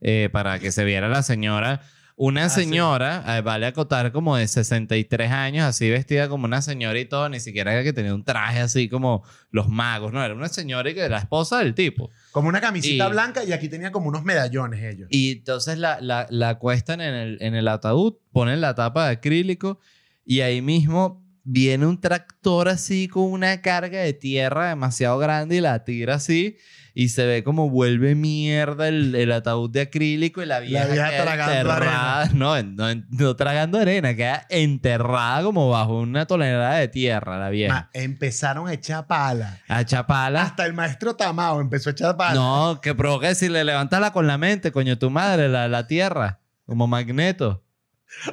eh, 0.00 0.28
para 0.32 0.58
que 0.58 0.70
se 0.72 0.84
viera 0.84 1.08
la 1.08 1.22
señora. 1.22 1.80
Una 2.20 2.46
Ah, 2.46 2.48
sí. 2.48 2.62
señora, 2.64 3.22
eh, 3.38 3.42
vale 3.42 3.66
acotar, 3.66 4.10
como 4.10 4.36
de 4.36 4.48
63 4.48 5.30
años, 5.30 5.64
así 5.64 5.88
vestida 5.88 6.28
como 6.28 6.46
una 6.46 6.60
señora 6.62 6.98
y 6.98 7.04
todo, 7.04 7.28
ni 7.28 7.38
siquiera 7.38 7.72
era 7.72 7.84
que 7.84 7.92
tenía 7.92 8.12
un 8.12 8.24
traje 8.24 8.58
así 8.58 8.88
como 8.88 9.22
los 9.52 9.68
magos, 9.68 10.12
no, 10.12 10.24
era 10.24 10.34
una 10.34 10.48
señora 10.48 10.90
y 10.90 10.94
que 10.94 11.00
era 11.02 11.10
la 11.10 11.18
esposa 11.18 11.58
del 11.60 11.74
tipo. 11.76 12.10
Como 12.32 12.48
una 12.48 12.60
camisita 12.60 13.06
Y- 13.06 13.10
blanca 13.12 13.44
y 13.44 13.52
aquí 13.52 13.68
tenía 13.68 13.92
como 13.92 14.08
unos 14.08 14.24
medallones 14.24 14.82
ellos. 14.82 15.06
Y 15.12 15.30
entonces 15.38 15.78
la, 15.78 16.00
la, 16.00 16.26
la 16.30 16.48
acuestan 16.48 17.00
en 17.00 17.14
el, 17.14 17.38
en 17.40 17.54
el 17.54 17.68
ataúd, 17.68 18.14
ponen 18.32 18.60
la 18.60 18.74
tapa 18.74 19.06
de 19.06 19.12
acrílico 19.12 19.78
y 20.24 20.40
ahí 20.40 20.60
mismo 20.60 21.24
viene 21.50 21.86
un 21.86 21.98
tractor 21.98 22.68
así 22.68 23.08
con 23.08 23.22
una 23.22 23.62
carga 23.62 24.00
de 24.00 24.12
tierra 24.12 24.68
demasiado 24.68 25.18
grande 25.18 25.56
y 25.56 25.60
la 25.62 25.82
tira 25.82 26.16
así 26.16 26.58
y 26.92 27.08
se 27.08 27.24
ve 27.24 27.42
como 27.42 27.70
vuelve 27.70 28.14
mierda 28.14 28.88
el, 28.88 29.14
el 29.14 29.32
ataúd 29.32 29.70
de 29.70 29.80
acrílico 29.82 30.42
y 30.42 30.46
la 30.46 30.60
vieja, 30.60 30.84
vieja 30.86 31.08
queda 31.08 31.22
tragando 31.22 31.52
enterrada. 31.54 32.30
No, 32.34 32.62
no, 32.62 33.02
no 33.10 33.36
tragando 33.36 33.78
arena, 33.78 34.14
queda 34.14 34.46
enterrada 34.50 35.42
como 35.42 35.70
bajo 35.70 35.98
una 35.98 36.26
tonelada 36.26 36.74
de 36.74 36.88
tierra 36.88 37.38
la 37.38 37.48
vieja. 37.48 37.72
Ma, 37.72 37.90
empezaron 37.94 38.68
a 38.68 38.74
echar 38.74 39.06
pala. 39.06 39.60
A 39.68 39.84
Chapala. 39.84 40.42
Hasta 40.42 40.66
el 40.66 40.74
maestro 40.74 41.16
Tamao 41.16 41.62
empezó 41.62 41.88
a 41.88 41.92
echar 41.92 42.16
pala. 42.16 42.34
No, 42.34 42.80
que 42.82 42.94
provoca 42.94 43.28
decirle, 43.28 43.64
levántala 43.64 44.12
con 44.12 44.26
la 44.26 44.36
mente, 44.36 44.70
coño, 44.70 44.98
tu 44.98 45.08
madre, 45.08 45.48
la, 45.48 45.66
la 45.68 45.86
tierra, 45.86 46.40
como 46.66 46.88
magneto. 46.88 47.64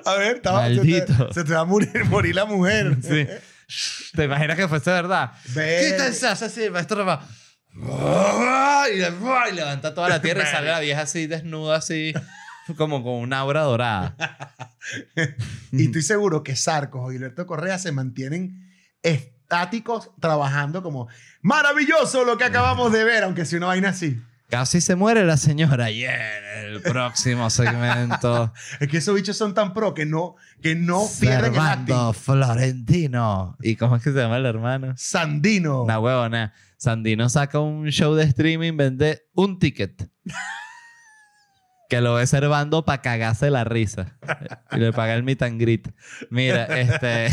A 0.06 0.14
ver, 0.16 0.38
estaba, 0.38 0.68
se, 0.68 0.76
Maldito. 0.76 1.28
te, 1.28 1.34
se 1.34 1.44
te 1.44 1.54
va 1.54 1.62
a 1.62 1.66
morir, 1.66 2.06
morir 2.10 2.36
la 2.36 2.46
mujer. 2.46 2.98
Sí. 3.02 3.28
¿Te 4.16 4.24
imaginas 4.26 4.56
que 4.58 4.68
fuese 4.68 4.92
verdad? 4.92 5.32
Ver- 5.54 5.92
Quítense, 5.92 6.28
así, 6.28 6.70
maestro 6.70 7.06
va. 7.06 7.28
Y, 8.90 8.98
y 8.98 9.54
levanta 9.56 9.94
toda 9.94 10.08
la 10.10 10.22
tierra 10.22 10.44
y 10.44 10.46
sale 10.52 10.68
la 10.70 10.80
vieja 10.80 11.02
así, 11.02 11.28
desnuda, 11.28 11.78
así, 11.78 12.14
como 12.78 13.04
con 13.04 13.14
una 13.16 13.40
aura 13.40 13.62
dorada. 13.62 14.16
Y 15.72 15.86
estoy 15.86 16.04
seguro 16.04 16.44
que 16.44 16.56
Sarcos 16.56 17.02
o 17.04 17.10
Gilberto 17.12 17.48
Correa 17.48 17.80
se 17.80 17.92
mantienen 17.92 18.72
estáticos 19.02 20.12
trabajando 20.22 20.84
como 20.84 21.08
maravilloso 21.42 22.24
lo 22.24 22.38
que 22.38 22.44
acabamos 22.44 22.92
de 22.92 23.04
ver, 23.04 23.24
aunque 23.24 23.46
sea 23.46 23.58
una 23.58 23.68
vaina 23.68 23.90
así. 23.90 24.22
Casi 24.50 24.80
se 24.80 24.96
muere 24.96 25.26
la 25.26 25.38
señora. 25.38 25.90
Y 25.90 26.06
en 26.06 26.12
el 26.66 26.82
próximo 26.82 27.50
segmento. 27.50 28.54
Es 28.80 28.88
que 28.88 28.98
esos 28.98 29.16
bichos 29.16 29.38
son 29.38 29.54
tan 29.54 29.74
pro 29.74 29.94
que 29.94 30.06
no, 30.06 30.36
que 30.62 30.76
no 30.76 31.08
pierden 31.20 31.54
el 31.54 31.60
acting. 31.60 32.14
Florentino. 32.14 33.58
¿Y 33.62 33.76
cómo 33.76 33.96
es 33.96 34.04
que 34.04 34.12
se 34.12 34.18
llama 34.20 34.38
el 34.38 34.46
hermano? 34.46 34.94
Sandino. 34.98 35.84
Una 35.84 36.00
huevona. 36.00 36.54
Sandino 36.78 37.30
saca 37.30 37.60
un 37.60 37.88
show 37.88 38.14
de 38.14 38.24
streaming, 38.26 38.78
vende 38.78 39.24
un 39.34 39.60
ticket. 39.60 40.10
que 41.90 42.02
lo 42.02 42.16
ve 42.16 42.26
servando 42.28 42.84
para 42.86 43.02
cagarse 43.02 43.50
la 43.52 43.64
risa. 43.64 44.18
Y 44.72 44.78
le 44.78 44.92
paga 44.92 45.14
el 45.14 45.24
meet 45.24 45.42
and 45.44 45.60
greet. 45.62 45.88
Mira, 46.30 46.66
este... 46.66 47.28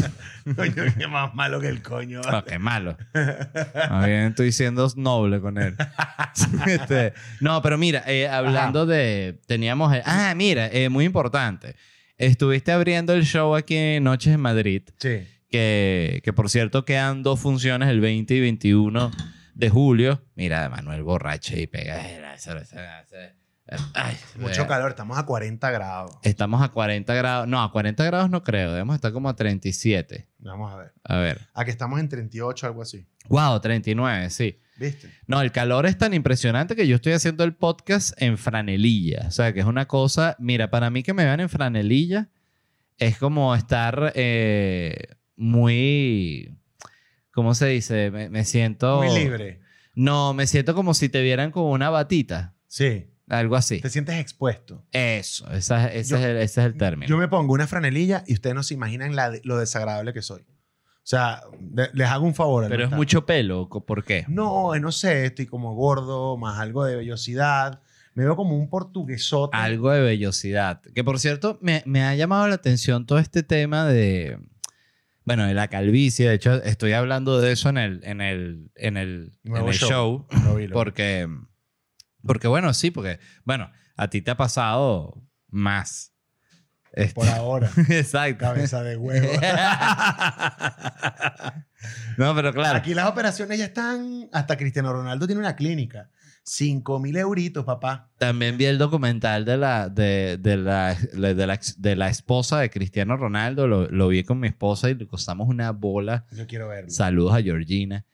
Coño, 0.56 0.84
qué 0.98 1.06
más 1.06 1.34
malo 1.34 1.60
que 1.60 1.68
el 1.68 1.82
coño. 1.82 2.20
No, 2.20 2.44
qué 2.44 2.58
malo. 2.58 2.96
Más 3.14 4.06
bien 4.06 4.20
estoy 4.26 4.52
siendo 4.52 4.86
noble 4.96 5.40
con 5.40 5.58
él. 5.58 5.76
Este, 6.66 7.12
no, 7.40 7.60
pero 7.62 7.76
mira, 7.78 8.02
eh, 8.06 8.28
hablando 8.28 8.86
de... 8.86 9.40
Teníamos... 9.46 9.94
ah, 10.04 10.32
mira, 10.36 10.68
eh, 10.72 10.88
muy 10.88 11.04
importante. 11.04 11.76
Estuviste 12.16 12.72
abriendo 12.72 13.12
el 13.14 13.24
show 13.24 13.54
aquí 13.54 13.76
en 13.76 14.04
Noches 14.04 14.34
en 14.34 14.40
Madrid. 14.40 14.82
Sí. 14.98 15.26
Que, 15.50 16.20
que 16.24 16.32
por 16.32 16.48
cierto 16.48 16.84
quedan 16.84 17.22
dos 17.22 17.40
funciones 17.40 17.88
el 17.90 18.00
20 18.00 18.34
y 18.34 18.40
21 18.40 19.10
de 19.54 19.68
julio. 19.70 20.24
Mira, 20.34 20.68
Manuel 20.70 21.02
borracho 21.02 21.56
y 21.58 21.66
pega. 21.66 22.00
esa- 22.34 22.58
esa- 22.58 23.00
esa- 23.02 23.34
Ay, 23.94 24.16
Mucho 24.36 24.62
vea. 24.62 24.66
calor, 24.66 24.90
estamos 24.90 25.18
a 25.18 25.24
40 25.24 25.70
grados. 25.70 26.16
Estamos 26.22 26.62
a 26.62 26.68
40 26.68 27.14
grados. 27.14 27.48
No, 27.48 27.62
a 27.62 27.70
40 27.72 28.04
grados 28.04 28.30
no 28.30 28.42
creo. 28.42 28.70
Debemos 28.72 28.94
estar 28.94 29.12
como 29.12 29.28
a 29.28 29.36
37. 29.36 30.28
Vamos 30.38 30.72
a 30.72 30.76
ver. 30.76 30.92
A 31.04 31.16
ver. 31.18 31.40
Aquí 31.54 31.70
estamos 31.70 32.00
en 32.00 32.08
38, 32.08 32.66
algo 32.66 32.82
así. 32.82 33.06
Wow, 33.28 33.60
39, 33.60 34.30
sí. 34.30 34.58
¿Viste? 34.78 35.10
No, 35.26 35.40
el 35.42 35.52
calor 35.52 35.86
es 35.86 35.96
tan 35.98 36.14
impresionante 36.14 36.74
que 36.74 36.86
yo 36.86 36.96
estoy 36.96 37.12
haciendo 37.12 37.44
el 37.44 37.54
podcast 37.54 38.20
en 38.20 38.38
franelilla. 38.38 39.26
O 39.28 39.30
sea, 39.30 39.52
que 39.52 39.60
es 39.60 39.66
una 39.66 39.86
cosa. 39.86 40.34
Mira, 40.38 40.70
para 40.70 40.90
mí 40.90 41.02
que 41.02 41.14
me 41.14 41.24
vean 41.24 41.40
en 41.40 41.48
franelilla 41.48 42.30
es 42.98 43.18
como 43.18 43.54
estar 43.54 44.12
eh, 44.16 44.96
muy. 45.36 46.56
¿Cómo 47.32 47.54
se 47.54 47.66
dice? 47.66 48.10
Me, 48.10 48.28
me 48.28 48.44
siento. 48.44 49.02
Muy 49.02 49.18
libre. 49.18 49.60
No, 49.94 50.32
me 50.34 50.46
siento 50.46 50.74
como 50.74 50.94
si 50.94 51.08
te 51.08 51.22
vieran 51.22 51.50
con 51.50 51.64
una 51.64 51.90
batita. 51.90 52.54
Sí. 52.66 53.08
Algo 53.32 53.56
así. 53.56 53.80
Te 53.80 53.88
sientes 53.90 54.16
expuesto. 54.16 54.84
Eso, 54.92 55.50
esa- 55.52 55.90
ese, 55.92 56.10
Yo- 56.10 56.16
es 56.18 56.24
el, 56.24 56.36
ese 56.36 56.60
es 56.60 56.66
el 56.66 56.76
término. 56.76 57.08
Yo 57.08 57.16
me 57.16 57.28
pongo 57.28 57.54
una 57.54 57.66
franelilla 57.66 58.24
y 58.26 58.34
ustedes 58.34 58.54
no 58.54 58.62
se 58.62 58.74
imaginan 58.74 59.16
la 59.16 59.30
de- 59.30 59.40
lo 59.44 59.56
desagradable 59.58 60.12
que 60.12 60.20
soy. 60.22 60.42
O 60.42 61.04
sea, 61.04 61.40
de- 61.58 61.88
les 61.94 62.08
hago 62.08 62.26
un 62.26 62.34
favor. 62.34 62.64
al 62.64 62.70
Pero 62.70 62.84
no 62.84 62.90
es 62.90 62.96
mucho 62.96 63.24
pelo. 63.26 63.68
co- 63.68 63.84
¿Por 63.86 64.04
qué? 64.04 64.24
No, 64.28 64.74
eh, 64.74 64.80
no 64.80 64.92
sé, 64.92 65.24
estoy 65.26 65.46
como 65.46 65.74
gordo, 65.74 66.36
más 66.36 66.60
algo 66.60 66.84
de 66.84 66.94
vellosidad. 66.96 67.80
Me 68.14 68.24
veo 68.24 68.36
como 68.36 68.54
un 68.56 68.68
portuguesote. 68.68 69.56
Algo 69.56 69.90
de 69.90 70.02
vellosidad. 70.02 70.82
Que 70.94 71.02
por 71.02 71.18
cierto, 71.18 71.58
me, 71.62 71.82
me 71.86 72.02
ha 72.04 72.14
llamado 72.14 72.46
la 72.48 72.54
atención 72.56 73.06
todo 73.06 73.18
este 73.18 73.42
tema 73.42 73.86
de. 73.86 74.38
Bueno, 75.24 75.46
de 75.46 75.54
la 75.54 75.68
calvicie. 75.68 76.28
De 76.28 76.34
hecho, 76.34 76.62
estoy 76.64 76.92
hablando 76.92 77.40
de 77.40 77.52
eso 77.52 77.70
en 77.70 77.78
el, 77.78 78.00
en 78.04 78.20
el, 78.20 78.70
en 78.74 78.96
el, 78.98 79.32
en 79.44 79.50
Nuevo 79.52 79.68
el 79.70 79.74
show. 79.74 79.88
show. 79.88 80.26
Lo 80.44 80.54
vi, 80.56 80.64
lo 80.64 80.68
vi. 80.68 80.72
Porque. 80.74 81.28
Porque, 82.24 82.48
bueno, 82.48 82.72
sí, 82.74 82.90
porque. 82.90 83.18
Bueno, 83.44 83.70
a 83.96 84.08
ti 84.08 84.22
te 84.22 84.30
ha 84.30 84.36
pasado 84.36 85.22
más. 85.48 86.12
Este- 86.92 87.14
Por 87.14 87.28
ahora. 87.28 87.70
Exacto. 87.88 88.44
Cabeza 88.44 88.82
de 88.82 88.96
huevo. 88.96 89.28
no, 92.18 92.34
pero 92.34 92.52
claro. 92.52 92.78
Aquí 92.78 92.94
las 92.94 93.06
operaciones 93.06 93.58
ya 93.58 93.66
están. 93.66 94.28
Hasta 94.32 94.56
Cristiano 94.56 94.92
Ronaldo 94.92 95.26
tiene 95.26 95.40
una 95.40 95.56
clínica. 95.56 96.10
5 96.44 96.98
mil 96.98 97.16
euritos, 97.16 97.64
papá. 97.64 98.10
También 98.18 98.58
vi 98.58 98.64
el 98.64 98.76
documental 98.76 99.44
de 99.44 99.56
la, 99.56 99.88
de, 99.88 100.38
de 100.40 100.56
la, 100.56 100.94
de 100.96 101.46
la, 101.46 101.60
de 101.78 101.96
la 101.96 102.08
esposa 102.08 102.58
de 102.58 102.68
Cristiano 102.68 103.16
Ronaldo. 103.16 103.68
Lo, 103.68 103.88
lo 103.88 104.08
vi 104.08 104.24
con 104.24 104.40
mi 104.40 104.48
esposa 104.48 104.90
y 104.90 104.94
le 104.94 105.06
costamos 105.06 105.48
una 105.48 105.70
bola. 105.70 106.26
Yo 106.32 106.46
quiero 106.48 106.68
verlo. 106.68 106.90
Saludos 106.90 107.34
a 107.34 107.42
Georgina. 107.42 108.04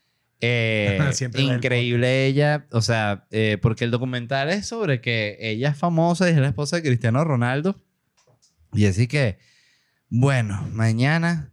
Eh, 0.41 0.99
increíble 1.39 2.26
ella, 2.26 2.66
o 2.70 2.80
sea, 2.80 3.26
eh, 3.30 3.59
porque 3.61 3.84
el 3.84 3.91
documental 3.91 4.51
es 4.51 4.66
sobre 4.66 5.01
que 5.01 5.36
ella 5.41 5.70
es 5.70 5.76
famosa 5.76 6.28
y 6.28 6.32
es 6.32 6.39
la 6.39 6.49
esposa 6.49 6.76
de 6.76 6.82
Cristiano 6.82 7.24
Ronaldo. 7.24 7.76
Y 8.72 8.86
así 8.86 9.07
que, 9.07 9.39
bueno, 10.09 10.68
mañana 10.72 11.53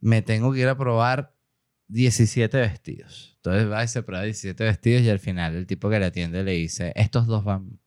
me 0.00 0.22
tengo 0.22 0.52
que 0.52 0.60
ir 0.60 0.68
a 0.68 0.78
probar 0.78 1.34
17 1.88 2.56
vestidos. 2.58 3.34
Entonces 3.36 3.70
va 3.70 3.84
y 3.84 3.88
se 3.88 4.02
prueba 4.02 4.24
17 4.24 4.64
vestidos 4.64 5.02
y 5.02 5.10
al 5.10 5.18
final 5.18 5.54
el 5.54 5.66
tipo 5.66 5.90
que 5.90 5.98
le 5.98 6.06
atiende 6.06 6.42
le 6.44 6.52
dice, 6.52 6.92
estos 6.96 7.26
dos 7.26 7.44
van 7.44 7.78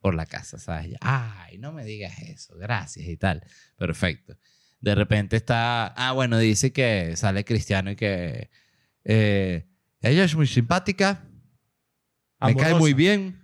por 0.00 0.14
la 0.14 0.26
casa, 0.26 0.58
¿sabes? 0.58 0.94
Ay, 1.00 1.58
no 1.58 1.72
me 1.72 1.84
digas 1.84 2.18
eso, 2.22 2.56
gracias 2.56 3.06
y 3.06 3.16
tal. 3.16 3.44
Perfecto. 3.76 4.38
De 4.80 4.94
repente 4.94 5.36
está, 5.36 5.88
ah, 5.88 6.12
bueno, 6.12 6.38
dice 6.38 6.72
que 6.72 7.16
sale 7.16 7.44
Cristiano 7.44 7.90
y 7.90 7.96
que 7.96 8.50
eh, 9.04 9.66
ella 10.00 10.24
es 10.24 10.34
muy 10.34 10.46
simpática, 10.46 11.26
me 12.40 12.54
cae 12.56 12.74
muy 12.74 12.94
bien, 12.94 13.40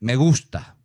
me 0.00 0.16
gusta. 0.16 0.76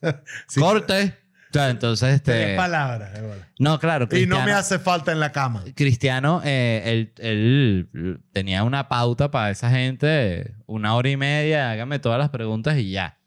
Sí, 0.46 0.60
Corte. 0.60 1.18
Entonces, 1.52 2.22
Tres 2.22 2.40
este... 2.40 2.56
palabras. 2.56 3.12
de 3.14 3.22
bola. 3.22 3.48
No, 3.58 3.78
claro. 3.78 4.08
Y 4.12 4.26
no 4.26 4.44
me 4.44 4.52
hace 4.52 4.78
falta 4.78 5.12
en 5.12 5.18
la 5.18 5.32
cama. 5.32 5.64
Cristiano, 5.74 6.40
eh, 6.44 6.82
él, 6.84 7.12
él 7.18 8.20
tenía 8.32 8.62
una 8.62 8.88
pauta 8.88 9.30
para 9.30 9.50
esa 9.50 9.70
gente, 9.70 10.54
una 10.66 10.94
hora 10.94 11.10
y 11.10 11.16
media, 11.16 11.70
hágame 11.70 11.98
todas 11.98 12.18
las 12.18 12.28
preguntas 12.30 12.76
y 12.78 12.90
ya. 12.90 13.18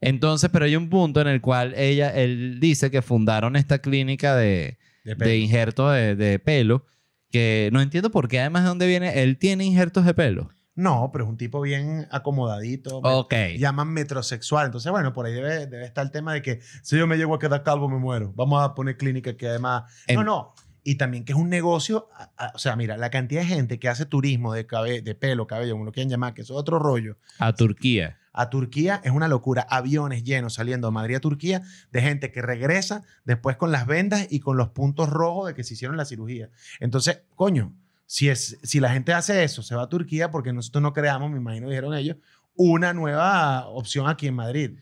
Entonces, 0.00 0.50
pero 0.52 0.64
hay 0.64 0.76
un 0.76 0.88
punto 0.88 1.20
en 1.20 1.28
el 1.28 1.40
cual 1.40 1.74
ella, 1.76 2.10
él 2.10 2.58
dice 2.60 2.90
que 2.90 3.02
fundaron 3.02 3.56
esta 3.56 3.78
clínica 3.80 4.34
de, 4.34 4.78
De 5.04 5.14
de, 5.14 6.16
de 6.16 6.38
pelo, 6.38 6.86
que 7.30 7.70
no 7.72 7.80
entiendo 7.80 8.10
por 8.10 8.28
qué, 8.28 8.40
además 8.40 8.62
de 8.62 8.68
dónde 8.68 8.86
viene, 8.86 9.22
él 9.22 9.38
tiene 9.38 9.64
injertos 9.64 10.04
de 10.04 10.14
pelo. 10.14 10.50
No, 10.74 11.10
pero 11.12 11.24
es 11.24 11.30
un 11.30 11.36
tipo 11.36 11.60
bien 11.60 12.06
acomodadito. 12.10 12.98
Ok. 12.98 13.34
Llaman 13.58 13.88
metrosexual. 13.88 14.66
Entonces, 14.66 14.92
bueno, 14.92 15.12
por 15.12 15.26
ahí 15.26 15.32
debe, 15.32 15.66
debe 15.66 15.84
estar 15.84 16.04
el 16.04 16.12
tema 16.12 16.32
de 16.32 16.40
que 16.42 16.60
si 16.82 16.96
yo 16.96 17.06
me 17.08 17.16
llego 17.16 17.34
a 17.34 17.38
quedar 17.40 17.64
calvo, 17.64 17.88
me 17.88 17.98
muero. 17.98 18.32
Vamos 18.36 18.62
a 18.62 18.74
poner 18.74 18.96
clínica 18.96 19.36
que 19.36 19.48
además. 19.48 19.84
No, 20.08 20.20
En- 20.20 20.26
no. 20.26 20.54
Y 20.84 20.94
también 20.94 21.24
que 21.24 21.32
es 21.32 21.38
un 21.38 21.48
negocio. 21.50 22.08
a- 22.16 22.30
a- 22.46 22.52
o 22.54 22.58
sea, 22.58 22.76
mira, 22.76 22.96
la 22.96 23.10
cantidad 23.10 23.40
de 23.42 23.48
gente 23.48 23.78
que 23.80 23.88
hace 23.88 24.06
turismo 24.06 24.54
de, 24.54 24.66
cabe- 24.66 25.02
de 25.02 25.14
pelo, 25.16 25.46
cabello, 25.48 25.72
como 25.72 25.84
lo 25.84 25.92
quieran 25.92 26.10
llamar, 26.10 26.32
que 26.32 26.42
eso 26.42 26.54
es 26.54 26.60
otro 26.60 26.78
rollo. 26.78 27.18
A 27.40 27.52
Turquía. 27.54 28.16
A 28.38 28.50
Turquía 28.50 29.00
es 29.02 29.10
una 29.10 29.26
locura. 29.26 29.66
Aviones 29.68 30.22
llenos 30.22 30.54
saliendo 30.54 30.86
de 30.86 30.92
Madrid 30.92 31.16
a 31.16 31.20
Turquía 31.20 31.62
de 31.90 32.00
gente 32.00 32.30
que 32.30 32.40
regresa 32.40 33.02
después 33.24 33.56
con 33.56 33.72
las 33.72 33.84
vendas 33.84 34.28
y 34.30 34.38
con 34.38 34.56
los 34.56 34.68
puntos 34.68 35.08
rojos 35.08 35.48
de 35.48 35.54
que 35.54 35.64
se 35.64 35.74
hicieron 35.74 35.96
la 35.96 36.04
cirugía. 36.04 36.48
Entonces, 36.78 37.22
coño, 37.34 37.74
si, 38.06 38.28
es, 38.28 38.56
si 38.62 38.78
la 38.78 38.90
gente 38.90 39.12
hace 39.12 39.42
eso, 39.42 39.64
se 39.64 39.74
va 39.74 39.82
a 39.82 39.88
Turquía 39.88 40.30
porque 40.30 40.52
nosotros 40.52 40.80
no 40.82 40.92
creamos, 40.92 41.32
me 41.32 41.38
imagino 41.38 41.68
dijeron 41.68 41.94
ellos, 41.94 42.16
una 42.54 42.94
nueva 42.94 43.66
opción 43.66 44.08
aquí 44.08 44.28
en 44.28 44.34
Madrid. 44.34 44.78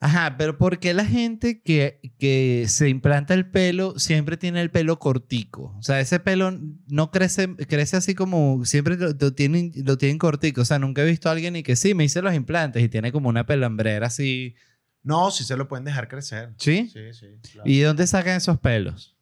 Ajá, 0.00 0.36
pero 0.38 0.58
¿por 0.58 0.78
qué 0.78 0.94
la 0.94 1.04
gente 1.04 1.60
que, 1.60 2.00
que 2.20 2.66
se 2.68 2.88
implanta 2.88 3.34
el 3.34 3.50
pelo 3.50 3.98
siempre 3.98 4.36
tiene 4.36 4.60
el 4.60 4.70
pelo 4.70 5.00
cortico? 5.00 5.74
O 5.76 5.82
sea, 5.82 5.98
ese 5.98 6.20
pelo 6.20 6.52
no 6.86 7.10
crece, 7.10 7.56
crece 7.56 7.96
así 7.96 8.14
como 8.14 8.64
siempre 8.64 8.96
lo, 8.96 9.08
lo 9.08 9.32
tienen, 9.34 9.72
lo 9.84 9.98
tienen 9.98 10.18
cortico. 10.18 10.60
O 10.60 10.64
sea, 10.64 10.78
nunca 10.78 11.02
he 11.02 11.04
visto 11.04 11.28
a 11.28 11.32
alguien 11.32 11.56
y 11.56 11.64
que 11.64 11.74
sí, 11.74 11.94
me 11.94 12.04
hice 12.04 12.22
los 12.22 12.32
implantes 12.32 12.80
y 12.82 12.88
tiene 12.88 13.10
como 13.10 13.28
una 13.28 13.44
pelambrera 13.44 14.06
así. 14.06 14.54
No, 15.02 15.32
si 15.32 15.42
se 15.42 15.56
lo 15.56 15.66
pueden 15.66 15.84
dejar 15.84 16.06
crecer. 16.06 16.54
¿Sí? 16.58 16.88
Sí, 16.92 17.12
sí. 17.12 17.26
claro. 17.52 17.68
¿Y 17.68 17.80
de 17.80 17.86
dónde 17.86 18.06
sacan 18.06 18.36
esos 18.36 18.58
pelos? 18.60 19.16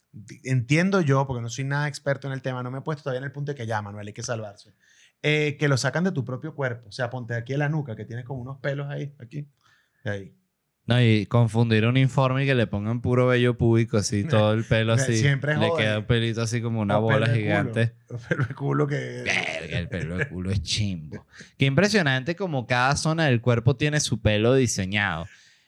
Entiendo 0.45 1.01
yo, 1.01 1.27
porque 1.27 1.43
no 1.43 1.49
soy 1.49 1.65
nada 1.65 1.89
experto 1.89 2.27
en 2.27 2.33
el 2.35 2.43
tema, 2.43 2.63
no 2.63 2.71
me 2.71 2.79
he 2.79 2.83
puesto 2.83 3.03
todavía 3.05 3.19
en 3.19 3.25
el 3.25 3.33
punto 3.33 3.53
de 3.53 3.57
que 3.57 3.67
ya, 3.67 3.81
Manuel, 3.83 4.07
hay 4.09 4.13
que 4.15 4.23
salvarse. 4.23 4.75
eh, 5.23 5.57
que 5.59 5.69
lo 5.69 5.77
sacan 5.79 6.05
de 6.05 6.13
tu 6.13 6.25
propio 6.25 6.55
cuerpo. 6.55 6.89
O 6.89 6.93
sea, 6.93 7.09
ponte 7.11 7.35
aquí 7.35 7.55
en 7.55 7.61
la 7.61 7.69
nuca, 7.71 7.97
que 7.97 8.05
tienes 8.05 8.25
como 8.27 8.43
unos 8.43 8.59
pelos 8.59 8.89
ahí, 8.91 9.15
aquí. 9.19 9.49
y 10.05 10.09
ahí. 10.09 10.35
No, 10.87 11.03
y 11.03 11.27
confundir 11.27 11.85
un 11.87 11.97
informe 11.97 12.45
y 12.45 12.47
que 12.47 12.55
le 12.55 12.69
pongan 12.69 13.01
puro 13.01 13.27
vello 13.27 13.59
púbico, 13.59 13.97
así, 13.97 14.23
todo 14.29 14.53
el 14.53 14.65
pelo 14.65 14.93
así. 14.93 15.17
Siempre 15.17 15.57
Le 15.57 15.69
queda 15.77 15.99
un 15.99 16.05
pelito 16.05 16.43
así 16.43 16.63
como 16.63 16.81
una 16.81 16.99
O 16.99 17.03
bola 17.03 17.27
pelo 17.27 17.33
de 17.33 17.41
gigante. 17.43 17.93
culo. 18.07 18.19
O 18.21 18.29
pelo 18.29 18.45
de 18.45 18.55
culo 18.55 18.87
que... 18.87 18.95
Verga, 19.25 19.79
el 19.81 19.89
pelo 19.89 20.17
de 20.17 20.29
culo 20.29 20.51
es 20.53 20.63
chimbo. 20.63 21.27
Qué 21.59 21.65
impresionante 21.67 22.37
como 22.37 22.67
cada 22.69 22.95
zona 22.97 23.27
del 23.27 23.41
cuerpo 23.41 23.75
tiene 23.77 23.99
su 23.99 24.21
pelo 24.21 24.55
diseñado. 24.55 25.27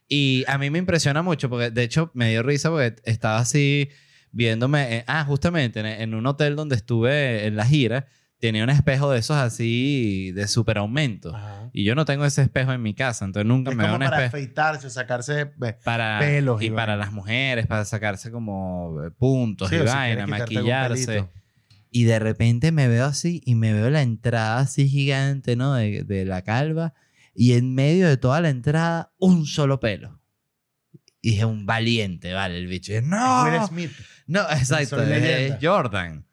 Y 0.09 0.45
a 0.47 0.57
mí 0.57 0.71
me 0.71 0.79
impresiona 0.79 1.21
mucho 1.23 1.51
porque, 1.51 1.71
de 1.71 1.83
hecho, 1.83 2.11
me 2.15 2.31
dio 2.31 2.43
risa 2.45 2.71
porque 2.71 2.95
estaba 3.05 3.39
así 3.39 3.89
viéndome. 4.31 4.99
eh, 4.99 5.05
ah, 5.09 5.25
justamente 5.25 5.81
en, 5.81 5.87
en 5.87 6.15
un 6.15 6.27
hotel 6.27 6.55
donde 6.55 6.77
estuve 6.77 7.45
en 7.47 7.57
la 7.57 7.67
gira, 7.67 8.07
tenía 8.41 8.65
un 8.65 8.71
espejo 8.71 9.11
de 9.11 9.19
esos 9.19 9.37
así 9.37 10.33
de 10.33 10.47
super 10.49 10.79
aumento. 10.79 11.35
Ajá. 11.35 11.71
Y 11.73 11.85
yo 11.85 11.95
no 11.95 12.05
tengo 12.05 12.25
ese 12.25 12.43
espejo 12.43 12.73
en 12.73 12.83
mi 12.83 12.95
casa, 12.95 13.25
entonces 13.25 13.47
nunca 13.47 13.71
Es 13.71 13.77
me 13.77 13.85
veo 13.85 13.95
un 13.95 13.99
para 14.01 14.25
espejo. 14.25 14.37
afeitarse, 14.37 14.91
sacarse... 14.91 15.47
Para, 15.85 16.19
pelos 16.21 16.63
y 16.63 16.67
y 16.67 16.71
para 16.71 16.97
las 16.97 17.13
mujeres, 17.13 17.67
para 17.67 17.85
sacarse 17.85 18.31
como 18.31 19.03
eh, 19.05 19.11
puntos 19.11 19.69
Sí, 19.69 19.77
y 19.77 19.79
si 19.81 19.85
vaina, 19.85 20.25
algún 20.25 20.39
maquillarse. 20.39 21.27
Y 21.91 22.05
de 22.05 22.19
repente 22.19 22.71
me 22.73 22.87
veo 22.89 23.07
así 23.07 23.43
y 23.45 23.55
me 23.55 23.73
veo 23.73 23.91
la 23.91 24.03
entrada 24.03 24.59
así 24.61 24.89
gigante, 24.89 25.57
¿no? 25.57 25.75
De, 25.75 26.05
de 26.05 26.25
la 26.25 26.43
calva. 26.43 26.95
Y 27.35 27.53
en 27.55 27.75
medio 27.75 28.09
de 28.09 28.17
toda 28.17 28.41
la 28.41 28.51
entrada, 28.51 29.13
un 29.19 29.47
solo 29.47 29.81
pelo. 29.81 30.21
Y 31.21 31.31
dije, 31.31 31.45
un 31.45 31.67
valiente, 31.67 32.33
vale, 32.33 32.59
el 32.59 32.67
bicho. 32.67 32.93
Y 32.93 32.97
dije, 32.97 33.07
no, 33.07 33.45
Will 33.45 33.67
Smith. 33.69 33.91
no, 34.27 34.41
exacto, 34.51 35.03
es. 35.03 35.57
Jordan. 35.61 36.25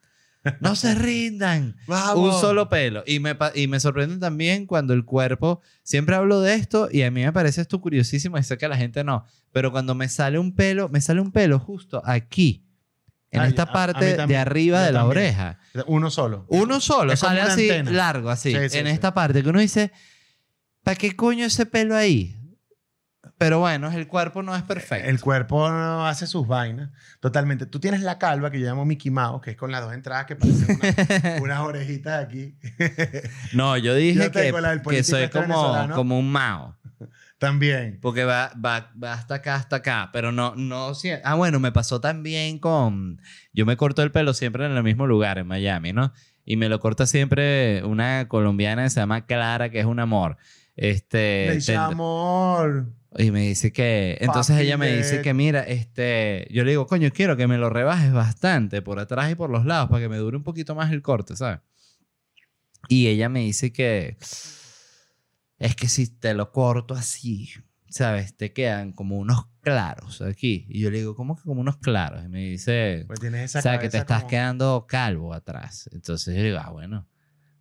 No 0.60 0.76
se 0.76 0.94
rindan. 0.96 1.64
Un 1.64 1.76
Vamos. 1.88 2.42
solo 2.42 2.70
pelo. 2.70 3.04
Y 3.08 3.20
me, 3.20 3.36
y 3.56 3.68
me 3.68 3.80
sorprende 3.80 4.18
también 4.18 4.66
cuando 4.66 4.94
el 4.94 5.04
cuerpo, 5.06 5.62
siempre 5.84 6.16
hablo 6.16 6.42
de 6.42 6.54
esto 6.56 6.88
y 6.92 7.02
a 7.04 7.12
mí 7.12 7.24
me 7.24 7.34
parece 7.34 7.62
esto 7.62 7.82
curiosísimo 7.82 8.38
y 8.38 8.44
sé 8.44 8.58
que 8.58 8.66
a 8.66 8.70
la 8.70 8.78
gente 8.78 9.04
no, 9.04 9.26
pero 9.52 9.72
cuando 9.72 9.96
me 9.96 10.08
sale 10.10 10.38
un 10.40 10.54
pelo, 10.56 10.90
me 10.90 11.02
sale 11.02 11.22
un 11.22 11.32
pelo 11.32 11.60
justo 11.60 12.02
aquí, 12.06 12.64
en 13.32 13.42
Ay, 13.42 13.50
esta 13.50 13.64
a- 13.64 13.72
parte 13.74 14.16
de 14.26 14.38
arriba 14.38 14.80
Yo 14.82 14.86
de 14.86 14.92
la 14.92 15.00
también. 15.02 15.18
oreja. 15.24 15.60
Uno 15.88 16.10
solo. 16.12 16.46
Uno 16.50 16.80
solo, 16.80 17.14
Es 17.14 17.20
sale 17.20 17.42
así 17.42 17.70
antena. 17.70 17.92
largo, 17.92 18.30
así, 18.30 18.52
Sí, 18.52 18.70
sí, 18.70 18.78
en 18.78 18.86
sí. 18.86 18.92
esta 18.92 19.14
parte, 19.14 19.44
que 19.44 19.50
uno 19.50 19.60
dice, 19.60 19.92
¿para 20.84 20.96
qué 20.96 21.16
coño 21.16 21.46
ese 21.46 21.66
pelo 21.66 21.96
ahí? 21.96 22.38
Pero 23.38 23.60
bueno, 23.60 23.92
el 23.92 24.08
cuerpo 24.08 24.44
no 24.44 24.56
es 24.56 24.64
perfecto. 24.64 25.10
El 25.10 25.20
cuerpo 25.20 25.70
no 25.70 26.08
hace 26.08 26.26
sus 26.26 26.48
vainas. 26.48 26.92
Totalmente. 27.20 27.66
Tú 27.66 27.80
tienes 27.82 28.02
la 28.02 28.18
calva 28.18 28.50
que 28.50 28.60
yo 28.62 28.66
llamo 28.66 28.86
Mickey 28.86 29.12
Mouse, 29.12 29.42
que 29.42 29.52
es 29.52 29.58
con 29.58 29.72
las 29.72 29.82
dos 29.82 29.94
entradas 29.94 30.26
que 30.26 30.36
parecen 30.38 30.80
una- 30.80 31.36
unas 31.42 31.60
orejitas 31.60 32.24
aquí. 32.24 32.56
no, 33.54 33.76
yo 33.78 33.94
dije 33.94 34.24
Yo 34.26 34.32
que, 34.32 35.04
soy 35.04 35.24
este 35.24 35.30
como, 35.38 35.90
como 35.94 36.18
un 36.20 36.32
Mao. 36.32 36.78
También. 37.38 38.00
Porque 38.02 38.24
va, 38.24 38.52
va, 38.64 38.92
va 39.02 39.14
hasta 39.14 39.36
acá, 39.36 39.56
hasta 39.56 39.76
acá. 39.78 40.10
Pero 40.14 40.32
no, 40.32 40.56
no. 40.56 40.94
Ah, 41.26 41.36
bueno, 41.36 41.60
me 41.60 41.72
pasó 41.74 42.00
también 42.00 42.60
con. 42.60 43.20
Yo 43.54 43.66
me 43.66 43.76
corto 43.76 44.02
el 44.02 44.12
pelo 44.12 44.34
siempre 44.34 44.66
en 44.66 44.72
el 44.72 44.84
mismo 44.84 45.06
lugar, 45.06 45.38
en 45.38 45.48
Miami, 45.48 45.92
¿no? 45.92 46.14
Y 46.46 46.56
me 46.56 46.70
lo 46.70 46.80
corta 46.80 47.06
siempre 47.06 47.84
una 47.84 48.28
colombiana 48.30 48.84
que 48.84 48.90
se 48.92 49.02
llama 49.02 49.26
Clara, 49.26 49.70
que 49.70 49.82
es 49.82 49.86
un 49.86 50.00
amor. 50.00 50.38
Este. 50.78 51.58
Tend- 51.58 51.76
amor. 51.92 52.88
Y 53.18 53.32
me 53.32 53.42
dice 53.42 53.72
que. 53.72 54.18
Entonces 54.22 54.58
ella 54.60 54.78
me 54.78 54.96
dice 54.98 55.22
que, 55.22 55.34
mira, 55.34 55.62
este. 55.64 56.48
Yo 56.52 56.64
le 56.64 56.72
digo, 56.72 56.86
coño, 56.88 57.10
quiero 57.14 57.38
que 57.38 57.48
me 57.48 57.58
lo 57.58 57.70
rebajes 57.70 58.12
bastante 58.12 58.82
por 58.82 59.00
atrás 59.00 59.32
y 59.32 59.36
por 59.36 59.50
los 59.50 59.66
lados 59.66 59.90
para 59.90 60.02
que 60.02 60.10
me 60.10 60.18
dure 60.18 60.38
un 60.38 60.44
poquito 60.44 60.76
más 60.76 60.92
el 60.92 61.02
corte, 61.02 61.36
¿sabes? 61.36 61.60
Y 62.90 63.08
ella 63.08 63.30
me 63.30 63.40
dice 63.42 63.72
que. 63.74 64.18
Es 65.58 65.76
que 65.76 65.88
si 65.88 66.08
te 66.08 66.34
lo 66.34 66.52
corto 66.52 66.94
así, 66.94 67.50
¿sabes? 67.90 68.36
Te 68.36 68.52
quedan 68.52 68.92
como 68.92 69.18
unos 69.18 69.48
claros 69.62 70.22
aquí. 70.22 70.66
Y 70.70 70.82
yo 70.82 70.92
le 70.92 70.98
digo, 71.00 71.16
¿cómo 71.16 71.38
que 71.38 71.44
como 71.44 71.62
unos 71.62 71.78
claros? 71.78 72.26
Y 72.26 72.28
me 72.28 72.40
dice, 72.40 73.06
Pues 73.08 73.20
tienes 73.22 73.42
esa 73.46 73.60
o 73.60 73.62
sea, 73.62 73.80
que 73.80 73.90
te 73.90 73.98
estás 73.98 74.24
como- 74.24 74.30
quedando 74.30 74.86
calvo 74.88 75.34
atrás. 75.34 75.90
Entonces 75.94 76.36
yo 76.36 76.44
digo, 76.44 76.60
ah, 76.62 76.70
bueno. 76.72 77.08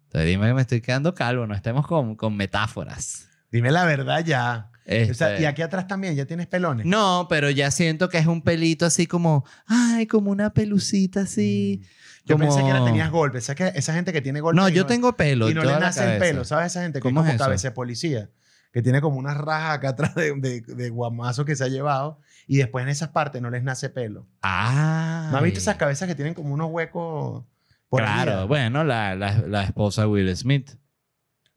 Entonces 0.05 0.29
dime 0.29 0.49
que 0.49 0.55
me 0.55 0.61
estoy 0.63 0.81
quedando 0.81 1.15
calvo, 1.15 1.47
no 1.47 1.55
estemos 1.55 1.87
con, 1.87 2.17
con 2.17 2.37
metáforas. 2.37 3.29
Dime 3.51 3.71
la 3.71 3.85
verdad 3.85 4.25
ya. 4.25 4.71
O 4.87 5.15
sea, 5.15 5.31
Este, 5.31 5.43
y 5.43 5.45
aquí 5.47 5.63
atrás 5.63 5.87
también 5.87 6.15
ya 6.15 6.27
tienes 6.27 6.47
pelones. 6.47 6.85
No, 6.87 7.27
pero 7.29 7.49
ya 7.51 7.71
siento 7.71 8.09
que 8.09 8.19
es 8.19 8.27
un 8.27 8.43
pelito 8.43 8.85
así 8.85 9.07
como, 9.07 9.45
ay, 9.67 10.07
como 10.07 10.31
una 10.31 10.53
pelucita 10.53 11.21
así. 11.23 11.81
Mm. 11.83 12.29
Yo 12.29 12.37
como- 12.37 12.49
pensé 12.49 12.65
que 12.67 12.73
la 12.73 12.85
tenías 12.85 13.11
golpes. 13.11 13.45
¿Sabes 13.45 13.73
que 13.73 13.79
esa 13.79 13.95
gente 13.95 14.13
que 14.13 14.21
tiene 14.21 14.41
golpes? 14.41 14.63
No, 14.63 14.69
yo 14.69 14.87
tengo 14.87 15.17
pelo. 15.17 15.49
Y 15.51 15.55
no 15.55 15.65
le 15.65 15.79
nace 15.79 16.15
el 16.15 16.19
pelo. 16.19 16.45
¿Sabes 16.45 16.67
esa 16.73 16.83
gente 16.83 16.99
que 16.99 17.03
¿Cómo 17.03 17.21
como 17.21 17.29
es 17.29 17.35
eso? 17.37 17.45
cabeza 17.45 17.69
de 17.69 17.73
policía? 17.75 18.31
Que 18.73 18.83
tiene 18.83 19.01
como 19.01 19.19
unas 19.19 19.37
rajas 19.37 19.77
acá 19.77 19.91
atrás 19.91 20.15
de, 20.17 20.33
de, 20.35 20.61
de 20.61 20.91
guamazo 20.91 21.45
que 21.45 21.55
se 21.57 21.65
ha 21.65 21.69
llevado. 21.69 22.21
Y 22.47 22.57
después 22.59 22.83
en 22.83 22.89
esas 22.91 23.11
partes 23.11 23.41
no 23.41 23.49
les 23.51 23.63
nace 23.63 23.89
pelo. 23.89 24.27
Ah. 24.43 25.29
¿No 25.31 25.39
has 25.39 25.45
visto 25.45 25.61
esas 25.61 25.77
cabezas 25.77 26.09
que 26.09 26.15
tienen 26.15 26.35
como 26.35 26.53
unos 26.53 26.69
huecos? 26.71 27.45
por 27.89 28.01
Claro, 28.03 28.49
bueno, 28.49 28.83
la, 28.85 29.15
la, 29.15 29.39
la 29.47 29.63
esposa 29.63 30.03
de 30.03 30.09
Will 30.09 30.37
Smith. 30.37 30.73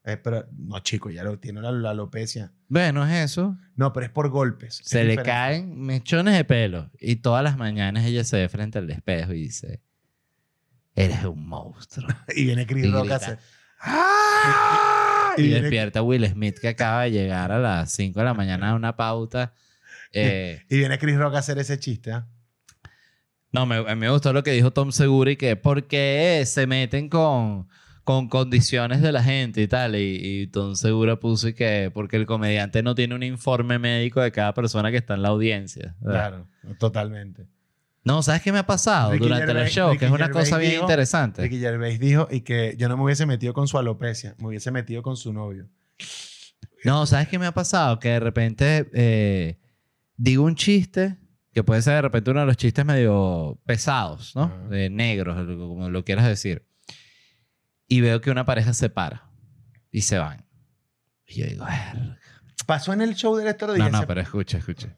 Eh, 0.09 0.15
pero, 0.15 0.47
no, 0.57 0.79
chico, 0.79 1.09
ya 1.09 1.23
lo 1.23 1.37
tiene 1.37 1.59
la, 1.61 1.69
la 1.71 1.89
alopecia. 1.89 2.53
Bueno, 2.69 3.05
es 3.05 3.13
eso. 3.31 3.57
No, 3.75 3.91
pero 3.91 4.05
es 4.05 4.11
por 4.11 4.29
golpes. 4.29 4.79
Es 4.79 4.87
Se 4.87 4.99
le 5.03 5.11
diferente. 5.11 5.29
caen 5.29 5.81
mechones 5.81 6.33
de 6.35 6.45
pelo. 6.45 6.89
Y 6.99 7.17
todas 7.17 7.43
las 7.43 7.57
mañanas 7.57 8.05
ella 8.05 8.23
se 8.23 8.37
ve 8.37 8.47
frente 8.47 8.77
al 8.79 8.89
espejo 8.89 9.33
y 9.33 9.41
dice: 9.41 9.81
Eres 10.95 11.23
un 11.25 11.45
monstruo. 11.47 12.07
Y 12.35 12.45
viene 12.45 12.65
Chris 12.65 12.85
Y 12.85 12.91
Rock 12.91 13.11
a. 13.11 13.37
¡Ah! 13.81 15.33
Y 15.37 15.41
Y 15.41 15.45
viene- 15.47 15.61
despierta 15.61 16.01
Will 16.01 16.25
Smith 16.27 16.57
que 16.59 16.69
acaba 16.69 17.03
de 17.03 17.11
llegar 17.11 17.51
a 17.51 17.59
las 17.59 17.91
5 17.91 18.17
de 18.19 18.25
la 18.25 18.33
mañana 18.33 18.71
a 18.71 18.75
una 18.75 18.95
pauta. 18.95 19.53
Eh, 20.13 20.63
Y 20.69 20.77
viene 20.77 20.97
Chris 20.97 21.17
Rock 21.17 21.35
a 21.35 21.39
hacer 21.39 21.57
ese 21.59 21.77
chiste, 21.79 22.13
¿ah? 22.13 22.25
no, 23.51 23.65
me, 23.65 23.93
me 23.97 24.09
gustó 24.09 24.31
lo 24.31 24.41
que 24.41 24.51
dijo 24.51 24.71
Tom 24.71 24.93
Segura 24.93 25.31
y 25.31 25.35
que 25.35 25.57
¿por 25.57 25.85
qué 25.85 26.43
se 26.45 26.65
meten 26.65 27.09
con, 27.09 27.67
con 28.07 28.29
condiciones 28.29 29.01
de 29.01 29.11
la 29.11 29.21
gente 29.21 29.61
y 29.61 29.67
tal. 29.67 29.97
Y, 29.97 30.19
y 30.23 30.47
Tom 30.47 30.75
Segura 30.75 31.17
puso 31.19 31.53
que 31.53 31.91
porque 31.93 32.15
el 32.15 32.25
comediante 32.25 32.81
no 32.81 32.95
tiene 32.95 33.13
un 33.15 33.21
informe 33.23 33.79
médico 33.79 34.21
de 34.21 34.31
cada 34.31 34.53
persona 34.53 34.91
que 34.91 34.95
está 34.97 35.15
en 35.15 35.23
la 35.23 35.27
audiencia. 35.27 35.93
¿verdad? 35.99 36.29
Claro, 36.61 36.77
totalmente. 36.79 37.47
No, 38.05 38.23
¿sabes 38.23 38.41
qué 38.41 38.53
me 38.53 38.59
ha 38.59 38.65
pasado 38.65 39.11
Ricky 39.11 39.25
durante 39.25 39.51
el 39.51 39.57
Gervais- 39.57 39.69
show? 39.71 39.89
Ricky 39.89 39.99
que 39.99 40.05
es 40.05 40.11
una 40.11 40.25
Gervais 40.27 40.45
cosa 40.49 40.57
bien 40.57 40.71
dijo- 40.71 40.83
interesante. 40.83 41.41
Ricky 41.41 41.59
Gervais 41.59 41.99
dijo 41.99 42.29
y 42.31 42.39
que 42.41 42.75
yo 42.77 42.87
no 42.87 42.95
me 42.95 43.03
hubiese 43.03 43.25
metido 43.25 43.53
con 43.53 43.67
su 43.67 43.77
alopecia, 43.77 44.35
me 44.37 44.47
hubiese 44.47 44.71
metido 44.71 45.03
con 45.03 45.17
su 45.17 45.33
novio. 45.33 45.67
No, 46.85 47.05
¿sabes 47.05 47.27
qué 47.27 47.37
me 47.37 47.45
ha 47.45 47.51
pasado? 47.53 47.99
Que 47.99 48.07
de 48.11 48.19
repente 48.21 48.89
eh, 48.93 49.57
digo 50.15 50.45
un 50.45 50.55
chiste 50.55 51.17
que 51.51 51.61
puede 51.63 51.81
ser 51.81 51.95
de 51.95 52.01
repente 52.03 52.31
uno 52.31 52.39
de 52.39 52.45
los 52.45 52.55
chistes 52.55 52.85
medio 52.85 53.59
pesados, 53.65 54.33
¿no? 54.33 54.69
De 54.69 54.89
negros, 54.89 55.35
como 55.57 55.89
lo 55.89 56.05
quieras 56.05 56.25
decir. 56.27 56.63
Y 57.87 58.01
veo 58.01 58.19
que 58.21 58.31
una 58.31 58.45
pareja 58.45 58.73
se 58.73 58.89
para 58.89 59.29
y 59.91 60.01
se 60.01 60.17
van. 60.17 60.45
Y 61.25 61.35
yo 61.41 61.45
digo, 61.45 61.65
"Verga". 61.65 62.17
Pasó 62.65 62.91
en 62.93 63.01
el 63.01 63.15
show 63.15 63.35
del 63.37 63.47
Héctor 63.47 63.69
no, 63.69 63.75
Díaz. 63.75 63.91
no, 63.91 63.99
se- 64.01 64.07
pero 64.07 64.21
escucha, 64.21 64.57
escucha. 64.57 64.97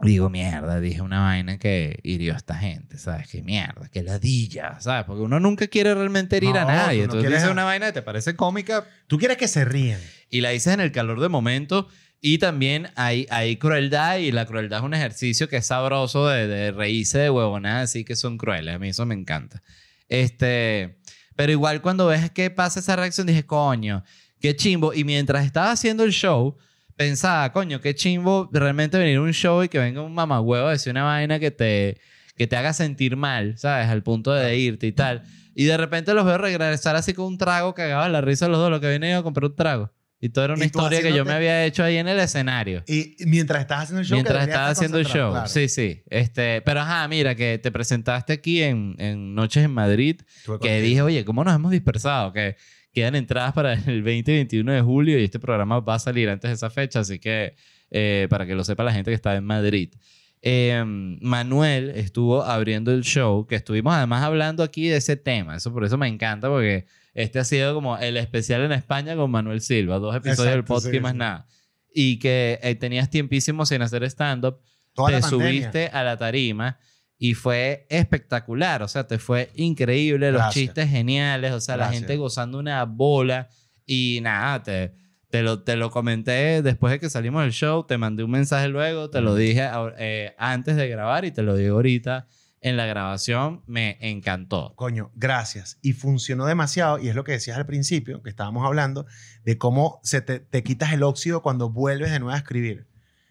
Digo, 0.00 0.30
mierda, 0.30 0.78
dije 0.78 1.02
una 1.02 1.22
vaina 1.22 1.58
que 1.58 1.98
hirió 2.04 2.34
a 2.34 2.36
esta 2.36 2.54
gente, 2.54 2.98
¿sabes? 2.98 3.26
Qué 3.28 3.42
mierda, 3.42 3.88
qué 3.88 4.04
ladilla, 4.04 4.78
¿sabes? 4.80 5.04
Porque 5.04 5.22
uno 5.22 5.40
nunca 5.40 5.66
quiere 5.66 5.92
realmente 5.92 6.36
herir 6.36 6.56
a 6.56 6.60
No, 6.62 6.68
nadie. 6.68 7.02
tú 7.02 7.08
no 7.08 7.14
Entonces 7.14 7.32
dices 7.40 7.50
una 7.50 7.64
vaina 7.64 7.86
que 7.86 7.92
te 7.94 8.02
parece 8.02 8.36
cómica, 8.36 8.84
Tú 9.08 9.18
quieres 9.18 9.36
que 9.38 9.48
se 9.48 9.64
ríen. 9.64 9.98
y 10.30 10.40
la 10.40 10.50
dices 10.50 10.72
en 10.72 10.78
el 10.80 10.92
calor 10.92 11.18
de 11.20 11.28
momento. 11.28 11.88
Y 12.20 12.38
también 12.38 12.90
hay, 12.94 13.26
hay 13.30 13.56
crueldad 13.56 14.18
y 14.18 14.30
la 14.30 14.46
crueldad 14.46 14.78
es 14.80 14.84
un 14.84 14.94
ejercicio 14.94 15.48
que 15.48 15.56
es 15.56 15.66
sabroso 15.66 16.28
de, 16.28 16.46
de 16.46 16.70
reírse 16.70 17.18
de 17.18 17.30
huevonadas 17.30 17.90
así 17.90 18.04
que 18.04 18.14
son 18.14 18.38
crueles. 18.38 18.76
A 18.76 18.78
mí 18.78 18.90
eso 18.90 19.04
me 19.04 19.14
encanta. 19.16 19.64
Este, 20.08 20.97
pero 21.38 21.52
igual 21.52 21.80
cuando 21.82 22.08
ves 22.08 22.32
que 22.32 22.50
pasa 22.50 22.80
esa 22.80 22.96
reacción 22.96 23.24
dije, 23.28 23.46
coño, 23.46 24.02
qué 24.40 24.56
chimbo. 24.56 24.92
Y 24.92 25.04
mientras 25.04 25.46
estaba 25.46 25.70
haciendo 25.70 26.02
el 26.02 26.10
show, 26.10 26.56
pensaba, 26.96 27.52
coño, 27.52 27.80
qué 27.80 27.94
chimbo 27.94 28.50
realmente 28.52 28.98
venir 28.98 29.18
a 29.18 29.20
un 29.20 29.32
show 29.32 29.62
y 29.62 29.68
que 29.68 29.78
venga 29.78 30.02
un 30.02 30.12
mamagüevo 30.12 30.66
a 30.66 30.72
decir 30.72 30.90
una 30.90 31.04
vaina 31.04 31.38
que 31.38 31.52
te, 31.52 32.00
que 32.34 32.48
te 32.48 32.56
haga 32.56 32.72
sentir 32.72 33.14
mal, 33.14 33.56
¿sabes? 33.56 33.86
Al 33.86 34.02
punto 34.02 34.32
de 34.32 34.58
irte 34.58 34.88
y 34.88 34.92
tal. 34.92 35.22
Y 35.54 35.66
de 35.66 35.76
repente 35.76 36.12
los 36.12 36.24
veo 36.26 36.38
regresar 36.38 36.96
así 36.96 37.14
con 37.14 37.26
un 37.26 37.38
trago 37.38 37.72
cagados 37.72 38.10
la 38.10 38.20
risa 38.20 38.46
de 38.46 38.50
los 38.50 38.58
dos, 38.58 38.68
lo 38.68 38.80
que 38.80 38.88
vienen 38.88 39.14
a 39.14 39.22
comprar 39.22 39.44
un 39.44 39.54
trago. 39.54 39.92
Y 40.20 40.30
todo 40.30 40.46
era 40.46 40.54
una 40.54 40.64
historia 40.64 41.00
que 41.00 41.12
yo 41.12 41.24
me 41.24 41.32
había 41.32 41.64
hecho 41.64 41.84
ahí 41.84 41.96
en 41.96 42.08
el 42.08 42.18
escenario. 42.18 42.82
Y 42.88 43.14
mientras 43.26 43.60
estás 43.60 43.84
haciendo 43.84 44.00
el 44.00 44.06
show. 44.06 44.16
Mientras 44.16 44.40
deberías 44.40 44.48
estaba 44.48 44.72
estar 44.72 44.84
haciendo 44.84 44.98
el 44.98 45.06
show. 45.06 45.30
claro. 45.30 45.48
Sí, 45.48 45.68
sí. 45.68 46.02
Este, 46.10 46.60
pero 46.62 46.80
ajá, 46.80 47.06
mira, 47.06 47.36
que 47.36 47.58
te 47.58 47.70
presentaste 47.70 48.32
aquí 48.32 48.62
en, 48.62 48.96
en 48.98 49.34
Noches 49.34 49.64
en 49.64 49.70
Madrid, 49.72 50.20
que 50.60 50.80
dije, 50.80 51.02
oye, 51.02 51.24
¿cómo 51.24 51.44
nos 51.44 51.54
hemos 51.54 51.70
dispersado? 51.70 52.32
Que 52.32 52.56
quedan 52.92 53.14
entradas 53.14 53.52
para 53.52 53.74
el 53.74 54.02
20 54.02 54.32
y 54.32 54.34
21 54.34 54.72
de 54.72 54.80
julio 54.80 55.18
y 55.20 55.24
este 55.24 55.38
programa 55.38 55.78
va 55.80 55.94
a 55.94 55.98
salir 56.00 56.28
antes 56.28 56.50
de 56.50 56.54
esa 56.54 56.70
fecha, 56.70 57.00
así 57.00 57.20
que 57.20 57.54
eh, 57.90 58.26
para 58.28 58.44
que 58.44 58.54
lo 58.54 58.64
sepa 58.64 58.82
la 58.82 58.92
gente 58.92 59.10
que 59.12 59.14
está 59.14 59.36
en 59.36 59.44
Madrid. 59.44 59.94
Eh, 60.42 60.82
Manuel 60.84 61.90
estuvo 61.90 62.42
abriendo 62.42 62.92
el 62.92 63.02
show, 63.02 63.46
que 63.46 63.56
estuvimos 63.56 63.94
además 63.94 64.22
hablando 64.22 64.62
aquí 64.62 64.88
de 64.88 64.96
ese 64.96 65.16
tema. 65.16 65.56
Eso 65.56 65.72
por 65.72 65.84
eso 65.84 65.96
me 65.96 66.08
encanta, 66.08 66.48
porque 66.48 66.86
este 67.22 67.38
ha 67.38 67.44
sido 67.44 67.74
como 67.74 67.96
el 67.98 68.16
especial 68.16 68.62
en 68.62 68.72
España 68.72 69.16
con 69.16 69.30
Manuel 69.30 69.60
Silva, 69.60 69.98
dos 69.98 70.14
episodios 70.16 70.52
del 70.52 70.60
Exacto, 70.60 70.74
podcast 70.74 70.90
sí, 70.92 70.96
y 70.96 71.00
más 71.00 71.14
nada. 71.14 71.46
Y 71.94 72.18
que 72.18 72.58
eh, 72.62 72.74
tenías 72.74 73.10
tiempísimo 73.10 73.66
sin 73.66 73.82
hacer 73.82 74.04
stand-up 74.04 74.60
te 74.94 75.12
la 75.12 75.22
subiste 75.22 75.88
a 75.92 76.02
la 76.02 76.16
tarima 76.16 76.78
y 77.18 77.34
fue 77.34 77.86
espectacular. 77.88 78.82
O 78.82 78.88
sea, 78.88 79.06
te 79.06 79.18
fue 79.18 79.50
increíble, 79.54 80.32
los 80.32 80.40
Gracias. 80.42 80.54
chistes 80.64 80.90
geniales, 80.90 81.52
o 81.52 81.60
sea, 81.60 81.76
la 81.76 81.84
Gracias. 81.84 82.00
gente 82.02 82.16
gozando 82.16 82.58
una 82.58 82.84
bola. 82.84 83.48
Y 83.86 84.18
nada, 84.22 84.62
te, 84.62 84.92
te, 85.30 85.42
lo, 85.42 85.62
te 85.62 85.76
lo 85.76 85.90
comenté 85.90 86.62
después 86.62 86.90
de 86.92 86.98
que 87.00 87.08
salimos 87.10 87.42
del 87.42 87.52
show, 87.52 87.84
te 87.86 87.96
mandé 87.96 88.24
un 88.24 88.30
mensaje 88.32 88.68
luego, 88.68 89.08
te 89.08 89.20
lo 89.20 89.34
dije 89.34 89.62
a- 89.62 89.94
eh, 89.98 90.34
antes 90.36 90.76
de 90.76 90.88
grabar 90.88 91.24
y 91.24 91.30
te 91.30 91.42
lo 91.42 91.54
digo 91.56 91.76
ahorita 91.76 92.26
en 92.60 92.76
la 92.76 92.86
grabación. 92.86 93.62
Me 93.66 93.98
encantó. 94.00 94.74
Coño, 94.76 95.10
gracias. 95.14 95.78
Y 95.82 95.92
funcionó 95.92 96.46
demasiado, 96.46 96.98
y 96.98 97.08
es 97.08 97.14
lo 97.14 97.24
que 97.24 97.32
decías 97.32 97.56
al 97.56 97.66
principio, 97.66 98.22
que 98.22 98.30
estábamos 98.30 98.64
hablando, 98.66 99.06
de 99.44 99.58
cómo 99.58 100.00
se 100.02 100.20
te, 100.20 100.40
te 100.40 100.62
quitas 100.62 100.92
el 100.92 101.02
óxido 101.02 101.42
cuando 101.42 101.70
vuelves 101.70 102.10
de 102.10 102.18
nuevo 102.18 102.34
a 102.34 102.38
escribir. 102.38 102.88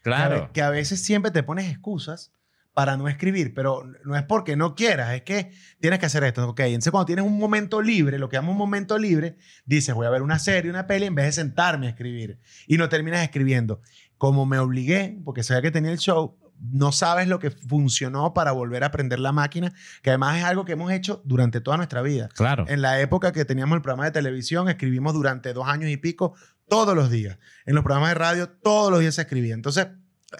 Claro. 0.07 0.51
que 0.53 0.61
a 0.61 0.69
veces 0.69 1.01
siempre 1.01 1.32
te 1.32 1.43
pones 1.43 1.69
excusas 1.69 2.32
para 2.73 2.95
no 2.95 3.07
escribir, 3.07 3.53
pero 3.53 3.84
no 4.05 4.15
es 4.15 4.23
porque 4.23 4.55
no 4.55 4.75
quieras, 4.75 5.15
es 5.15 5.23
que 5.23 5.51
tienes 5.80 5.99
que 5.99 6.05
hacer 6.05 6.23
esto. 6.23 6.47
Ok, 6.47 6.59
entonces 6.59 6.91
cuando 6.91 7.07
tienes 7.07 7.25
un 7.25 7.38
momento 7.39 7.82
libre, 7.82 8.19
lo 8.19 8.30
que 8.30 8.38
llamo 8.38 8.51
un 8.51 8.57
momento 8.57 8.99
libre, 8.99 9.38
dices, 9.65 9.95
voy 9.95 10.05
a 10.05 10.11
ver 10.11 10.21
una 10.21 10.38
serie, 10.38 10.69
una 10.69 10.86
peli, 10.86 11.07
en 11.07 11.15
vez 11.15 11.25
de 11.25 11.32
sentarme 11.32 11.88
a 11.88 11.89
escribir. 11.89 12.39
Y 12.67 12.78
no 12.78 12.88
terminas 12.88 13.23
escribiendo. 13.23 13.82
Como 14.19 14.45
me 14.45 14.59
obligué, 14.59 15.19
porque 15.25 15.43
sabía 15.43 15.63
que 15.63 15.71
tenía 15.71 15.91
el 15.91 15.97
show, 15.97 16.38
no 16.60 16.91
sabes 16.91 17.28
lo 17.28 17.39
que 17.39 17.51
funcionó 17.51 18.34
para 18.34 18.51
volver 18.51 18.84
a 18.84 18.88
aprender 18.88 19.20
la 19.20 19.32
máquina, 19.32 19.74
que 20.01 20.10
además 20.10 20.38
es 20.38 20.43
algo 20.43 20.66
que 20.66 20.74
hemos 20.74 20.91
hecho 20.91 21.22
durante 21.26 21.62
toda 21.62 21.78
nuestra 21.78 22.01
vida. 22.01 22.30
Claro. 22.36 22.66
En 22.68 22.82
la 22.82 22.99
época 22.99 23.32
que 23.32 23.45
teníamos 23.45 23.76
el 23.76 23.82
programa 23.82 24.05
de 24.05 24.12
televisión, 24.12 24.68
escribimos 24.70 25.14
durante 25.14 25.53
dos 25.53 25.68
años 25.68 25.89
y 25.89 25.97
pico 25.97 26.34
todos 26.68 26.95
los 26.95 27.10
días. 27.10 27.38
En 27.66 27.76
los 27.76 27.84
programas 27.84 28.10
de 28.10 28.16
radio, 28.16 28.49
todos 28.49 28.91
los 28.91 28.99
días 28.99 29.16
se 29.16 29.22
escribía. 29.22 29.53
Entonces, 29.53 29.88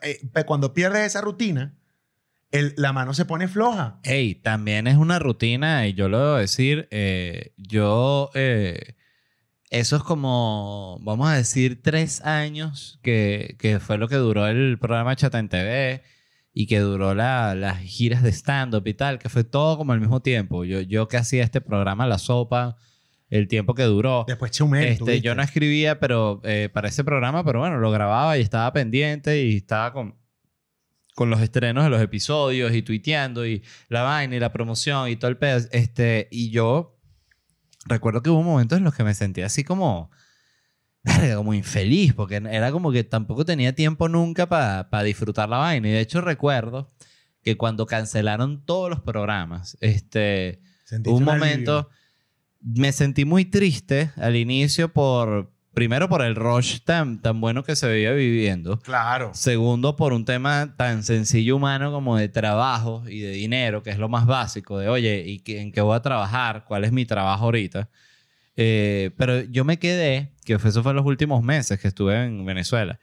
eh, 0.01 0.20
cuando 0.45 0.74
pierdes 0.74 1.05
esa 1.05 1.22
rutina, 1.22 1.76
el- 2.51 2.74
la 2.78 2.91
mano 2.93 3.13
se 3.13 3.26
pone 3.26 3.47
floja. 3.47 3.99
Hey, 4.03 4.36
también 4.36 4.88
es 4.88 4.97
una 4.97 5.20
rutina 5.20 5.88
y 5.88 5.93
yo 5.93 6.09
lo 6.09 6.20
debo 6.20 6.36
decir, 6.38 6.88
eh, 6.91 7.53
yo, 7.57 8.30
eh, 8.34 8.95
eso 9.70 9.97
es 9.97 10.03
como, 10.03 10.99
vamos 11.01 11.30
a 11.30 11.36
decir, 11.36 11.82
tres 11.82 12.22
años 12.24 12.99
que, 13.03 13.55
que 13.59 13.80
fue 13.80 13.97
lo 13.97 14.07
que 14.07 14.15
duró 14.15 14.47
el 14.47 14.78
programa 14.80 15.15
Chata 15.15 15.39
en 15.39 15.49
TV 15.49 16.03
y 16.53 16.68
que 16.68 16.80
duró 16.80 17.13
la- 17.13 17.53
las 17.55 17.80
giras 17.80 18.24
de 18.24 18.32
stand-up 18.32 18.88
y 18.88 18.93
tal, 18.93 19.20
que 19.20 19.30
fue 19.30 19.43
todo 19.43 19.78
como 19.78 19.93
al 19.93 19.99
mismo 19.99 20.22
tiempo. 20.22 20.63
Yo, 20.65 20.82
yo 20.82 21.07
que 21.07 21.18
hacía 21.18 21.43
este 21.43 21.61
programa, 21.61 22.07
La 22.07 22.18
Sopa, 22.18 22.78
el 23.30 23.47
tiempo 23.47 23.76
que 23.76 23.84
duró. 23.84 24.24
Después 24.28 24.51
Chumel. 24.51 24.86
Este, 24.88 25.20
yo 25.22 25.36
no 25.36 25.43
escribía 25.43 25.99
pero, 25.99 26.39
eh, 26.45 26.70
para 26.74 26.88
ese 26.88 27.03
programa, 27.03 27.43
pero 27.43 27.59
bueno, 27.59 27.78
lo 27.78 27.91
grababa 27.91 28.38
y 28.38 28.41
estaba 28.41 28.72
pendiente 28.74 29.43
y 29.43 29.57
estaba 29.57 29.91
con, 29.93 30.15
con 31.13 31.30
los 31.30 31.41
estrenos 31.41 31.84
de 31.84 31.89
los 31.89 32.01
episodios 32.01 32.74
y 32.74 32.82
tuiteando 32.84 33.45
y 33.45 33.63
la 33.89 34.03
vaina 34.03 34.36
y 34.36 34.39
la 34.39 34.51
promoción 34.53 35.09
y 35.09 35.15
todo 35.18 35.30
el 35.30 35.38
pedo. 35.38 35.59
Este, 35.72 36.28
y 36.32 36.49
yo 36.51 36.96
recuerdo 37.88 38.21
que 38.21 38.29
hubo 38.29 38.43
momentos 38.43 38.77
en 38.77 38.83
los 38.83 38.93
que 38.93 39.03
me 39.03 39.13
sentía 39.13 39.45
así 39.47 39.63
como, 39.63 40.11
como 41.35 41.53
infeliz, 41.53 42.13
porque 42.13 42.35
era 42.35 42.71
como 42.71 42.91
que 42.91 43.03
tampoco 43.03 43.45
tenía 43.45 43.73
tiempo 43.73 44.09
nunca 44.09 44.47
para 44.47 45.03
disfrutar 45.03 45.49
la 45.49 45.57
vaina. 45.57 45.88
Y 45.88 45.91
de 45.91 46.01
hecho 46.01 46.21
recuerdo 46.21 46.88
que 47.41 47.57
cuando 47.57 47.85
cancelaron 47.85 48.65
todos 48.65 48.89
los 48.89 49.01
programas, 49.01 49.77
este, 49.79 50.61
un 50.91 50.97
alivio. 50.97 51.19
momento 51.21 51.89
me 52.61 52.91
sentí 52.91 53.25
muy 53.25 53.45
triste 53.45 54.11
al 54.17 54.35
inicio 54.35 54.91
por 54.91 55.53
primero 55.78 56.09
por 56.09 56.23
el 56.23 56.34
rush 56.36 56.80
tan, 56.84 57.21
tan 57.21 57.39
bueno 57.39 57.63
que 57.63 57.75
se 57.75 57.88
veía 57.88 58.11
viviendo 58.11 58.80
Claro. 58.80 59.30
segundo 59.36 59.95
por 59.95 60.11
un 60.11 60.25
tema 60.25 60.73
tan 60.75 61.03
sencillo 61.03 61.55
humano 61.55 61.91
como 61.91 62.17
de 62.17 62.30
trabajo 62.30 63.03
y 63.07 63.19
de 63.19 63.30
dinero 63.30 63.84
que 63.84 63.91
es 63.91 63.99
lo 63.99 64.09
más 64.09 64.25
básico 64.25 64.80
de 64.80 64.89
oye 64.89 65.23
y 65.28 65.43
en 65.55 65.71
qué 65.71 65.82
voy 65.82 65.95
a 65.95 66.01
trabajar 66.01 66.65
cuál 66.67 66.84
es 66.84 66.91
mi 66.91 67.05
trabajo 67.05 67.45
ahorita 67.45 67.89
Eh, 68.55 69.11
pero 69.17 69.43
yo 69.43 69.63
me 69.65 69.78
quedé 69.78 70.32
que 70.45 70.53
eso 70.55 70.82
fue 70.82 70.95
los 70.95 71.05
últimos 71.05 71.43
meses 71.43 71.80
que 71.80 71.88
estuve 71.88 72.23
en 72.25 72.43
Venezuela 72.43 72.97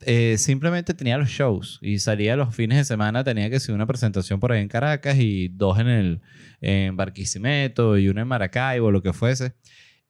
eh, 0.00 0.36
simplemente 0.38 0.94
tenía 0.94 1.18
los 1.18 1.28
shows 1.28 1.78
y 1.82 1.98
salía 1.98 2.36
los 2.36 2.54
fines 2.54 2.78
de 2.78 2.84
semana, 2.84 3.24
tenía 3.24 3.48
que 3.50 3.56
hacer 3.56 3.74
una 3.74 3.86
presentación 3.86 4.40
por 4.40 4.52
ahí 4.52 4.60
en 4.62 4.68
Caracas 4.68 5.16
y 5.18 5.48
dos 5.48 5.78
en 5.78 5.88
el 5.88 6.20
en 6.60 6.96
Barquisimeto 6.96 7.96
y 7.98 8.08
una 8.08 8.22
en 8.22 8.28
Maracaibo, 8.28 8.90
lo 8.90 9.02
que 9.02 9.12
fuese. 9.12 9.52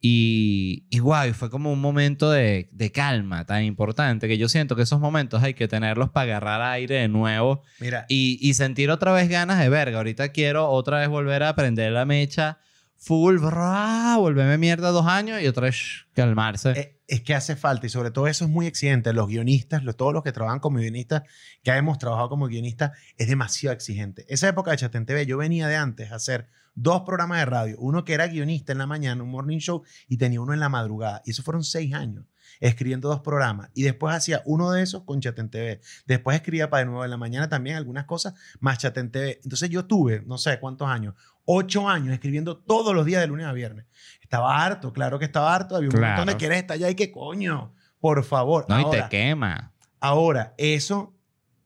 Y, 0.09 0.87
y 0.89 1.01
guay, 1.01 1.33
fue 1.33 1.51
como 1.51 1.73
un 1.73 1.81
momento 1.81 2.31
de, 2.31 2.69
de 2.71 2.93
calma 2.93 3.45
tan 3.45 3.65
importante 3.65 4.29
que 4.29 4.39
yo 4.39 4.49
siento 4.49 4.77
que 4.77 4.83
esos 4.83 5.01
momentos 5.01 5.43
hay 5.43 5.55
que 5.55 5.67
tenerlos 5.67 6.11
para 6.11 6.37
agarrar 6.37 6.63
aire 6.63 6.95
de 6.95 7.09
nuevo 7.09 7.63
Mira, 7.81 8.07
y, 8.09 8.39
y 8.41 8.55
sentir 8.55 8.93
otra 8.93 9.11
vez 9.11 9.29
ganas 9.29 9.59
de 9.59 9.69
verga. 9.69 9.99
Ahorita 9.99 10.29
quiero 10.29 10.69
otra 10.71 11.01
vez 11.01 11.09
volver 11.09 11.43
a 11.43 11.49
aprender 11.49 11.91
la 11.91 12.05
mecha 12.05 12.61
full, 12.97 13.39
brrr, 13.39 14.17
volverme 14.19 14.59
mierda 14.59 14.91
dos 14.91 15.07
años 15.07 15.43
y 15.43 15.49
otra 15.49 15.65
vez 15.65 16.07
calmarse. 16.15 16.71
eh, 16.71 17.01
es 17.09 17.23
que 17.23 17.35
hace 17.35 17.57
falta 17.57 17.87
y 17.87 17.89
sobre 17.89 18.13
todo 18.13 18.29
eso 18.29 18.45
es 18.45 18.51
muy 18.51 18.67
exigente. 18.67 19.13
Los 19.13 19.27
guionistas, 19.27 19.83
los, 19.83 19.97
todos 19.97 20.13
los 20.13 20.23
que 20.23 20.31
trabajan 20.31 20.61
como 20.61 20.79
guionistas, 20.79 21.23
que 21.65 21.73
hemos 21.73 21.99
trabajado 21.99 22.29
como 22.29 22.47
guionistas, 22.47 22.93
es 23.19 23.27
demasiado 23.27 23.75
exigente. 23.75 24.25
Esa 24.29 24.49
época 24.49 24.71
de 24.71 24.77
Chatén 24.77 25.05
TV, 25.05 25.27
yo 25.27 25.37
venía 25.37 25.67
de 25.67 25.75
antes 25.77 26.13
a 26.13 26.17
hacer 26.17 26.49
dos 26.77 27.03
programas 27.03 27.39
de 27.41 27.47
radio. 27.47 27.77
Uno 27.81 28.05
que 28.05 28.15
era 28.15 28.29
guionista 28.29 28.71
en 28.71 28.79
la 28.79 28.87
mañana, 28.87 29.23
un 29.25 29.31
morning 29.31 29.59
show, 29.59 29.83
y 30.07 30.17
tenía 30.19 30.41
uno 30.41 30.53
en 30.55 30.61
la 30.61 30.69
madrugada. 30.69 31.23
Y 31.25 31.33
eso 31.33 31.43
fueron 31.43 31.65
seis 31.65 31.93
años 31.95 32.25
escribiendo 32.61 33.09
dos 33.09 33.21
programas. 33.21 33.71
Y 33.75 33.83
después 33.83 34.15
hacía 34.15 34.41
uno 34.47 34.71
de 34.71 34.83
esos 34.83 35.03
con 35.03 35.21
Chatén 35.21 35.51
TV. 35.51 35.81
Después 36.07 36.37
escribía 36.37 36.71
para 36.71 36.81
de 36.81 36.87
nuevo 36.87 37.05
en 37.05 37.11
la 37.11 37.17
mañana 37.17 37.49
también 37.49 37.77
algunas 37.77 38.05
cosas, 38.05 38.35
más 38.61 38.79
Chatén 38.79 39.11
TV. 39.11 39.41
Entonces 39.43 39.69
yo 39.69 39.85
tuve, 39.87 40.23
no 40.27 40.39
sé 40.39 40.61
cuántos 40.61 40.89
años, 40.89 41.15
ocho 41.45 41.89
años 41.89 42.15
escribiendo 42.15 42.57
todos 42.59 42.95
los 42.95 43.05
días 43.05 43.21
de 43.21 43.27
lunes 43.27 43.47
a 43.47 43.53
viernes. 43.53 43.87
Estaba 44.23 44.65
harto, 44.65 44.93
claro 44.93 45.19
que 45.19 45.25
estaba 45.25 45.55
harto. 45.55 45.77
Había 45.77 45.89
un 45.89 45.97
Claro. 45.97 46.17
montón 46.19 46.33
de 46.35 46.39
quieres 46.39 46.59
estar 46.59 46.75
allá 46.77 46.89
y 46.89 46.95
que 46.95 47.11
coño, 47.11 47.75
por 48.01 48.23
favor. 48.25 48.65
No, 48.69 48.81
y 48.81 48.91
te 48.91 49.05
quema. 49.11 49.73
ahora, 50.01 50.55
eso 50.57 51.16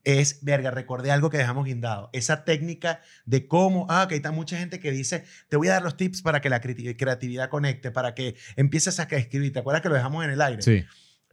es, 0.03 0.43
verga, 0.43 0.71
recordé 0.71 1.11
algo 1.11 1.29
que 1.29 1.37
dejamos 1.37 1.65
guindado. 1.65 2.09
Esa 2.13 2.43
técnica 2.43 3.01
de 3.25 3.47
cómo, 3.47 3.85
ah, 3.89 4.07
que 4.07 4.15
hay 4.15 4.21
tan 4.21 4.35
mucha 4.35 4.57
gente 4.57 4.79
que 4.79 4.91
dice, 4.91 5.23
te 5.49 5.57
voy 5.57 5.67
a 5.67 5.73
dar 5.73 5.83
los 5.83 5.97
tips 5.97 6.21
para 6.21 6.41
que 6.41 6.49
la 6.49 6.61
creati- 6.61 6.97
creatividad 6.97 7.49
conecte, 7.49 7.91
para 7.91 8.13
que 8.15 8.35
empieces 8.55 8.99
a 8.99 9.03
escribir. 9.03 9.53
¿Te 9.53 9.59
acuerdas 9.59 9.81
que 9.81 9.89
lo 9.89 9.95
dejamos 9.95 10.23
en 10.25 10.31
el 10.31 10.41
aire? 10.41 10.61
Sí. 10.61 10.83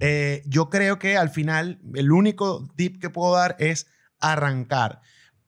Eh, 0.00 0.42
yo 0.46 0.70
creo 0.70 0.98
que 0.98 1.16
al 1.16 1.30
final 1.30 1.80
el 1.94 2.12
único 2.12 2.68
tip 2.76 3.00
que 3.00 3.10
puedo 3.10 3.34
dar 3.34 3.56
es 3.58 3.88
arrancar 4.20 5.00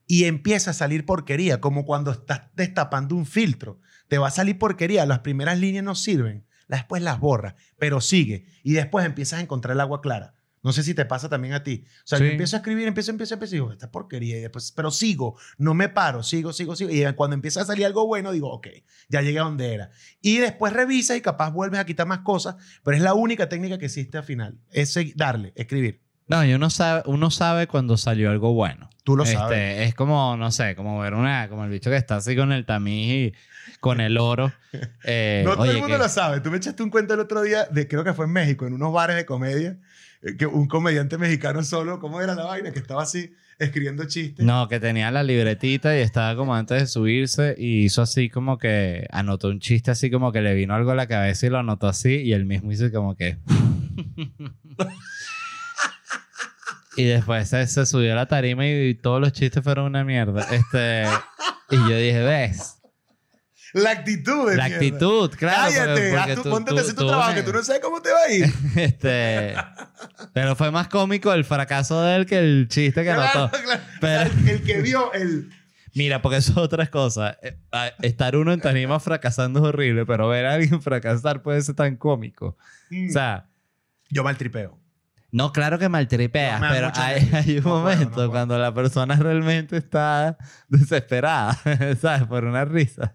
y 0.06 0.24
empieza 0.24 0.72
a 0.72 0.74
salir 0.74 1.06
porquería, 1.06 1.60
como 1.60 1.84
cuando 1.84 2.10
estás 2.10 2.48
destapando 2.54 3.14
un 3.14 3.26
filtro. 3.26 3.80
Te 4.08 4.18
va 4.18 4.28
a 4.28 4.32
salir 4.32 4.58
porquería, 4.58 5.06
las 5.06 5.20
primeras 5.20 5.58
líneas 5.58 5.84
no 5.84 5.94
sirven, 5.94 6.46
después 6.66 7.00
las 7.00 7.20
borras, 7.20 7.54
pero 7.78 8.00
sigue 8.00 8.46
y 8.64 8.72
después 8.72 9.06
empiezas 9.06 9.38
a 9.38 9.42
encontrar 9.42 9.74
el 9.74 9.80
agua 9.80 10.00
clara. 10.00 10.34
No 10.62 10.72
sé 10.72 10.82
si 10.82 10.92
te 10.94 11.06
pasa 11.06 11.28
también 11.28 11.54
a 11.54 11.62
ti. 11.62 11.84
O 11.86 12.06
sea, 12.06 12.18
Sí. 12.18 12.24
yo 12.24 12.30
empiezo 12.30 12.56
a 12.56 12.58
escribir, 12.58 12.86
empiezo, 12.86 13.10
empiezo, 13.10 13.34
empiezo 13.34 13.54
y 13.54 13.58
digo, 13.58 13.72
esta 13.72 13.90
porquería, 13.90 14.36
y 14.38 14.40
después, 14.42 14.72
pero 14.72 14.90
sigo, 14.90 15.38
no 15.56 15.72
me 15.74 15.88
paro, 15.88 16.22
sigo, 16.22 16.52
sigo, 16.52 16.76
sigo. 16.76 16.90
Y 16.90 17.02
cuando 17.14 17.34
empieza 17.34 17.62
a 17.62 17.64
salir 17.64 17.86
algo 17.86 18.06
bueno, 18.06 18.32
digo, 18.32 18.50
ok, 18.52 18.66
ya 19.08 19.22
llegué 19.22 19.38
a 19.38 19.44
donde 19.44 19.72
era. 19.72 19.90
Y 20.20 20.36
después 20.38 20.72
revisas 20.72 21.16
y 21.16 21.20
capaz 21.22 21.50
vuelves 21.50 21.80
a 21.80 21.86
quitar 21.86 22.06
más 22.06 22.20
cosas, 22.20 22.56
pero 22.84 22.96
es 22.96 23.02
la 23.02 23.14
única 23.14 23.48
técnica 23.48 23.78
que 23.78 23.86
existe 23.86 24.18
al 24.18 24.24
final. 24.24 24.58
Es 24.70 24.94
darle, 25.16 25.52
escribir. 25.56 26.02
No, 26.30 26.44
y 26.44 26.54
uno 26.54 26.70
sabe, 26.70 27.02
uno 27.06 27.30
sabe 27.30 27.66
cuando 27.66 27.96
salió 27.96 28.30
algo 28.30 28.52
bueno. 28.54 28.88
Tú 29.04 29.16
lo 29.16 29.24
Este, 29.24 29.36
sabes. 29.36 29.88
Es 29.88 29.94
como, 29.94 30.36
no 30.36 30.50
sé, 30.52 30.76
como 30.76 30.98
ver 31.00 31.14
una, 31.14 31.48
como 31.48 31.64
el 31.64 31.70
bicho 31.70 31.90
que 31.90 31.96
está 31.96 32.16
así 32.16 32.36
con 32.36 32.52
el 32.52 32.64
tamiz 32.64 33.10
y 33.12 33.32
con 33.80 34.00
el 34.00 34.16
oro. 34.18 34.52
Eh, 35.04 35.42
No 35.44 35.54
todo 35.54 35.62
oye, 35.62 35.72
el 35.72 35.78
mundo 35.78 35.96
que- 35.96 36.02
lo 36.04 36.08
sabe. 36.08 36.40
Tú 36.40 36.50
me 36.52 36.58
echaste 36.58 36.82
un 36.84 36.90
cuento 36.90 37.14
el 37.14 37.20
otro 37.20 37.42
día, 37.42 37.64
de, 37.72 37.88
creo 37.88 38.04
que 38.04 38.14
fue 38.14 38.26
en 38.26 38.32
México, 38.32 38.66
en 38.66 38.74
unos 38.74 38.92
bares 38.92 39.16
de 39.16 39.26
comedia, 39.26 39.76
eh, 40.22 40.36
que 40.38 40.46
un 40.46 40.68
comediante 40.68 41.18
mexicano 41.18 41.64
solo, 41.64 41.98
¿cómo 41.98 42.20
era 42.20 42.36
la 42.36 42.44
vaina? 42.44 42.70
Que 42.70 42.78
estaba 42.78 43.02
así 43.02 43.34
escribiendo 43.58 44.04
chistes. 44.04 44.46
No, 44.46 44.68
que 44.68 44.78
tenía 44.78 45.10
la 45.10 45.24
libretita 45.24 45.96
y 45.96 46.00
estaba 46.02 46.36
como 46.36 46.54
antes 46.54 46.80
de 46.80 46.86
subirse 46.86 47.56
y 47.58 47.84
hizo 47.86 48.00
así 48.02 48.30
como 48.30 48.56
que 48.58 49.08
anotó 49.10 49.48
un 49.48 49.58
chiste 49.58 49.90
así 49.90 50.08
como 50.10 50.30
que 50.30 50.40
le 50.40 50.54
vino 50.54 50.72
algo 50.74 50.92
a 50.92 50.94
la 50.94 51.08
cabeza 51.08 51.46
y 51.46 51.50
lo 51.50 51.58
anotó 51.58 51.88
así 51.88 52.14
y 52.22 52.32
él 52.32 52.44
mismo 52.44 52.70
hizo 52.70 52.90
como 52.92 53.16
que... 53.16 53.38
y 56.96 57.04
después 57.04 57.48
se, 57.48 57.66
se 57.66 57.86
subió 57.86 58.12
a 58.12 58.16
la 58.16 58.26
tarima 58.26 58.66
y, 58.66 58.94
todos 58.94 59.20
los 59.20 59.32
chistes 59.32 59.62
fueron 59.62 59.86
una 59.86 60.04
mierda. 60.04 60.46
Este, 60.50 61.04
y 61.70 61.76
yo 61.76 61.96
dije, 61.96 62.22
¿ves? 62.22 62.76
La 63.72 63.90
actitud 63.92 64.50
de 64.50 64.56
La 64.56 64.64
mierda. 64.64 64.84
actitud, 64.84 65.30
claro. 65.36 65.72
Cállate, 65.72 65.90
porque- 65.92 66.16
porque 66.18 66.34
tu- 66.34 66.42
tú- 66.42 66.50
ponte 66.50 66.70
a 66.72 66.74
tú- 66.74 66.80
hacer 66.80 66.94
tu 66.96 67.06
trabajo, 67.06 67.34
que 67.34 67.42
tú 67.44 67.52
no 67.52 67.62
sabes 67.62 67.80
cómo 67.80 68.02
te 68.02 68.10
va 68.10 68.18
a 68.28 68.32
ir. 68.32 68.52
Este, 68.76 69.54
pero 70.32 70.56
fue 70.56 70.70
más 70.72 70.88
cómico 70.88 71.32
el 71.32 71.44
fracaso 71.44 72.02
de 72.02 72.16
él 72.16 72.26
que 72.26 72.38
el 72.40 72.66
chiste 72.68 73.04
que 73.04 73.12
Claro, 73.12 73.48
claro. 73.50 73.80
Pero- 74.00 74.22
El, 74.22 74.48
el 74.48 74.62
que 74.64 74.82
vio 74.82 75.12
el... 75.12 75.50
Mira, 75.94 76.20
porque 76.22 76.38
eso 76.38 76.52
es 76.52 76.58
otra 76.58 76.86
cosa. 76.88 77.36
Eh, 77.42 77.56
Estar 78.02 78.36
uno 78.36 78.52
en 78.52 78.60
tarima 78.60 78.98
fracasando 79.00 79.58
es 79.60 79.64
horrible, 79.66 80.06
pero 80.06 80.28
ver 80.28 80.46
a 80.46 80.54
alguien 80.54 80.80
fracasar 80.82 81.42
puede 81.42 81.60
ser 81.62 81.74
tan 81.74 81.96
cómico. 81.96 82.56
O 82.90 83.12
sea, 83.12 83.46
Yo 84.08 84.22
maltripeo. 84.24 84.78
No, 85.32 85.52
claro 85.52 85.78
que 85.78 85.88
maltripeas, 85.88 86.60
No, 86.60 86.68
pero 86.70 86.90
hay, 86.94 87.58
un 87.58 87.64
No 87.64 87.70
no 87.70 87.76
momento 87.80 88.10
puedo. 88.14 88.30
cuando 88.30 88.58
la 88.58 88.72
persona 88.74 89.14
realmente 89.16 89.76
está 89.76 90.36
desesperada, 90.68 91.56
¿sabes? 92.00 92.24
Por 92.26 92.44
una 92.44 92.64
risa. 92.64 93.12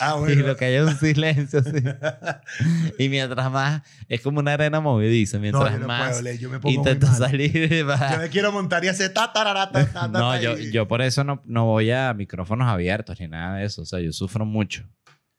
Ah, 0.00 0.16
Y 0.16 0.20
bueno. 0.20 0.46
lo 0.48 0.56
que 0.56 0.64
hay 0.64 0.74
es 0.74 0.82
un 0.82 0.96
silencio 0.96 1.60
así. 1.60 1.70
y 2.98 3.08
mientras 3.08 3.48
más, 3.52 3.82
es 4.08 4.20
como 4.22 4.40
una 4.40 4.54
arena 4.54 4.80
movediza. 4.80 5.36
No, 5.36 5.42
Mientras 5.42 5.72
yo 5.72 5.78
no 5.78 5.86
más 5.86 6.20
puedo, 6.20 6.34
yo 6.34 6.50
me 6.50 6.58
pongo 6.58 6.82
mal. 6.84 7.00
salir, 7.14 7.86
va- 7.88 8.12
Yo 8.12 8.18
me 8.18 8.28
quiero 8.28 8.50
montar 8.50 8.84
y 8.84 8.88
hacer 8.88 9.12
ta, 9.14 9.32
tarara, 9.32 9.70
ta, 9.70 9.84
ta, 9.86 9.92
ta, 9.92 10.08
No, 10.08 10.36
yo, 10.40 10.58
y- 10.58 10.72
yo 10.72 10.88
por 10.88 11.00
eso 11.00 11.22
no, 11.22 11.40
no 11.44 11.66
voy 11.66 11.92
a 11.92 12.12
micrófonos 12.12 12.68
abiertos 12.68 13.20
ni 13.20 13.28
nada 13.28 13.58
de 13.58 13.66
eso. 13.66 13.82
O 13.82 13.86
sea, 13.86 14.00
yo 14.00 14.10
sufro 14.12 14.44
mucho. 14.44 14.82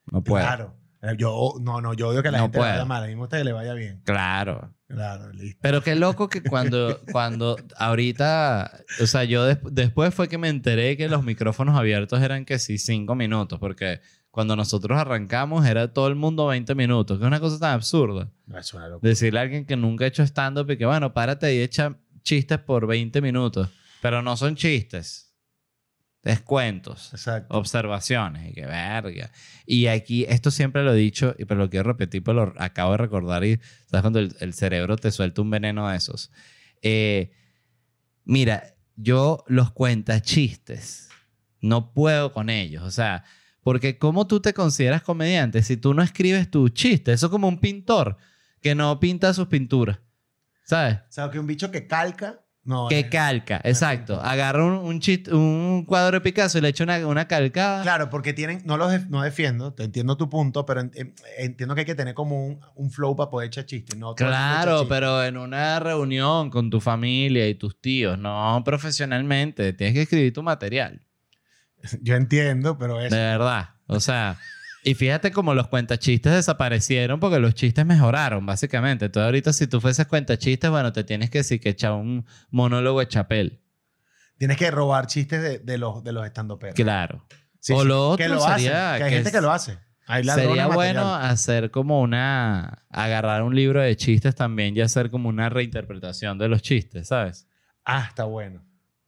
No 0.09 0.23
puedo. 0.23 0.45
Claro. 0.45 0.77
Claro. 1.05 1.13
Eh, 1.13 1.17
Yo, 1.19 1.53
no, 1.61 1.81
no, 1.81 1.93
yo 1.93 2.09
odio 2.09 2.21
que 2.23 2.31
la 2.31 2.37
No 2.39 2.43
gente 2.45 2.57
le 2.59 2.63
vaya 2.65 2.85
mal. 2.85 3.03
A 3.03 3.07
mí 3.07 3.13
me 3.15 3.19
gusta 3.21 3.37
que 3.37 3.43
le 3.43 3.51
vaya 3.53 3.73
bien. 3.73 4.01
Claro, 4.87 5.31
listo. 5.33 5.59
Pero 5.61 5.81
qué 5.81 5.95
loco 5.95 6.29
que 6.29 6.41
cuando, 6.43 6.99
cuando 7.11 7.57
ahorita, 7.77 8.71
o 9.01 9.07
sea, 9.07 9.23
yo 9.23 9.45
des- 9.45 9.57
después 9.71 10.13
fue 10.13 10.27
que 10.27 10.37
me 10.37 10.49
enteré 10.49 10.95
que 10.97 11.07
los 11.09 11.23
micrófonos 11.23 11.77
abiertos 11.77 12.21
eran 12.21 12.45
que 12.45 12.59
sí, 12.59 12.77
cinco 12.77 13.15
minutos, 13.15 13.59
porque 13.59 13.99
cuando 14.31 14.55
nosotros 14.55 14.97
arrancamos 14.99 15.65
era 15.65 15.93
todo 15.93 16.07
el 16.07 16.15
mundo 16.15 16.47
20 16.47 16.75
minutos, 16.75 17.17
que 17.17 17.23
es 17.23 17.27
una 17.27 17.39
cosa 17.39 17.57
tan 17.59 17.73
absurda. 17.73 18.29
No, 18.47 18.57
es 18.59 18.73
una 18.73 18.87
locura. 18.87 19.09
Decirle 19.09 19.39
a 19.39 19.43
alguien 19.43 19.65
que 19.65 19.75
nunca 19.77 20.05
ha 20.05 20.07
hecho 20.07 20.23
stand-up 20.23 20.69
y 20.71 20.77
que, 20.77 20.85
bueno, 20.85 21.13
párate 21.13 21.55
y 21.55 21.61
echa 21.61 21.97
chistes 22.21 22.59
por 22.59 22.85
20 22.87 23.21
minutos, 23.21 23.69
pero 24.01 24.21
no 24.21 24.35
son 24.35 24.55
chistes, 24.55 25.24
es 26.25 26.41
cuentos. 26.41 27.11
Exacto. 27.13 27.57
observaciones 27.57 28.49
y 28.49 28.53
que 28.53 28.65
verga. 28.65 29.31
Y 29.65 29.87
aquí, 29.87 30.25
esto 30.27 30.51
siempre 30.51 30.83
lo 30.83 30.93
he 30.93 30.97
dicho, 30.97 31.35
y 31.37 31.45
pero 31.45 31.61
lo 31.61 31.69
quiero 31.69 31.87
repetir, 31.87 32.23
pero 32.23 32.47
lo 32.47 32.53
acabo 32.61 32.91
de 32.91 32.97
recordar 32.97 33.45
y 33.45 33.59
sabes 33.85 34.01
cuando 34.01 34.19
el, 34.19 34.35
el 34.39 34.53
cerebro 34.53 34.97
te 34.97 35.11
suelta 35.11 35.41
un 35.41 35.49
veneno 35.49 35.87
de 35.87 35.97
esos. 35.97 36.31
Eh, 36.81 37.31
mira, 38.25 38.75
yo 38.95 39.43
los 39.47 39.71
cuenta 39.71 40.21
chistes, 40.21 41.09
no 41.61 41.93
puedo 41.93 42.31
con 42.31 42.49
ellos, 42.49 42.83
o 42.83 42.91
sea, 42.91 43.23
porque 43.61 43.97
¿cómo 43.97 44.27
tú 44.27 44.39
te 44.39 44.53
consideras 44.53 45.01
comediante 45.01 45.63
si 45.63 45.77
tú 45.77 45.93
no 45.93 46.03
escribes 46.03 46.51
tus 46.51 46.73
chistes? 46.73 47.15
Eso 47.15 47.27
es 47.27 47.31
como 47.31 47.47
un 47.47 47.59
pintor 47.59 48.17
que 48.61 48.75
no 48.75 48.99
pinta 48.99 49.33
sus 49.33 49.47
pinturas, 49.47 49.99
¿sabes? 50.63 50.97
O 50.97 51.11
sea, 51.11 51.29
que 51.29 51.39
un 51.39 51.47
bicho 51.47 51.71
que 51.71 51.87
calca. 51.87 52.44
No, 52.65 52.87
Que 52.87 53.01
es- 53.01 53.09
calca, 53.11 53.61
exacto. 53.63 54.19
Agarra 54.19 54.65
un, 54.65 54.73
un, 54.73 54.99
chist- 54.99 55.31
un 55.31 55.85
cuadro 55.85 56.17
de 56.17 56.21
Picasso 56.21 56.57
y 56.57 56.61
le 56.61 56.69
echa 56.69 56.83
una, 56.83 57.05
una 57.05 57.27
calcada. 57.27 57.83
Claro, 57.83 58.09
porque 58.09 58.33
tienen, 58.33 58.63
no 58.65 58.75
los 58.75 58.91
def- 58.91 59.07
no 59.07 59.21
defiendo, 59.21 59.71
te 59.73 59.83
entiendo 59.83 60.17
tu 60.17 60.29
punto, 60.31 60.65
pero 60.65 60.81
en- 60.81 60.91
en- 60.95 61.13
entiendo 61.37 61.75
que 61.75 61.81
hay 61.81 61.85
que 61.85 61.93
tener 61.93 62.15
como 62.15 62.43
un, 62.43 62.59
un 62.73 62.89
flow 62.89 63.15
para 63.15 63.29
poder 63.29 63.47
echar 63.49 63.65
chistes. 63.67 63.95
No 63.99 64.15
Claro, 64.15 64.87
pero 64.89 65.23
en 65.23 65.37
una 65.37 65.79
reunión 65.79 66.49
con 66.49 66.71
tu 66.71 66.81
familia 66.81 67.47
y 67.47 67.53
tus 67.53 67.79
tíos, 67.79 68.17
no 68.17 68.59
profesionalmente. 68.65 69.71
Tienes 69.73 69.93
que 69.93 70.01
escribir 70.01 70.33
tu 70.33 70.41
material. 70.41 71.01
Yo 72.01 72.15
entiendo, 72.15 72.79
pero 72.79 72.99
es. 72.99 73.11
De 73.11 73.17
verdad. 73.17 73.69
O 73.87 73.99
sea, 73.99 74.37
y 74.85 74.93
fíjate 74.93 75.31
cómo 75.31 75.53
los 75.53 75.67
cuentachistes 75.67 76.31
desaparecieron 76.31 77.19
porque 77.19 77.39
los 77.39 77.53
chistes 77.55 77.85
mejoraron, 77.85 78.45
básicamente. 78.45 79.05
Entonces, 79.05 79.25
ahorita, 79.25 79.51
si 79.51 79.67
tú 79.67 79.81
fueses 79.81 80.05
cuentachistes, 80.07 80.69
bueno, 80.69 80.93
te 80.93 81.03
tienes 81.03 81.29
que 81.29 81.39
decir 81.39 81.59
que 81.59 81.69
echar 81.69 81.91
un 81.93 82.25
monólogo 82.51 82.99
de 82.99 83.07
chapel. 83.07 83.59
Tienes 84.37 84.57
que 84.57 84.69
robar 84.71 85.07
chistes 85.07 85.41
de, 85.41 85.59
de 85.59 85.77
los, 85.77 86.03
de 86.03 86.11
los 86.11 86.25
estandoperos. 86.25 86.75
Claro. 86.75 87.25
Sí, 87.59 87.73
o 87.73 87.81
sí, 87.81 87.87
lo 87.87 88.15
que 88.17 88.25
otro 88.25 88.35
lo 88.35 88.45
hacen, 88.45 88.59
sería 88.59 88.97
que 88.97 89.03
hay 89.03 89.09
que 89.09 89.15
gente 89.15 89.29
es- 89.29 89.35
que 89.35 89.41
lo 89.41 89.51
hace. 89.51 89.77
Hay 90.07 90.23
Sería 90.23 90.67
bueno 90.67 91.15
hacer 91.15 91.71
como 91.71 91.99
una. 92.01 92.85
agarrar 92.91 93.41
un 93.41 93.55
libro 93.55 93.81
de 93.81 93.95
chistes 93.95 94.35
también 94.35 94.77
y 94.77 94.81
hacer 94.81 95.09
como 95.09 95.29
una 95.29 95.49
reinterpretación 95.49 96.37
de 96.37 96.47
los 96.47 96.61
chistes, 96.61 97.07
¿sabes? 97.07 97.47
Ah, 97.83 98.05
está 98.09 98.25
bueno. 98.25 98.61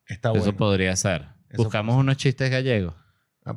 Está 0.07 0.29
Eso 0.31 0.39
bueno. 0.39 0.57
podría 0.57 0.95
ser. 0.95 1.27
Eso 1.49 1.61
Buscamos 1.61 1.95
unos 1.97 2.17
chistes 2.17 2.49
gallegos. 2.49 2.95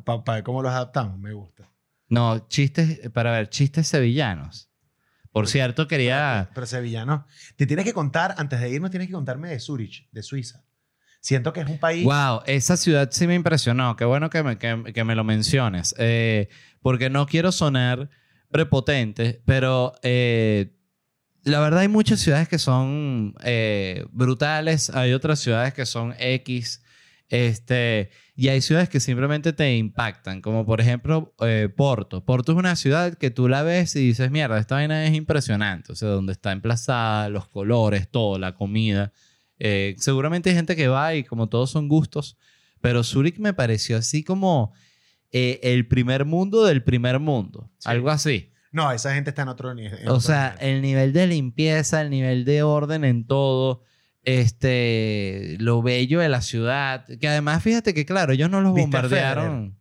Para 0.04 0.34
ver 0.34 0.42
cómo 0.44 0.60
los 0.60 0.70
adaptamos, 0.70 1.18
me 1.18 1.32
gusta. 1.32 1.69
No, 2.10 2.46
chistes, 2.48 3.08
para 3.10 3.32
ver, 3.32 3.48
chistes 3.48 3.88
sevillanos. 3.88 4.70
Por 5.32 5.46
cierto, 5.46 5.86
quería. 5.88 6.50
Pero 6.54 6.66
sevillano. 6.66 7.26
Te 7.56 7.66
tienes 7.66 7.84
que 7.84 7.92
contar, 7.92 8.34
antes 8.36 8.60
de 8.60 8.68
irnos, 8.68 8.90
tienes 8.90 9.08
que 9.08 9.14
contarme 9.14 9.48
de 9.48 9.60
Zurich, 9.60 10.10
de 10.10 10.22
Suiza. 10.22 10.64
Siento 11.20 11.52
que 11.52 11.60
es 11.60 11.68
un 11.68 11.78
país. 11.78 12.04
Wow, 12.04 12.42
esa 12.46 12.76
ciudad 12.76 13.08
sí 13.12 13.26
me 13.26 13.34
impresionó. 13.34 13.94
Qué 13.94 14.04
bueno 14.04 14.28
que 14.28 14.42
me, 14.42 14.58
que, 14.58 14.92
que 14.92 15.04
me 15.04 15.14
lo 15.14 15.22
menciones. 15.22 15.94
Eh, 15.98 16.48
porque 16.82 17.10
no 17.10 17.26
quiero 17.26 17.52
sonar 17.52 18.10
prepotente, 18.50 19.40
pero 19.44 19.92
eh, 20.02 20.74
la 21.44 21.60
verdad 21.60 21.80
hay 21.80 21.88
muchas 21.88 22.20
ciudades 22.20 22.48
que 22.48 22.58
son 22.58 23.34
eh, 23.42 24.04
brutales, 24.10 24.90
hay 24.90 25.12
otras 25.12 25.38
ciudades 25.40 25.72
que 25.74 25.86
son 25.86 26.14
X, 26.18 26.82
este, 27.28 28.10
y 28.40 28.48
hay 28.48 28.60
ciudades 28.62 28.88
que 28.88 29.00
simplemente 29.00 29.52
te 29.52 29.76
impactan, 29.76 30.40
como 30.40 30.64
por 30.64 30.80
ejemplo 30.80 31.34
eh, 31.40 31.68
Porto. 31.76 32.24
Porto 32.24 32.52
es 32.52 32.58
una 32.58 32.74
ciudad 32.74 33.14
que 33.18 33.30
tú 33.30 33.48
la 33.48 33.62
ves 33.62 33.94
y 33.96 34.00
dices, 34.06 34.30
mierda, 34.30 34.58
esta 34.58 34.76
vaina 34.76 35.04
es 35.06 35.14
impresionante, 35.14 35.92
o 35.92 35.94
sea, 35.94 36.08
donde 36.08 36.32
está 36.32 36.52
emplazada, 36.52 37.28
los 37.28 37.46
colores, 37.48 38.08
todo, 38.10 38.38
la 38.38 38.54
comida. 38.54 39.12
Eh, 39.58 39.94
seguramente 39.98 40.48
hay 40.50 40.56
gente 40.56 40.74
que 40.74 40.88
va 40.88 41.14
y 41.14 41.24
como 41.24 41.48
todos 41.50 41.70
son 41.70 41.86
gustos, 41.88 42.38
pero 42.80 43.04
Zurich 43.04 43.38
me 43.38 43.52
pareció 43.52 43.98
así 43.98 44.24
como 44.24 44.72
eh, 45.32 45.60
el 45.62 45.86
primer 45.86 46.24
mundo 46.24 46.64
del 46.64 46.82
primer 46.82 47.18
mundo, 47.20 47.70
Sí. 47.78 47.88
algo 47.90 48.08
así. 48.10 48.50
No, 48.72 48.90
esa 48.90 49.12
gente 49.14 49.30
está 49.30 49.42
en 49.42 49.48
otro 49.48 49.74
nivel. 49.74 49.98
en 50.00 50.08
O 50.08 50.12
otro 50.12 50.20
sea, 50.22 50.56
nivel. 50.60 50.74
el 50.76 50.82
nivel 50.82 51.12
de 51.12 51.26
limpieza, 51.26 52.00
el 52.00 52.08
nivel 52.08 52.44
de 52.46 52.62
orden 52.62 53.04
en 53.04 53.26
todo, 53.26 53.82
este, 54.22 55.56
lo 55.60 55.82
bello 55.82 56.20
de 56.20 56.28
la 56.28 56.42
ciudad, 56.42 57.06
que 57.20 57.28
además 57.28 57.62
fíjate 57.62 57.94
que 57.94 58.04
claro, 58.04 58.32
ellos 58.32 58.50
no 58.50 58.60
los 58.60 58.74
¿Viste 58.74 58.96
a 58.96 59.00
bombardearon. 59.00 59.78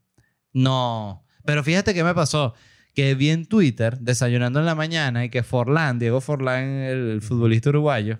No, 0.53 1.25
Pero 1.45 1.63
fíjate 1.63 1.93
qué 1.93 2.03
me 2.03 2.13
pasó. 2.15 2.53
Que 2.95 3.15
vi 3.15 3.29
en 3.29 3.45
Twitter, 3.45 3.97
desayunando 3.99 4.59
en 4.59 4.65
la 4.65 4.75
mañana, 4.75 5.23
y 5.23 5.29
que 5.29 5.43
Forlán, 5.43 5.99
Diego 5.99 6.21
Forlán, 6.21 6.63
el 6.65 7.21
futbolista 7.21 7.69
uruguayo, 7.69 8.19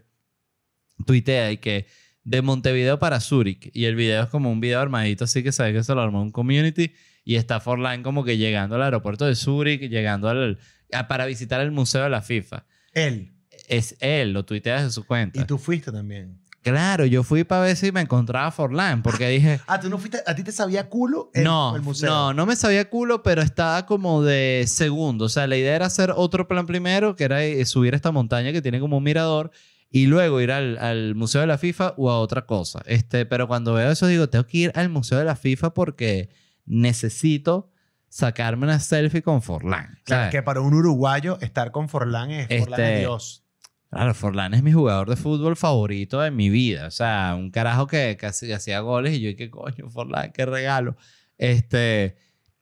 tuitea 1.06 1.52
y 1.52 1.58
que 1.58 1.88
de 2.24 2.42
Montevideo 2.42 3.00
para 3.00 3.20
Zurich. 3.20 3.72
Y 3.74 3.86
el 3.86 3.96
video 3.96 4.24
es 4.24 4.30
como 4.30 4.52
un 4.52 4.60
video 4.60 4.80
armadito, 4.80 5.24
así 5.26 5.42
que 5.44 5.52
sabes 5.52 5.74
que 5.74 5.84
se 5.84 5.94
lo 5.96 6.02
armó 6.02 6.22
un 6.22 6.32
community. 6.32 6.94
Y 7.26 7.36
está 7.36 7.60
Forlán 7.60 8.04
como 8.04 8.24
que 8.24 8.38
llegando 8.38 8.76
al 8.76 8.84
aeropuerto 8.84 9.26
de 9.26 9.36
Zurich, 9.36 9.82
llegando 9.90 10.30
al, 10.30 10.60
a- 10.94 11.08
para 11.08 11.26
visitar 11.26 11.60
el 11.62 11.72
museo 11.72 12.04
de 12.04 12.10
la 12.10 12.22
FIFA. 12.22 12.66
Él. 12.94 13.34
Es 13.70 13.96
él, 14.02 14.34
lo 14.34 14.44
tuitea 14.44 14.78
desde 14.78 14.92
su 14.92 15.06
cuenta. 15.06 15.40
Y 15.40 15.46
tú 15.46 15.58
fuiste 15.58 15.92
también. 15.92 16.38
Claro, 16.62 17.06
yo 17.06 17.24
fui 17.24 17.46
para 17.46 17.62
ver 17.62 17.78
si 17.78 17.92
me 17.94 18.02
encontraba 18.02 18.52
Forlán, 18.52 19.02
porque 19.02 19.30
dije, 19.30 19.62
Ah, 19.66 19.80
tú 19.80 19.90
no 19.90 19.98
fuiste. 19.98 20.22
¿A 20.28 20.36
ti 20.36 20.44
te 20.44 20.52
sabía 20.52 20.90
culo 20.90 21.32
el, 21.34 21.46
no, 21.46 21.74
el 21.74 21.82
museo? 21.82 22.10
no, 22.10 22.34
no 22.34 22.46
me 22.46 22.58
sabía 22.58 22.90
culo, 22.90 23.24
pero 23.24 23.42
estaba 23.42 23.86
como 23.86 24.24
de 24.24 24.66
segundo. 24.68 25.26
O 25.26 25.30
sea, 25.30 25.48
la 25.48 25.56
idea 25.56 25.74
era 25.78 25.86
hacer 25.86 26.12
otro 26.14 26.50
plan 26.50 26.66
primero, 26.66 27.16
que 27.16 27.24
era 27.24 27.42
eh, 27.46 27.64
subir 27.66 27.94
esta 27.96 28.12
montaña 28.12 28.52
que 28.52 28.62
tiene 28.62 28.82
como 28.82 28.98
un 28.98 29.04
mirador 29.04 29.52
y 29.90 30.08
luego 30.08 30.42
ir 30.42 30.52
al, 30.52 30.78
al 30.80 31.16
Museo 31.16 31.40
de 31.42 31.48
la 31.48 31.58
FIFA 31.58 31.94
o 31.96 32.12
a 32.12 32.20
otra 32.20 32.46
cosa. 32.46 32.82
Este, 32.88 33.26
pero 33.26 33.48
cuando 33.48 33.74
veo 33.74 33.90
eso 33.90 34.06
digo, 34.08 34.28
tengo 34.28 34.46
que 34.46 34.58
ir 34.58 34.72
al 34.76 34.90
Museo 34.90 35.18
de 35.18 35.24
la 35.26 35.38
FIFA 35.38 35.74
porque 35.74 36.30
necesito 36.66 37.72
sacarme 38.10 38.66
una 38.66 38.80
selfie 38.80 39.22
con 39.22 39.42
Forlán. 39.42 40.00
Claro, 40.04 40.22
¿sabes? 40.24 40.32
que 40.32 40.42
para 40.44 40.62
un 40.62 40.74
uruguayo 40.74 41.38
estar 41.42 41.72
con 41.72 41.90
Forlán 41.90 42.32
es 42.32 42.48
Forlán 42.48 42.80
Este- 42.80 42.94
es 42.96 43.00
Dios. 43.00 43.44
Claro, 43.90 44.14
Forlán 44.14 44.54
es 44.54 44.62
mi 44.62 44.72
jugador 44.72 45.10
de 45.10 45.16
fútbol 45.16 45.56
favorito 45.56 46.22
de 46.22 46.30
mi 46.30 46.50
vida. 46.50 46.88
O 46.88 46.92
sea, 46.92 47.36
un 47.38 47.50
carajo 47.50 47.88
que 47.88 48.18
casi 48.18 48.52
hacía 48.52 48.82
goles 48.82 49.18
y 49.18 49.22
yo, 49.22 49.36
¿qué 49.36 49.50
coño, 49.50 49.90
Forlán? 49.90 50.32
¿Qué 50.32 50.46
regalo? 50.46 50.96
Este, 51.40 52.16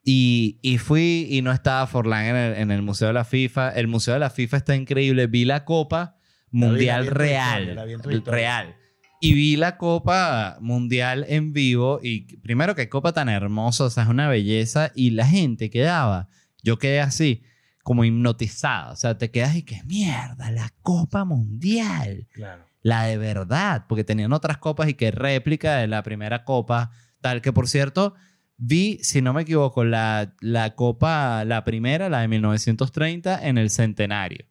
y, 0.04 0.58
y 0.62 0.78
fui 0.78 1.28
y 1.30 1.42
no 1.42 1.52
estaba 1.52 1.86
Forlán 1.86 2.26
en 2.28 2.36
el, 2.38 2.54
en 2.56 2.72
el 2.72 2.82
Museo 2.82 3.10
de 3.10 3.14
la 3.14 3.26
FIFA. 3.26 3.72
El 3.72 3.88
Museo 3.88 4.14
de 4.14 4.22
la 4.22 4.30
FIFA 4.30 4.58
está 4.58 4.76
increíble. 4.76 5.28
Vi 5.28 5.44
la 5.44 5.66
Copa 5.66 6.18
Mundial 6.50 7.04
vi 7.04 7.10
Real. 7.10 7.76
la 7.76 7.84
vi 7.84 7.94
historia. 7.94 8.22
Real. 8.26 8.76
Y 9.20 9.34
vi 9.34 9.58
la 9.58 9.78
Copa 9.78 10.58
Mundial 10.62 11.26
en 11.28 11.52
vivo. 11.52 12.00
Y 12.02 12.38
primero, 12.38 12.74
qué 12.74 12.88
copa 12.88 13.12
tan 13.12 13.28
hermosa. 13.28 13.84
O 13.84 13.90
sea, 13.90 14.04
es 14.04 14.10
una 14.10 14.30
belleza. 14.30 14.94
Y 14.96 15.10
la 15.10 15.28
gente 15.28 15.70
quedaba. 15.70 16.30
Yo 16.64 16.80
quedé 16.80 17.02
así, 17.02 17.44
como 17.88 18.04
hipnotizada. 18.04 18.92
O 18.92 18.96
sea, 18.98 19.18
te 19.18 19.32
quedas 19.32 19.56
y 19.56 19.64
que 19.64 19.82
mierda, 19.86 20.52
la 20.52 20.74
Copa 20.82 21.24
Mundial. 21.24 22.28
Claro. 22.34 22.66
La 22.82 23.04
de 23.06 23.18
verdad. 23.18 23.86
Porque 23.88 24.04
tenían 24.04 24.34
otras 24.34 24.58
copas 24.58 24.90
y 24.90 24.96
que 24.96 25.10
réplica 25.10 25.78
de 25.78 25.88
la 25.88 26.04
primera 26.04 26.44
copa. 26.44 26.92
Tal 27.22 27.42
que, 27.42 27.54
por 27.54 27.70
cierto, 27.70 28.14
vi, 28.58 29.00
si 29.04 29.22
no 29.22 29.32
me 29.32 29.44
equivoco, 29.44 29.86
la, 29.86 30.36
la 30.42 30.76
copa, 30.76 31.46
la 31.46 31.64
primera, 31.64 32.10
la 32.10 32.20
de 32.20 32.28
1930, 32.28 33.48
en 33.48 33.58
el 33.58 33.70
Centenario 33.70 34.46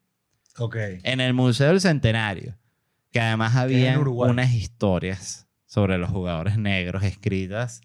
Ok. 0.57 0.77
en 1.03 1.21
el 1.21 1.35
Museo 1.35 1.69
del 1.69 1.83
Centenario, 1.83 2.57
que 3.13 3.21
además 3.21 3.55
había 3.55 3.99
unas 4.01 4.55
historias 4.55 5.47
sobre 5.67 5.99
los 5.99 6.09
jugadores 6.09 6.57
negros 6.57 7.03
escritas 7.03 7.83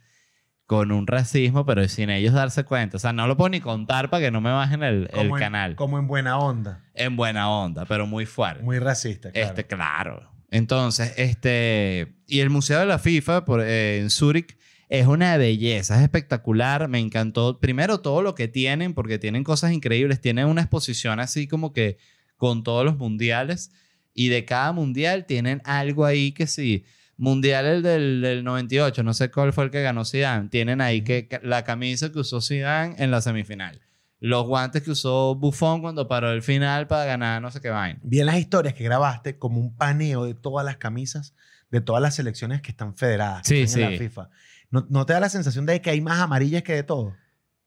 con 0.71 0.93
un 0.93 1.05
racismo, 1.05 1.65
pero 1.65 1.85
sin 1.89 2.09
ellos 2.09 2.33
darse 2.33 2.63
cuenta. 2.63 2.95
O 2.95 2.99
sea, 3.01 3.11
no 3.11 3.27
lo 3.27 3.35
puedo 3.35 3.49
ni 3.49 3.59
contar 3.59 4.09
para 4.09 4.23
que 4.23 4.31
no 4.31 4.39
me 4.39 4.51
bajen 4.51 4.83
el, 4.83 5.09
el 5.11 5.25
en- 5.27 5.31
canal. 5.35 5.75
Como 5.75 5.99
en 5.99 6.07
buena 6.07 6.37
onda. 6.39 6.81
En 6.93 7.17
buena 7.17 7.49
onda, 7.49 7.83
pero 7.83 8.07
muy 8.07 8.25
fuerte. 8.25 8.63
Muy 8.63 8.79
racista, 8.79 9.33
claro. 9.33 9.47
Este, 9.49 9.67
claro. 9.67 10.31
Entonces, 10.49 11.13
este. 11.17 12.13
Y 12.25 12.39
el 12.39 12.49
Museo 12.49 12.79
de 12.79 12.85
la 12.85 12.99
FIFA 12.99 13.43
por, 13.43 13.59
eh, 13.61 13.99
en 13.99 14.09
Zúrich 14.09 14.57
es 14.87 15.07
una 15.07 15.35
belleza, 15.35 15.97
es 15.97 16.03
espectacular. 16.03 16.87
Me 16.87 16.99
encantó. 16.99 17.59
Primero, 17.59 17.99
todo 17.99 18.21
lo 18.21 18.33
que 18.33 18.47
tienen, 18.47 18.93
porque 18.93 19.19
tienen 19.19 19.43
cosas 19.43 19.73
increíbles. 19.73 20.21
Tienen 20.21 20.47
una 20.47 20.61
exposición 20.61 21.19
así 21.19 21.49
como 21.49 21.73
que 21.73 21.97
con 22.37 22.63
todos 22.63 22.85
los 22.85 22.95
mundiales. 22.95 23.73
Y 24.13 24.29
de 24.29 24.45
cada 24.45 24.71
mundial 24.71 25.25
tienen 25.25 25.61
algo 25.65 26.05
ahí 26.05 26.31
que 26.31 26.47
sí. 26.47 26.85
Mundial 27.21 27.67
el 27.67 27.83
del, 27.83 28.19
del 28.21 28.43
98, 28.43 29.03
no 29.03 29.13
sé 29.13 29.29
cuál 29.29 29.53
fue 29.53 29.65
el 29.65 29.69
que 29.69 29.83
ganó 29.83 30.05
Zidane. 30.05 30.49
Tienen 30.49 30.81
ahí 30.81 31.03
que 31.03 31.29
la 31.43 31.63
camisa 31.63 32.11
que 32.11 32.17
usó 32.17 32.41
Zidane 32.41 32.95
en 32.97 33.11
la 33.11 33.21
semifinal. 33.21 33.79
Los 34.19 34.47
guantes 34.47 34.81
que 34.81 34.89
usó 34.89 35.35
Buffon 35.35 35.81
cuando 35.81 36.07
paró 36.07 36.31
el 36.31 36.41
final 36.41 36.87
para 36.87 37.05
ganar 37.05 37.39
no 37.39 37.51
sé 37.51 37.61
qué 37.61 37.69
vaina. 37.69 37.99
Vi 38.01 38.21
en 38.21 38.25
las 38.25 38.37
historias 38.37 38.73
que 38.73 38.83
grabaste 38.83 39.37
como 39.37 39.59
un 39.59 39.75
paneo 39.75 40.25
de 40.25 40.33
todas 40.33 40.65
las 40.65 40.77
camisas 40.77 41.35
de 41.69 41.79
todas 41.79 42.01
las 42.01 42.15
selecciones 42.15 42.61
que 42.63 42.71
están 42.71 42.95
federadas. 42.95 43.43
que 43.43 43.49
Sí, 43.49 43.61
están 43.61 43.81
en 43.83 43.87
sí. 43.89 43.93
la 43.93 43.97
FIFA. 43.99 44.29
¿No, 44.71 44.87
¿No 44.89 45.05
te 45.05 45.13
da 45.13 45.19
la 45.19 45.29
sensación 45.29 45.67
de 45.67 45.79
que 45.79 45.91
hay 45.91 46.01
más 46.01 46.19
amarillas 46.19 46.63
que 46.63 46.73
de 46.73 46.81
todo? 46.83 47.15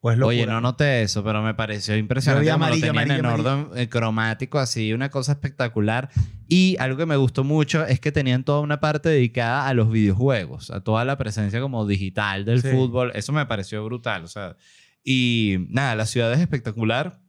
Pues. 0.05 0.21
Oye, 0.21 0.45
no 0.45 0.61
noté 0.61 1.01
eso, 1.01 1.23
pero 1.23 1.41
me 1.41 1.55
pareció 1.55 1.97
impresionante 1.97 2.51
como 2.51 2.65
amarillo, 2.65 2.93
lo 2.93 3.01
en 3.01 3.11
amarillo, 3.11 3.33
orden 3.33 3.67
eh, 3.75 3.89
cromático, 3.89 4.59
así, 4.59 4.93
una 4.93 5.09
cosa 5.09 5.31
espectacular. 5.31 6.11
Y 6.47 6.75
algo 6.77 6.95
que 6.95 7.07
me 7.07 7.15
gustó 7.15 7.43
mucho 7.43 7.83
es 7.87 7.99
que 7.99 8.11
tenían 8.11 8.43
toda 8.43 8.59
una 8.59 8.79
parte 8.79 9.09
dedicada 9.09 9.67
a 9.67 9.73
los 9.73 9.89
videojuegos, 9.89 10.69
a 10.69 10.81
toda 10.81 11.05
la 11.05 11.17
presencia 11.17 11.59
como 11.59 11.87
digital 11.87 12.45
del 12.45 12.61
Sí. 12.61 12.67
fútbol. 12.69 13.13
Eso 13.15 13.33
me 13.33 13.47
pareció 13.47 13.83
brutal, 13.83 14.23
o 14.25 14.27
sea. 14.27 14.57
Y 15.03 15.55
nada, 15.69 15.95
la 15.95 16.05
ciudad 16.05 16.31
es 16.33 16.39
espectacular. 16.39 17.19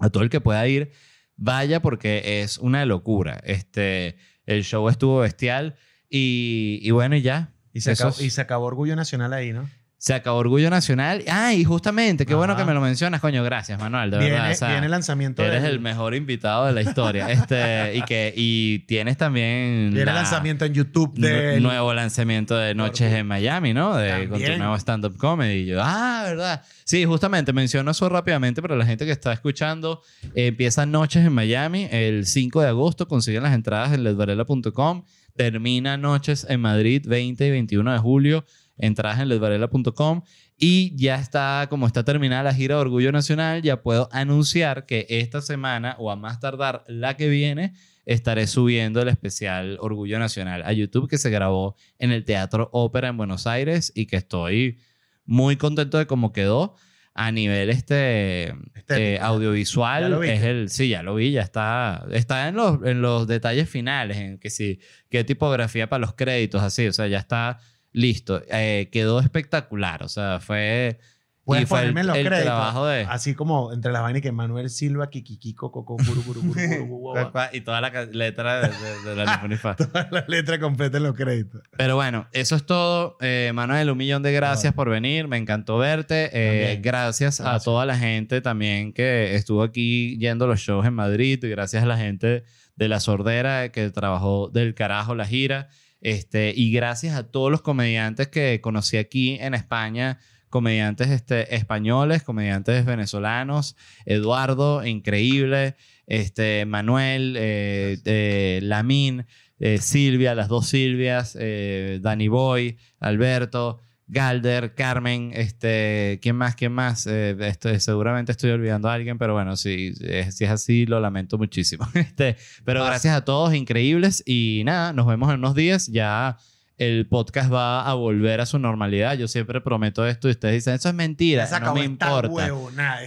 A 0.00 0.10
todo 0.10 0.24
el 0.24 0.30
que 0.30 0.40
pueda 0.40 0.66
ir, 0.66 0.90
vaya 1.36 1.80
porque 1.80 2.42
es 2.42 2.58
una 2.58 2.84
locura. 2.86 3.40
Este, 3.44 4.16
el 4.46 4.64
show 4.64 4.88
estuvo 4.88 5.20
bestial 5.20 5.76
y, 6.10 6.80
y 6.82 6.90
bueno, 6.90 7.14
y 7.14 7.22
ya. 7.22 7.52
Y 7.72 7.82
se, 7.82 7.92
acabó, 7.92 8.16
y 8.20 8.30
se 8.30 8.40
acabó 8.40 8.66
Orgullo 8.66 8.96
Nacional 8.96 9.32
ahí, 9.32 9.52
¿no? 9.52 9.70
Se 10.04 10.12
acabó 10.12 10.36
Orgullo 10.36 10.68
Nacional. 10.68 11.24
Ah, 11.30 11.54
y 11.54 11.64
justamente, 11.64 12.26
qué 12.26 12.34
bueno 12.34 12.54
que 12.56 12.64
me 12.66 12.74
lo 12.74 12.82
mencionas, 12.82 13.22
coño. 13.22 13.42
Gracias, 13.42 13.80
Manuel, 13.80 14.10
de 14.10 14.18
Viene, 14.18 14.34
verdad. 14.34 14.50
o 14.50 14.54
sea, 14.54 14.68
viene 14.68 14.84
el 14.84 14.90
lanzamiento 14.90 15.42
eres 15.42 15.64
el 15.64 15.80
mejor 15.80 16.14
invitado 16.14 16.66
de 16.66 16.74
la 16.74 16.82
historia. 16.82 17.30
este, 17.30 17.96
y, 17.96 18.02
que, 18.02 18.34
y 18.36 18.80
tienes 18.80 19.16
también. 19.16 19.92
Viene 19.94 20.04
la- 20.04 20.10
el 20.10 20.16
lanzamiento 20.16 20.66
en 20.66 20.74
YouTube 20.74 21.14
del... 21.14 21.62
nuevo 21.62 21.94
lanzamiento 21.94 22.54
de 22.54 22.74
Noches 22.74 23.14
en 23.14 23.26
Miami, 23.26 23.72
¿no? 23.72 23.96
De, 23.96 24.10
con 24.10 24.24
tu 24.24 24.30
También. 24.32 24.58
nuevo 24.58 24.76
stand-up 24.76 25.16
comedy. 25.16 25.60
Y 25.60 25.66
yo, 25.68 25.80
ah, 25.82 26.24
¿verdad? 26.26 26.62
Sí, 26.84 27.06
justamente 27.06 27.54
menciono 27.54 27.90
eso 27.92 28.06
rápidamente 28.10 28.60
para 28.60 28.76
la 28.76 28.84
gente 28.84 29.06
que 29.06 29.12
está 29.12 29.32
escuchando. 29.32 30.02
Eh, 30.34 30.48
empieza 30.48 30.84
Noches 30.84 31.24
en 31.24 31.32
Miami 31.32 31.88
el 31.90 32.26
5 32.26 32.60
de 32.60 32.68
agosto. 32.68 33.08
Consiguen 33.08 33.42
las 33.42 33.54
entradas 33.54 33.94
en 33.94 34.04
ledvarela.com. 34.04 35.02
Termina 35.34 35.96
Noches 35.96 36.46
en 36.48 36.60
Madrid 36.60 37.02
20 37.06 37.46
y 37.46 37.50
21 37.50 37.90
de 37.92 37.98
julio. 37.98 38.44
Entradas 38.76 39.20
en 39.20 39.28
ledvarela.com. 39.28 40.22
Y 40.56 40.94
ya 40.96 41.16
está, 41.16 41.66
como 41.70 41.86
está 41.86 42.04
terminada 42.04 42.44
la 42.44 42.54
gira 42.54 42.76
de 42.76 42.80
Orgullo 42.80 43.12
Nacional, 43.12 43.62
ya 43.62 43.82
puedo 43.82 44.08
anunciar 44.12 44.86
que 44.86 45.06
esta 45.08 45.40
semana 45.40 45.96
o 45.98 46.10
a 46.10 46.16
más 46.16 46.40
tardar 46.40 46.84
la 46.86 47.16
que 47.16 47.28
viene 47.28 47.74
estaré 48.06 48.46
subiendo 48.46 49.00
el 49.00 49.08
especial 49.08 49.78
Orgullo 49.80 50.18
Nacional 50.18 50.62
a 50.64 50.72
YouTube 50.72 51.08
que 51.08 51.18
se 51.18 51.30
grabó 51.30 51.76
en 51.98 52.12
el 52.12 52.24
Teatro 52.24 52.68
Ópera 52.72 53.08
en 53.08 53.16
Buenos 53.16 53.46
Aires 53.46 53.92
y 53.94 54.06
que 54.06 54.16
estoy 54.16 54.78
muy 55.24 55.56
contento 55.56 55.98
de 55.98 56.06
cómo 56.06 56.32
quedó 56.32 56.76
a 57.14 57.30
nivel 57.30 57.70
este 57.70 58.48
eh, 58.88 59.16
¿Ya 59.18 59.26
audiovisual 59.26 60.24
es 60.24 60.42
el 60.42 60.68
sí 60.68 60.88
ya 60.88 61.02
lo 61.02 61.14
vi 61.14 61.30
ya 61.30 61.42
está 61.42 62.04
está 62.10 62.48
en 62.48 62.56
los 62.56 62.84
en 62.84 63.02
los 63.02 63.28
detalles 63.28 63.70
finales 63.70 64.16
en 64.16 64.38
que 64.38 64.50
sí 64.50 64.80
qué 65.08 65.22
tipografía 65.22 65.88
para 65.88 66.00
los 66.00 66.14
créditos 66.14 66.60
así 66.62 66.88
o 66.88 66.92
sea 66.92 67.06
ya 67.06 67.18
está 67.18 67.60
listo 67.94 68.42
Eh, 68.50 68.90
quedó 68.92 69.20
espectacular 69.20 70.02
o 70.02 70.08
sea 70.08 70.38
fue 70.40 70.98
Puedes 71.46 71.64
y 71.64 71.66
fue 71.66 71.80
el, 71.80 71.82
ponerme 71.92 72.00
en 72.00 72.06
los 72.06 72.16
el 72.16 72.26
créditos. 72.26 72.46
trabajo 72.46 72.86
de 72.86 73.02
Así 73.02 73.34
como 73.34 73.70
entre 73.74 73.92
las 73.92 74.00
vainas 74.00 74.22
que 74.22 74.32
Manuel 74.32 74.70
Silva, 74.70 75.10
Kikikiko, 75.10 75.70
Coco, 75.70 75.96
Guru, 75.98 76.22
Guru, 76.22 76.40
Guru, 76.40 77.14
y 77.52 77.60
toda 77.60 77.82
la 77.82 77.90
letra 78.06 78.62
de, 78.62 78.68
de- 78.68 79.10
de 79.10 79.14
la. 79.14 79.74
Toda 79.76 80.08
la 80.10 80.24
letra 80.26 80.58
completa 80.58 80.96
en 80.96 81.02
los 81.02 81.14
créditos. 81.14 81.60
Pero 81.76 81.96
bueno, 81.96 82.26
eso 82.32 82.56
es 82.56 82.64
todo. 82.64 83.18
Eh, 83.20 83.52
Manuel, 83.54 83.90
un 83.90 83.98
millón 83.98 84.22
de 84.22 84.32
gracias 84.32 84.72
por 84.72 84.88
venir. 84.88 85.28
Me 85.28 85.36
encantó 85.36 85.76
verte. 85.76 86.30
Eh, 86.32 86.60
También. 86.60 86.82
gracias, 86.82 87.40
a 87.40 87.44
Gracias. 87.44 87.64
toda 87.64 87.84
la 87.84 87.98
gente 87.98 88.40
también 88.40 88.94
que 88.94 89.34
estuvo 89.34 89.62
aquí 89.62 90.16
yendo 90.16 90.46
a 90.46 90.48
los 90.48 90.60
shows 90.60 90.86
en 90.86 90.94
Madrid. 90.94 91.44
Y 91.44 91.48
gracias 91.50 91.82
a 91.82 91.86
la 91.86 91.98
gente 91.98 92.44
de 92.76 92.88
La 92.88 93.00
Sordera 93.00 93.68
que 93.70 93.90
trabajó 93.90 94.48
del 94.48 94.74
carajo 94.74 95.14
la 95.14 95.26
gira. 95.26 95.68
Este, 96.00 96.52
y 96.54 96.72
gracias 96.72 97.16
a 97.16 97.30
todos 97.30 97.50
los 97.50 97.62
comediantes 97.62 98.28
que 98.28 98.60
conocí 98.60 98.96
aquí 98.96 99.38
en 99.40 99.54
España. 99.54 100.18
Comediantes 100.50 101.08
este, 101.08 101.54
españoles, 101.54 102.22
comediantes 102.22 102.84
venezolanos. 102.84 103.76
Eduardo, 104.04 104.84
increíble. 104.86 105.76
Este, 106.06 106.66
Manuel, 106.66 107.36
eh, 107.38 107.98
eh, 108.04 108.60
Lamín, 108.62 109.26
eh, 109.58 109.78
Silvia, 109.78 110.34
las 110.34 110.48
dos 110.48 110.68
Silvias, 110.68 111.34
Danny 111.34 112.28
Boy, 112.28 112.76
Alberto, 113.00 113.80
Galder, 114.06 114.74
Carmen, 114.74 115.30
este, 115.34 116.18
¿quién 116.22 116.36
más? 116.36 116.54
¿Quién 116.56 116.72
más? 116.72 117.06
Eh, 117.06 117.36
esto- 117.40 117.78
seguramente 117.80 118.32
estoy 118.32 118.50
olvidando 118.50 118.88
a 118.88 118.94
alguien, 118.94 119.16
pero 119.18 119.32
bueno, 119.32 119.56
si, 119.56 119.94
eh, 120.02 120.30
si 120.30 120.44
es 120.44 120.50
así, 120.50 120.84
lo 120.86 121.00
lamento 121.00 121.38
muchísimo. 121.38 121.88
Este, 121.94 122.36
pero 122.64 122.84
gracias 122.84 123.16
a 123.16 123.24
todos, 123.24 123.54
increíbles. 123.54 124.22
Y 124.26 124.62
nada, 124.66 124.92
nos 124.92 125.06
vemos 125.06 125.30
en 125.30 125.36
unos 125.38 125.54
días. 125.54 125.86
Ya 125.86 126.36
el 126.76 127.06
podcast 127.08 127.52
va 127.52 127.88
a 127.88 127.94
volver 127.94 128.40
a 128.40 128.46
su 128.46 128.58
normalidad. 128.58 129.14
Yo 129.16 129.28
siempre 129.28 129.60
prometo 129.60 130.06
esto 130.06 130.28
y 130.28 130.32
ustedes 130.32 130.54
dicen, 130.54 130.74
eso 130.74 130.88
es 130.88 130.94
mentira, 130.94 131.46
se 131.46 131.52
no 131.52 131.56
acabó 131.58 131.74
me 131.76 131.84
esta 131.84 132.06
importa. 132.06 132.46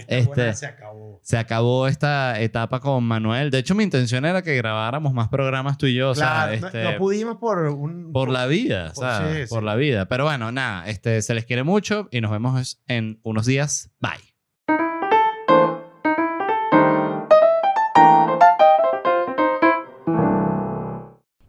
esta 0.08 0.16
Este- 0.18 0.54
se 0.54 0.66
acabó. 0.66 1.20
Se 1.22 1.36
acabó 1.36 1.86
esta 1.88 2.40
etapa 2.40 2.80
con 2.80 3.04
Manuel. 3.04 3.50
De 3.50 3.58
hecho, 3.58 3.74
mi 3.74 3.84
intención 3.84 4.24
era 4.24 4.42
que 4.42 4.56
grabáramos 4.56 5.12
más 5.12 5.28
programas 5.28 5.76
tú 5.78 5.86
y 5.86 5.94
yo. 5.94 6.10
o 6.10 6.14
sea, 6.14 6.26
claro, 6.46 6.60
no- 6.60 6.66
este, 6.68 6.84
no, 6.84 6.96
pudimos 6.96 7.36
por 7.36 7.58
un... 7.58 8.12
por 8.12 8.30
la 8.30 8.46
vida, 8.46 8.92
por- 8.94 9.48
por 9.48 9.62
la 9.62 9.74
vida. 9.76 10.06
Pero 10.08 10.24
bueno, 10.24 10.50
nada, 10.52 10.88
este, 10.88 11.20
se 11.22 11.34
les 11.34 11.44
quiere 11.44 11.62
mucho 11.62 12.08
y 12.10 12.20
nos 12.20 12.30
vemos 12.30 12.80
en 12.88 13.20
unos 13.22 13.44
días. 13.46 13.90
Bye. 14.00 14.97